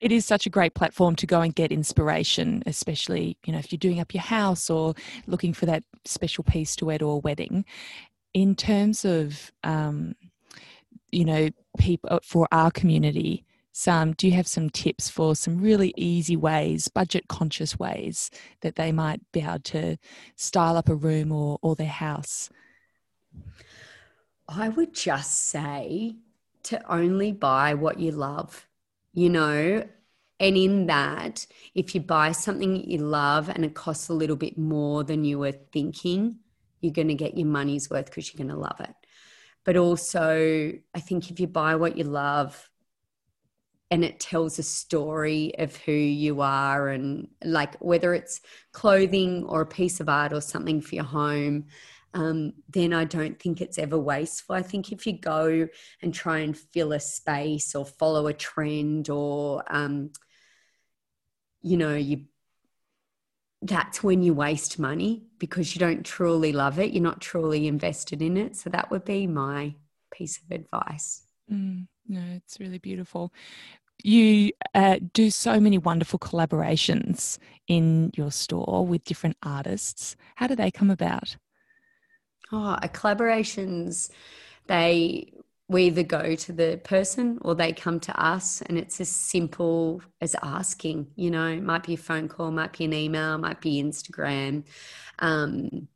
it 0.00 0.12
is 0.12 0.26
such 0.26 0.44
a 0.46 0.50
great 0.50 0.74
platform 0.74 1.16
to 1.16 1.26
go 1.26 1.40
and 1.40 1.54
get 1.54 1.72
inspiration, 1.72 2.62
especially, 2.66 3.38
you 3.46 3.52
know, 3.52 3.58
if 3.58 3.72
you're 3.72 3.78
doing 3.78 4.00
up 4.00 4.12
your 4.12 4.22
house 4.22 4.68
or 4.68 4.94
looking 5.26 5.54
for 5.54 5.66
that 5.66 5.84
special 6.04 6.44
piece 6.44 6.76
to 6.76 6.84
wear 6.84 6.98
to 6.98 7.08
a 7.08 7.16
wedding. 7.18 7.64
In 8.34 8.54
terms 8.54 9.04
of, 9.06 9.50
um, 9.64 10.14
you 11.10 11.24
know, 11.24 11.48
people 11.78 12.10
uh, 12.12 12.18
for 12.22 12.46
our 12.52 12.70
community, 12.70 13.45
some 13.76 14.14
do 14.14 14.26
you 14.26 14.32
have 14.32 14.48
some 14.48 14.70
tips 14.70 15.10
for 15.10 15.36
some 15.36 15.58
really 15.58 15.92
easy 15.98 16.34
ways, 16.34 16.88
budget 16.88 17.28
conscious 17.28 17.78
ways 17.78 18.30
that 18.62 18.76
they 18.76 18.90
might 18.90 19.20
be 19.32 19.42
able 19.42 19.58
to 19.58 19.98
style 20.34 20.78
up 20.78 20.88
a 20.88 20.94
room 20.94 21.30
or, 21.30 21.58
or 21.60 21.76
their 21.76 21.86
house? 21.86 22.48
I 24.48 24.70
would 24.70 24.94
just 24.94 25.48
say 25.48 26.16
to 26.62 26.90
only 26.90 27.32
buy 27.32 27.74
what 27.74 28.00
you 28.00 28.12
love 28.12 28.66
you 29.12 29.28
know 29.28 29.84
and 30.40 30.56
in 30.56 30.86
that 30.86 31.46
if 31.74 31.94
you 31.94 32.00
buy 32.00 32.32
something 32.32 32.88
you 32.88 32.98
love 32.98 33.48
and 33.48 33.64
it 33.64 33.74
costs 33.74 34.08
a 34.08 34.14
little 34.14 34.36
bit 34.36 34.56
more 34.56 35.04
than 35.04 35.24
you 35.24 35.38
were 35.38 35.52
thinking 35.52 36.38
you're 36.80 36.92
going 36.92 37.08
to 37.08 37.14
get 37.14 37.36
your 37.36 37.46
money's 37.46 37.90
worth 37.90 38.06
because 38.06 38.32
you're 38.32 38.44
going 38.44 38.54
to 38.54 38.60
love 38.60 38.80
it 38.80 38.94
but 39.64 39.76
also 39.76 40.72
i 40.94 41.00
think 41.00 41.30
if 41.30 41.38
you 41.38 41.46
buy 41.46 41.74
what 41.76 41.96
you 41.96 42.04
love 42.04 42.68
and 43.90 44.04
it 44.04 44.18
tells 44.18 44.58
a 44.58 44.62
story 44.62 45.52
of 45.58 45.76
who 45.76 45.92
you 45.92 46.40
are 46.40 46.88
and 46.88 47.28
like 47.44 47.76
whether 47.76 48.14
it's 48.14 48.40
clothing 48.72 49.44
or 49.44 49.60
a 49.60 49.66
piece 49.66 50.00
of 50.00 50.08
art 50.08 50.32
or 50.32 50.40
something 50.40 50.80
for 50.80 50.96
your 50.96 51.04
home 51.04 51.66
um, 52.16 52.54
then 52.70 52.94
I 52.94 53.04
don't 53.04 53.38
think 53.38 53.60
it's 53.60 53.78
ever 53.78 53.98
wasteful. 53.98 54.56
I 54.56 54.62
think 54.62 54.90
if 54.90 55.06
you 55.06 55.18
go 55.18 55.68
and 56.00 56.14
try 56.14 56.38
and 56.38 56.56
fill 56.56 56.92
a 56.92 57.00
space 57.00 57.74
or 57.74 57.84
follow 57.84 58.26
a 58.26 58.32
trend 58.32 59.10
or, 59.10 59.62
um, 59.68 60.12
you 61.60 61.76
know, 61.76 61.94
you 61.94 62.24
that's 63.60 64.02
when 64.02 64.22
you 64.22 64.32
waste 64.32 64.78
money 64.78 65.24
because 65.38 65.74
you 65.74 65.78
don't 65.78 66.04
truly 66.04 66.52
love 66.52 66.78
it. 66.78 66.92
You're 66.92 67.02
not 67.02 67.20
truly 67.20 67.66
invested 67.66 68.22
in 68.22 68.38
it. 68.38 68.56
So 68.56 68.70
that 68.70 68.90
would 68.90 69.04
be 69.04 69.26
my 69.26 69.74
piece 70.10 70.38
of 70.38 70.50
advice. 70.50 71.22
Mm, 71.52 71.86
no, 72.08 72.22
it's 72.34 72.60
really 72.60 72.78
beautiful. 72.78 73.32
You 74.02 74.52
uh, 74.74 74.98
do 75.12 75.30
so 75.30 75.58
many 75.58 75.78
wonderful 75.78 76.18
collaborations 76.18 77.38
in 77.66 78.10
your 78.14 78.30
store 78.30 78.86
with 78.86 79.04
different 79.04 79.36
artists. 79.42 80.16
How 80.36 80.46
do 80.46 80.54
they 80.54 80.70
come 80.70 80.90
about? 80.90 81.36
Oh, 82.52 82.76
collaborations, 82.82 84.10
they 84.66 85.32
we 85.68 85.86
either 85.86 86.04
go 86.04 86.36
to 86.36 86.52
the 86.52 86.80
person 86.84 87.38
or 87.42 87.54
they 87.54 87.72
come 87.72 87.98
to 87.98 88.20
us 88.20 88.62
and 88.62 88.78
it's 88.78 89.00
as 89.00 89.08
simple 89.08 90.00
as 90.20 90.36
asking 90.42 91.08
you 91.16 91.30
know 91.30 91.46
it 91.46 91.62
might 91.62 91.82
be 91.82 91.94
a 91.94 91.96
phone 91.96 92.28
call 92.28 92.50
might 92.50 92.76
be 92.76 92.84
an 92.84 92.92
email 92.92 93.36
might 93.38 93.60
be 93.60 93.82
instagram 93.82 94.64
um, 95.18 95.88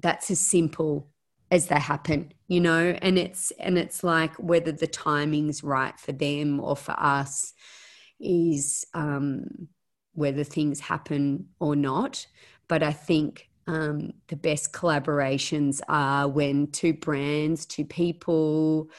that's 0.00 0.30
as 0.30 0.38
simple 0.38 1.10
as 1.50 1.66
they 1.66 1.78
happen 1.78 2.32
you 2.50 2.60
know 2.60 2.98
and 3.00 3.16
it's 3.16 3.52
and 3.52 3.78
it's 3.78 4.02
like 4.02 4.34
whether 4.34 4.72
the 4.72 4.86
timing's 4.86 5.62
right 5.62 5.98
for 5.98 6.12
them 6.12 6.58
or 6.60 6.76
for 6.76 6.98
us 6.98 7.54
is 8.18 8.84
um, 8.92 9.68
whether 10.12 10.44
things 10.44 10.80
happen 10.80 11.46
or 11.60 11.76
not 11.76 12.26
but 12.68 12.82
i 12.82 12.92
think 12.92 13.50
um, 13.66 14.10
the 14.26 14.36
best 14.36 14.72
collaborations 14.72 15.80
are 15.88 16.26
when 16.26 16.72
two 16.72 16.92
brands, 16.94 17.66
two 17.66 17.84
people, 17.84 18.90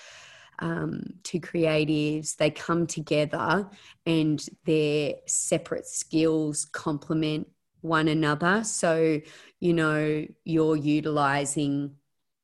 um, 0.59 1.01
two 1.23 1.41
creatives, 1.41 2.37
they 2.37 2.51
come 2.51 2.87
together 2.87 3.69
and 4.05 4.45
their 4.65 5.15
separate 5.25 5.87
skills 5.87 6.63
complement 6.71 7.49
one 7.81 8.07
another. 8.07 8.63
So, 8.63 9.19
you 9.59 9.73
know, 9.73 10.25
you're 10.45 10.77
utilizing 10.77 11.95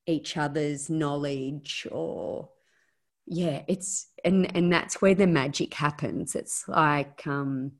each 0.08 0.38
other's 0.38 0.89
knowledge 0.89 1.88
or 1.91 2.49
yeah 3.26 3.62
it's 3.68 4.08
and 4.24 4.55
and 4.55 4.72
that's 4.72 5.01
where 5.01 5.16
the 5.16 5.28
magic 5.28 5.74
happens 5.74 6.36
it's 6.36 6.68
like 6.68 7.28
um 7.28 7.74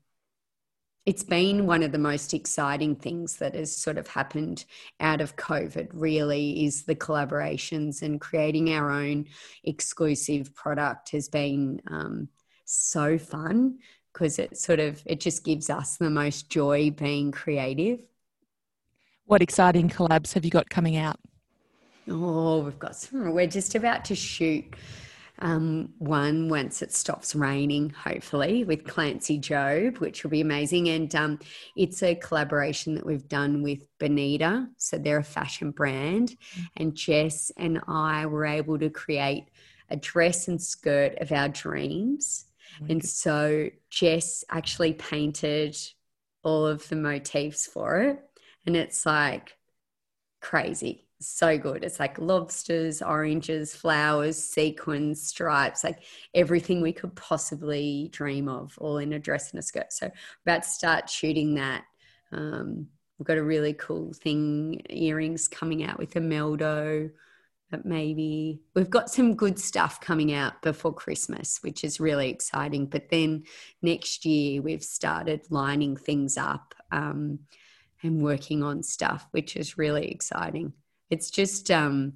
it's 1.08 1.22
been 1.22 1.64
one 1.64 1.82
of 1.82 1.90
the 1.90 1.96
most 1.96 2.34
exciting 2.34 2.94
things 2.94 3.36
that 3.38 3.54
has 3.54 3.74
sort 3.74 3.96
of 3.96 4.06
happened 4.06 4.66
out 5.00 5.22
of 5.22 5.36
COVID, 5.36 5.88
really, 5.94 6.66
is 6.66 6.82
the 6.82 6.94
collaborations 6.94 8.02
and 8.02 8.20
creating 8.20 8.74
our 8.74 8.90
own 8.90 9.24
exclusive 9.64 10.54
product 10.54 11.12
has 11.12 11.30
been 11.30 11.80
um, 11.86 12.28
so 12.66 13.16
fun 13.16 13.78
because 14.12 14.38
it 14.38 14.58
sort 14.58 14.80
of 14.80 15.02
it 15.06 15.18
just 15.18 15.44
gives 15.44 15.70
us 15.70 15.96
the 15.96 16.10
most 16.10 16.50
joy 16.50 16.90
being 16.90 17.32
creative. 17.32 18.00
What 19.24 19.40
exciting 19.40 19.88
collabs 19.88 20.34
have 20.34 20.44
you 20.44 20.50
got 20.50 20.68
coming 20.68 20.96
out? 20.96 21.18
Oh, 22.10 22.60
we've 22.60 22.78
got 22.78 22.96
some. 22.96 23.32
We're 23.32 23.46
just 23.46 23.74
about 23.74 24.04
to 24.06 24.14
shoot 24.14 24.64
um, 25.40 25.92
one 25.98 26.48
once 26.48 26.82
it 26.82 26.92
stops 26.92 27.34
raining, 27.34 27.90
hopefully, 27.90 28.64
with 28.64 28.86
Clancy 28.86 29.38
Job, 29.38 29.98
which 29.98 30.22
will 30.22 30.30
be 30.30 30.40
amazing. 30.40 30.88
And 30.88 31.14
um, 31.14 31.38
it's 31.76 32.02
a 32.02 32.14
collaboration 32.14 32.94
that 32.94 33.06
we've 33.06 33.28
done 33.28 33.62
with 33.62 33.86
Bonita. 33.98 34.68
So 34.78 34.98
they're 34.98 35.18
a 35.18 35.24
fashion 35.24 35.70
brand. 35.70 36.30
Mm-hmm. 36.30 36.62
And 36.76 36.94
Jess 36.94 37.52
and 37.56 37.80
I 37.86 38.26
were 38.26 38.46
able 38.46 38.78
to 38.78 38.90
create 38.90 39.48
a 39.90 39.96
dress 39.96 40.48
and 40.48 40.60
skirt 40.60 41.18
of 41.18 41.30
our 41.30 41.48
dreams. 41.48 42.46
Oh 42.82 42.86
and 42.90 43.04
so 43.04 43.70
Jess 43.90 44.44
actually 44.50 44.94
painted 44.94 45.76
all 46.42 46.66
of 46.66 46.88
the 46.88 46.96
motifs 46.96 47.66
for 47.66 48.00
it. 48.00 48.18
And 48.66 48.76
it's 48.76 49.06
like 49.06 49.56
crazy 50.40 51.07
so 51.20 51.58
good. 51.58 51.84
It's 51.84 51.98
like 51.98 52.18
lobsters, 52.18 53.02
oranges, 53.02 53.74
flowers, 53.74 54.42
sequins, 54.42 55.22
stripes, 55.22 55.82
like 55.82 56.04
everything 56.34 56.80
we 56.80 56.92
could 56.92 57.14
possibly 57.16 58.08
dream 58.12 58.48
of, 58.48 58.76
all 58.78 58.98
in 58.98 59.12
a 59.12 59.18
dress 59.18 59.50
and 59.50 59.58
a 59.58 59.62
skirt. 59.62 59.92
So 59.92 60.10
about 60.46 60.62
to 60.62 60.68
start 60.68 61.10
shooting 61.10 61.54
that. 61.54 61.84
Um, 62.30 62.86
we've 63.18 63.26
got 63.26 63.38
a 63.38 63.42
really 63.42 63.72
cool 63.74 64.12
thing, 64.12 64.80
earrings 64.90 65.48
coming 65.48 65.84
out 65.84 65.98
with 65.98 66.14
Imeldo. 66.14 67.10
But 67.70 67.84
maybe 67.84 68.62
we've 68.74 68.88
got 68.88 69.10
some 69.10 69.34
good 69.34 69.58
stuff 69.58 70.00
coming 70.00 70.32
out 70.32 70.62
before 70.62 70.94
Christmas, 70.94 71.58
which 71.62 71.84
is 71.84 72.00
really 72.00 72.30
exciting. 72.30 72.86
But 72.86 73.10
then 73.10 73.44
next 73.82 74.24
year, 74.24 74.62
we've 74.62 74.82
started 74.82 75.42
lining 75.50 75.94
things 75.94 76.38
up 76.38 76.74
um, 76.90 77.40
and 78.02 78.22
working 78.22 78.62
on 78.62 78.82
stuff, 78.82 79.26
which 79.32 79.54
is 79.54 79.76
really 79.76 80.10
exciting. 80.10 80.72
It's 81.10 81.30
just, 81.30 81.70
um, 81.70 82.14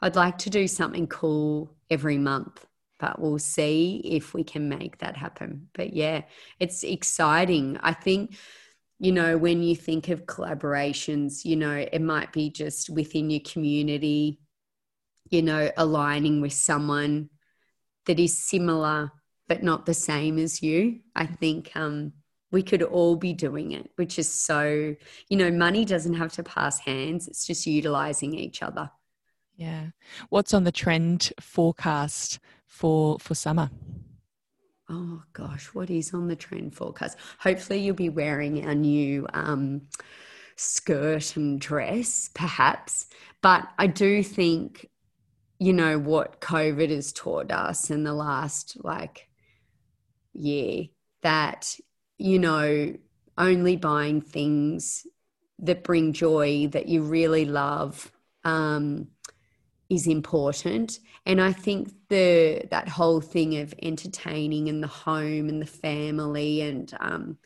I'd 0.00 0.16
like 0.16 0.38
to 0.38 0.50
do 0.50 0.68
something 0.68 1.06
cool 1.06 1.74
every 1.90 2.18
month, 2.18 2.64
but 3.00 3.20
we'll 3.20 3.38
see 3.38 4.00
if 4.04 4.34
we 4.34 4.44
can 4.44 4.68
make 4.68 4.98
that 4.98 5.16
happen. 5.16 5.68
But 5.74 5.94
yeah, 5.94 6.22
it's 6.60 6.84
exciting. 6.84 7.78
I 7.80 7.92
think, 7.92 8.36
you 8.98 9.12
know, 9.12 9.38
when 9.38 9.62
you 9.62 9.76
think 9.76 10.08
of 10.08 10.26
collaborations, 10.26 11.44
you 11.44 11.56
know, 11.56 11.74
it 11.74 12.00
might 12.00 12.32
be 12.32 12.50
just 12.50 12.90
within 12.90 13.30
your 13.30 13.40
community, 13.40 14.40
you 15.30 15.42
know, 15.42 15.70
aligning 15.76 16.40
with 16.40 16.52
someone 16.52 17.30
that 18.06 18.18
is 18.18 18.38
similar 18.38 19.12
but 19.48 19.62
not 19.62 19.86
the 19.86 19.94
same 19.94 20.38
as 20.38 20.62
you. 20.62 21.00
I 21.16 21.26
think 21.26 21.72
um, 21.74 22.12
we 22.50 22.62
could 22.62 22.82
all 22.82 23.16
be 23.16 23.32
doing 23.32 23.72
it, 23.72 23.90
which 23.96 24.18
is 24.18 24.30
so, 24.30 24.94
you 25.28 25.36
know, 25.36 25.50
money 25.50 25.84
doesn't 25.84 26.14
have 26.14 26.32
to 26.32 26.42
pass 26.42 26.78
hands, 26.78 27.28
it's 27.28 27.46
just 27.46 27.66
utilizing 27.66 28.34
each 28.34 28.62
other. 28.62 28.90
Yeah. 29.56 29.88
What's 30.28 30.54
on 30.54 30.64
the 30.64 30.72
trend 30.72 31.32
forecast 31.40 32.38
for 32.66 33.18
for 33.18 33.34
summer? 33.34 33.70
Oh 34.88 35.22
gosh, 35.32 35.66
what 35.74 35.90
is 35.90 36.14
on 36.14 36.28
the 36.28 36.36
trend 36.36 36.74
forecast? 36.74 37.18
Hopefully 37.40 37.80
you'll 37.80 37.94
be 37.94 38.08
wearing 38.08 38.66
our 38.66 38.74
new 38.74 39.26
um, 39.34 39.82
skirt 40.56 41.36
and 41.36 41.60
dress, 41.60 42.30
perhaps. 42.32 43.08
But 43.42 43.68
I 43.78 43.86
do 43.86 44.22
think, 44.22 44.88
you 45.58 45.72
know, 45.72 45.98
what 45.98 46.40
COVID 46.40 46.90
has 46.90 47.12
taught 47.12 47.50
us 47.50 47.90
in 47.90 48.04
the 48.04 48.14
last 48.14 48.78
like 48.82 49.28
year 50.32 50.84
that 51.22 51.76
you 52.18 52.38
know, 52.38 52.94
only 53.36 53.76
buying 53.76 54.20
things 54.20 55.06
that 55.60 55.84
bring 55.84 56.12
joy 56.12 56.68
that 56.68 56.88
you 56.88 57.02
really 57.02 57.44
love 57.44 58.12
um, 58.44 59.08
is 59.88 60.06
important. 60.06 60.98
And 61.24 61.40
I 61.40 61.52
think 61.52 61.90
the 62.08 62.62
that 62.70 62.88
whole 62.88 63.20
thing 63.20 63.56
of 63.58 63.74
entertaining 63.82 64.66
in 64.68 64.80
the 64.80 64.86
home 64.86 65.48
and 65.48 65.62
the 65.62 65.66
family 65.66 66.60
and 66.60 66.92
um, 67.00 67.38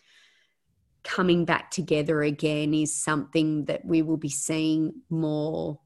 coming 1.05 1.45
back 1.45 1.71
together 1.71 2.23
again 2.23 2.75
is 2.75 2.95
something 2.95 3.67
that 3.67 3.85
we 3.85 4.03
will 4.03 4.17
be 4.17 4.29
seeing 4.29 4.93
more 5.11 5.81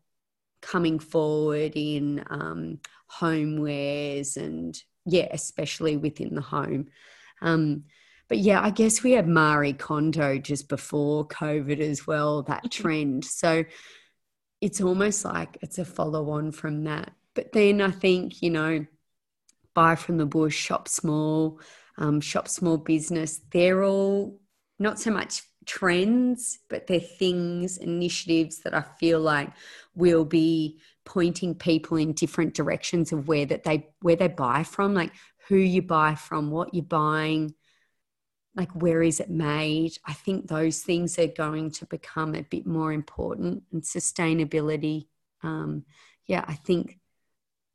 coming 0.60 0.98
forward 0.98 1.72
in 1.74 2.24
um, 2.28 2.80
homewares 3.10 4.36
and 4.36 4.82
yeah, 5.04 5.28
especially 5.30 5.96
within 5.96 6.34
the 6.34 6.40
home. 6.40 6.86
Um, 7.40 7.84
but 8.28 8.38
yeah, 8.38 8.60
I 8.60 8.70
guess 8.70 9.02
we 9.02 9.12
had 9.12 9.28
Marie 9.28 9.72
Kondo 9.72 10.38
just 10.38 10.68
before 10.68 11.26
COVID 11.28 11.80
as 11.80 12.06
well, 12.06 12.42
that 12.44 12.64
mm-hmm. 12.64 12.82
trend. 12.82 13.24
So 13.24 13.64
it's 14.60 14.80
almost 14.80 15.24
like 15.24 15.58
it's 15.62 15.78
a 15.78 15.84
follow 15.84 16.30
on 16.30 16.52
from 16.52 16.84
that. 16.84 17.12
But 17.34 17.52
then 17.52 17.80
I 17.80 17.90
think, 17.90 18.42
you 18.42 18.50
know, 18.50 18.86
buy 19.74 19.94
from 19.94 20.16
the 20.16 20.26
bush, 20.26 20.56
shop 20.56 20.88
small, 20.88 21.60
um, 21.98 22.20
shop 22.20 22.48
small 22.48 22.78
business, 22.78 23.40
they're 23.52 23.84
all 23.84 24.40
not 24.78 24.98
so 24.98 25.10
much 25.10 25.42
trends, 25.66 26.58
but 26.68 26.86
they're 26.86 27.00
things, 27.00 27.76
initiatives 27.76 28.60
that 28.60 28.74
I 28.74 28.82
feel 28.98 29.20
like 29.20 29.50
will 29.94 30.24
be 30.24 30.80
pointing 31.04 31.54
people 31.54 31.96
in 31.96 32.12
different 32.12 32.54
directions 32.54 33.12
of 33.12 33.28
where 33.28 33.46
that 33.46 33.64
they 33.64 33.88
where 34.00 34.16
they 34.16 34.28
buy 34.28 34.62
from, 34.64 34.94
like 34.94 35.12
who 35.48 35.56
you 35.56 35.82
buy 35.82 36.14
from, 36.14 36.50
what 36.50 36.74
you're 36.74 36.82
buying, 36.84 37.54
like 38.56 38.72
where 38.72 39.02
is 39.02 39.20
it 39.20 39.30
made. 39.30 39.98
I 40.06 40.14
think 40.14 40.48
those 40.48 40.80
things 40.80 41.18
are 41.18 41.26
going 41.26 41.70
to 41.72 41.86
become 41.86 42.34
a 42.34 42.42
bit 42.42 42.66
more 42.66 42.92
important 42.92 43.62
and 43.70 43.82
sustainability. 43.82 45.06
Um, 45.42 45.84
yeah, 46.26 46.44
I 46.48 46.54
think 46.54 46.98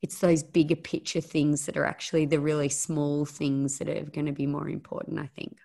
it's 0.01 0.19
those 0.19 0.41
bigger 0.41 0.75
picture 0.75 1.21
things 1.21 1.67
that 1.67 1.77
are 1.77 1.85
actually 1.85 2.25
the 2.25 2.39
really 2.39 2.69
small 2.69 3.25
things 3.25 3.77
that 3.77 3.87
are 3.87 4.03
going 4.03 4.25
to 4.25 4.31
be 4.31 4.47
more 4.47 4.67
important, 4.67 5.19
I 5.19 5.27
think. 5.27 5.59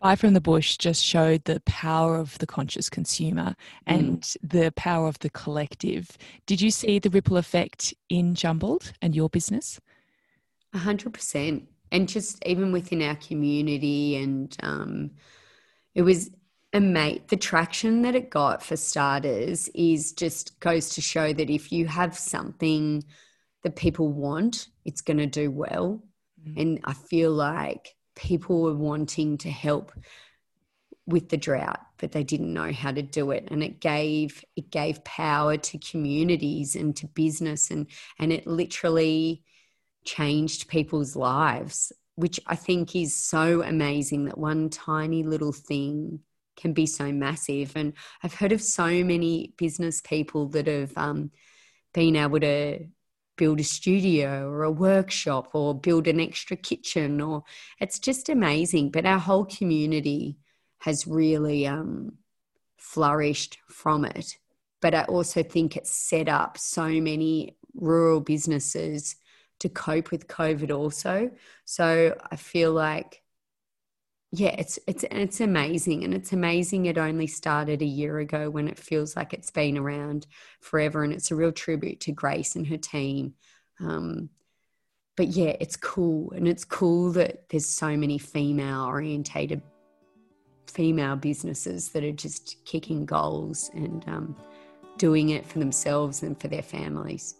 Buy 0.00 0.14
from 0.16 0.34
the 0.34 0.40
Bush 0.40 0.76
just 0.76 1.04
showed 1.04 1.44
the 1.44 1.60
power 1.60 2.16
of 2.16 2.38
the 2.38 2.46
conscious 2.46 2.88
consumer 2.88 3.56
and 3.86 4.20
mm. 4.20 4.36
the 4.42 4.72
power 4.72 5.08
of 5.08 5.18
the 5.20 5.30
collective. 5.30 6.16
Did 6.46 6.60
you 6.60 6.70
see 6.70 6.98
the 6.98 7.10
ripple 7.10 7.36
effect 7.36 7.94
in 8.08 8.34
Jumbled 8.34 8.92
and 9.02 9.14
your 9.14 9.28
business? 9.28 9.80
A 10.72 10.78
hundred 10.78 11.14
percent. 11.14 11.68
And 11.90 12.08
just 12.08 12.44
even 12.44 12.72
within 12.72 13.02
our 13.02 13.16
community 13.16 14.16
and 14.16 14.56
um, 14.62 15.10
it 15.94 16.02
was 16.02 16.30
a 16.72 16.80
mate 16.80 17.28
The 17.28 17.36
traction 17.36 18.02
that 18.02 18.14
it 18.14 18.30
got 18.30 18.62
for 18.62 18.76
starters 18.76 19.68
is 19.74 20.12
just 20.12 20.60
goes 20.60 20.90
to 20.90 21.00
show 21.00 21.32
that 21.32 21.50
if 21.50 21.72
you 21.72 21.86
have 21.86 22.16
something 22.16 23.04
that 23.62 23.76
people 23.76 24.12
want, 24.12 24.68
it's 24.84 25.00
going 25.00 25.16
to 25.16 25.26
do 25.26 25.50
well. 25.50 26.02
Mm. 26.46 26.60
And 26.60 26.80
I 26.84 26.92
feel 26.92 27.32
like 27.32 27.96
people 28.14 28.62
were 28.62 28.74
wanting 28.74 29.38
to 29.38 29.50
help 29.50 29.92
with 31.06 31.30
the 31.30 31.38
drought 31.38 31.80
but 31.96 32.12
they 32.12 32.22
didn't 32.22 32.52
know 32.52 32.70
how 32.70 32.92
to 32.92 33.02
do 33.02 33.30
it 33.30 33.48
and 33.50 33.62
it 33.62 33.80
gave 33.80 34.44
it 34.56 34.70
gave 34.70 35.02
power 35.04 35.56
to 35.56 35.78
communities 35.78 36.76
and 36.76 36.94
to 36.94 37.06
business 37.06 37.70
and 37.70 37.86
and 38.18 38.30
it 38.30 38.46
literally 38.46 39.42
changed 40.04 40.68
people's 40.68 41.14
lives 41.16 41.92
which 42.14 42.40
i 42.46 42.56
think 42.56 42.96
is 42.96 43.16
so 43.16 43.62
amazing 43.62 44.24
that 44.24 44.38
one 44.38 44.68
tiny 44.68 45.22
little 45.22 45.52
thing 45.52 46.20
can 46.58 46.72
be 46.72 46.86
so 46.86 47.10
massive. 47.12 47.72
And 47.76 47.94
i've 48.22 48.34
heard 48.34 48.52
of 48.52 48.60
so 48.60 48.86
many 49.04 49.54
business 49.56 50.02
people 50.02 50.48
that 50.48 50.66
have 50.66 50.92
um, 50.96 51.30
been 51.94 52.16
able 52.16 52.40
to 52.40 52.86
build 53.36 53.60
a 53.60 53.64
studio 53.64 54.48
or 54.48 54.64
a 54.64 54.70
workshop 54.70 55.50
or 55.54 55.72
build 55.72 56.08
an 56.08 56.20
extra 56.20 56.56
kitchen 56.56 57.20
or 57.20 57.44
it's 57.80 58.00
just 58.00 58.28
amazing. 58.28 58.90
But 58.90 59.06
our 59.06 59.20
whole 59.20 59.44
community 59.44 60.38
has 60.78 61.06
really 61.06 61.68
um, 61.68 62.14
flourished 62.76 63.58
from 63.68 64.04
it. 64.04 64.36
But 64.80 64.94
i 64.94 65.02
also 65.04 65.42
think 65.42 65.76
it's 65.76 65.90
set 65.90 66.28
up 66.28 66.58
so 66.58 66.88
many 66.88 67.56
rural 67.74 68.20
businesses 68.20 69.16
to 69.58 69.68
cope 69.68 70.10
with 70.10 70.28
covid 70.28 70.74
also 70.74 71.30
so 71.64 72.16
i 72.30 72.36
feel 72.36 72.72
like 72.72 73.22
yeah, 74.30 74.54
it's 74.58 74.78
it's 74.86 75.04
it's 75.10 75.40
amazing, 75.40 76.04
and 76.04 76.12
it's 76.12 76.32
amazing. 76.34 76.84
It 76.86 76.98
only 76.98 77.26
started 77.26 77.80
a 77.80 77.86
year 77.86 78.18
ago, 78.18 78.50
when 78.50 78.68
it 78.68 78.78
feels 78.78 79.16
like 79.16 79.32
it's 79.32 79.50
been 79.50 79.78
around 79.78 80.26
forever, 80.60 81.02
and 81.02 81.14
it's 81.14 81.30
a 81.30 81.34
real 81.34 81.52
tribute 81.52 82.00
to 82.00 82.12
Grace 82.12 82.54
and 82.54 82.66
her 82.66 82.76
team. 82.76 83.34
Um, 83.80 84.28
but 85.16 85.28
yeah, 85.28 85.56
it's 85.60 85.76
cool, 85.76 86.32
and 86.32 86.46
it's 86.46 86.64
cool 86.64 87.10
that 87.12 87.48
there's 87.48 87.66
so 87.66 87.96
many 87.96 88.18
female 88.18 88.84
orientated 88.84 89.62
female 90.66 91.16
businesses 91.16 91.88
that 91.90 92.04
are 92.04 92.12
just 92.12 92.62
kicking 92.66 93.06
goals 93.06 93.70
and 93.74 94.04
um, 94.08 94.36
doing 94.98 95.30
it 95.30 95.46
for 95.46 95.58
themselves 95.58 96.22
and 96.22 96.38
for 96.38 96.48
their 96.48 96.62
families. 96.62 97.36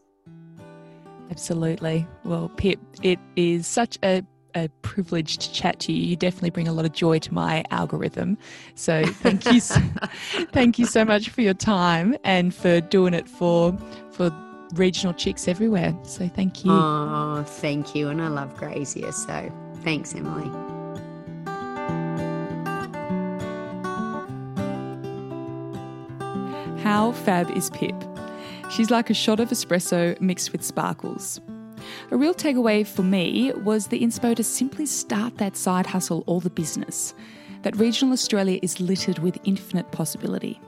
Absolutely. 1.31 2.07
Well, 2.25 2.49
Pip, 2.57 2.81
it 3.03 3.19
is 3.37 3.67
such 3.67 3.99
a 4.03 4.23
a 4.55 4.69
privilege 4.83 5.39
to 5.39 5.53
chat 5.53 5.79
to 5.81 5.93
you. 5.93 6.03
You 6.03 6.17
definitely 6.17 6.51
bring 6.51 6.69
a 6.69 6.73
lot 6.73 6.85
of 6.85 6.93
joy 6.93 7.19
to 7.21 7.35
my 7.35 7.65
algorithm. 7.71 8.39
So 8.75 9.05
thank 9.05 9.45
you, 9.53 9.61
so, 9.61 9.81
thank 10.53 10.79
you 10.79 10.87
so 10.87 11.05
much 11.05 11.29
for 11.29 11.43
your 11.43 11.55
time 11.55 12.17
and 12.25 12.55
for 12.55 12.81
doing 12.81 13.15
it 13.15 13.29
for 13.29 13.77
for 14.11 14.31
regional 14.75 15.15
chicks 15.15 15.49
everywhere. 15.49 15.97
So 16.03 16.29
thank 16.29 16.65
you. 16.65 16.73
Oh, 16.73 17.45
thank 17.47 17.95
you, 17.95 18.09
and 18.09 18.21
I 18.21 18.29
love 18.29 18.57
Graziher. 18.57 19.13
So 19.13 19.53
thanks, 19.83 20.15
Emily. 20.15 20.51
How 26.83 27.13
fab 27.13 27.51
is 27.51 27.71
Pip? 27.71 28.08
She's 28.71 28.91
like 28.91 29.09
a 29.11 29.15
shot 29.15 29.41
of 29.41 29.49
espresso 29.49 30.21
mixed 30.21 30.53
with 30.53 30.63
sparkles. 30.63 31.41
A 32.11 32.17
real 32.17 32.35
takeaway 32.35 32.87
for 32.87 33.03
me 33.03 33.53
was 33.53 33.87
the 33.87 34.01
inspo 34.01 34.37
to 34.37 34.45
simply 34.45 34.85
start 34.85 35.39
that 35.39 35.57
side 35.57 35.87
hustle 35.87 36.23
or 36.27 36.41
the 36.41 36.51
business. 36.51 37.15
That 37.63 37.77
regional 37.77 38.13
Australia 38.13 38.59
is 38.63 38.81
littered 38.81 39.21
with 39.21 39.39
infinite 39.45 39.91
possibility. 39.91 40.61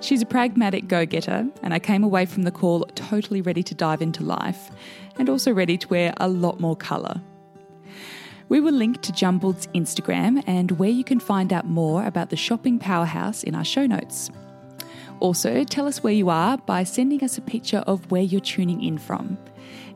She's 0.00 0.22
a 0.22 0.26
pragmatic 0.26 0.88
go 0.88 1.06
getter, 1.06 1.46
and 1.62 1.72
I 1.72 1.78
came 1.78 2.02
away 2.02 2.26
from 2.26 2.42
the 2.42 2.50
call 2.50 2.84
totally 2.94 3.40
ready 3.40 3.62
to 3.62 3.74
dive 3.74 4.02
into 4.02 4.24
life 4.24 4.70
and 5.16 5.28
also 5.28 5.52
ready 5.52 5.78
to 5.78 5.88
wear 5.88 6.12
a 6.16 6.28
lot 6.28 6.60
more 6.60 6.76
colour. 6.76 7.20
We 8.48 8.60
will 8.60 8.74
link 8.74 9.00
to 9.02 9.12
Jumbled's 9.12 9.68
Instagram 9.68 10.42
and 10.46 10.72
where 10.72 10.90
you 10.90 11.04
can 11.04 11.20
find 11.20 11.52
out 11.52 11.66
more 11.66 12.04
about 12.04 12.30
the 12.30 12.36
shopping 12.36 12.78
powerhouse 12.78 13.44
in 13.44 13.54
our 13.54 13.64
show 13.64 13.86
notes. 13.86 14.30
Also, 15.22 15.62
tell 15.62 15.86
us 15.86 16.02
where 16.02 16.12
you 16.12 16.30
are 16.30 16.58
by 16.58 16.82
sending 16.82 17.22
us 17.22 17.38
a 17.38 17.42
picture 17.42 17.84
of 17.86 18.10
where 18.10 18.22
you're 18.22 18.40
tuning 18.40 18.82
in 18.82 18.98
from. 18.98 19.38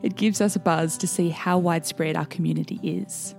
It 0.01 0.15
gives 0.15 0.39
us 0.39 0.55
a 0.55 0.59
buzz 0.59 0.97
to 0.99 1.05
see 1.05 1.27
how 1.27 1.57
widespread 1.57 2.15
our 2.15 2.27
community 2.27 2.79
is. 2.81 3.35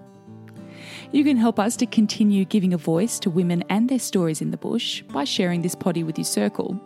You 1.12 1.24
can 1.24 1.39
help 1.39 1.59
us 1.59 1.76
to 1.76 1.86
continue 1.86 2.45
giving 2.45 2.74
a 2.74 2.76
voice 2.76 3.18
to 3.20 3.30
women 3.30 3.64
and 3.70 3.89
their 3.89 3.99
stories 3.99 4.43
in 4.43 4.51
the 4.51 4.59
bush 4.59 5.01
by 5.01 5.24
sharing 5.24 5.62
this 5.62 5.74
potty 5.74 6.03
with 6.03 6.18
your 6.18 6.26
circle. 6.26 6.78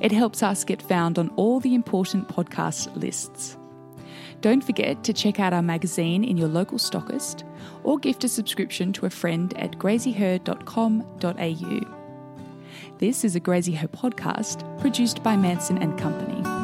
It 0.00 0.10
helps 0.10 0.42
us 0.42 0.64
get 0.64 0.82
found 0.82 1.16
on 1.16 1.28
all 1.36 1.60
the 1.60 1.76
important 1.76 2.26
podcast 2.26 2.92
lists. 3.00 3.56
Don't 4.40 4.64
forget 4.64 5.04
to 5.04 5.12
check 5.12 5.38
out 5.38 5.52
our 5.52 5.62
magazine 5.62 6.24
in 6.24 6.36
your 6.36 6.48
local 6.48 6.78
stockist 6.78 7.48
or 7.84 8.00
gift 8.00 8.24
a 8.24 8.28
subscription 8.28 8.92
to 8.94 9.06
a 9.06 9.10
friend 9.10 9.56
at 9.56 9.78
graziher.com.au. 9.78 11.99
This 13.00 13.24
is 13.24 13.34
a 13.34 13.40
Graziher 13.40 13.88
podcast 13.88 14.78
produced 14.78 15.22
by 15.22 15.34
Manson 15.34 15.78
and 15.78 15.98
Company. 15.98 16.59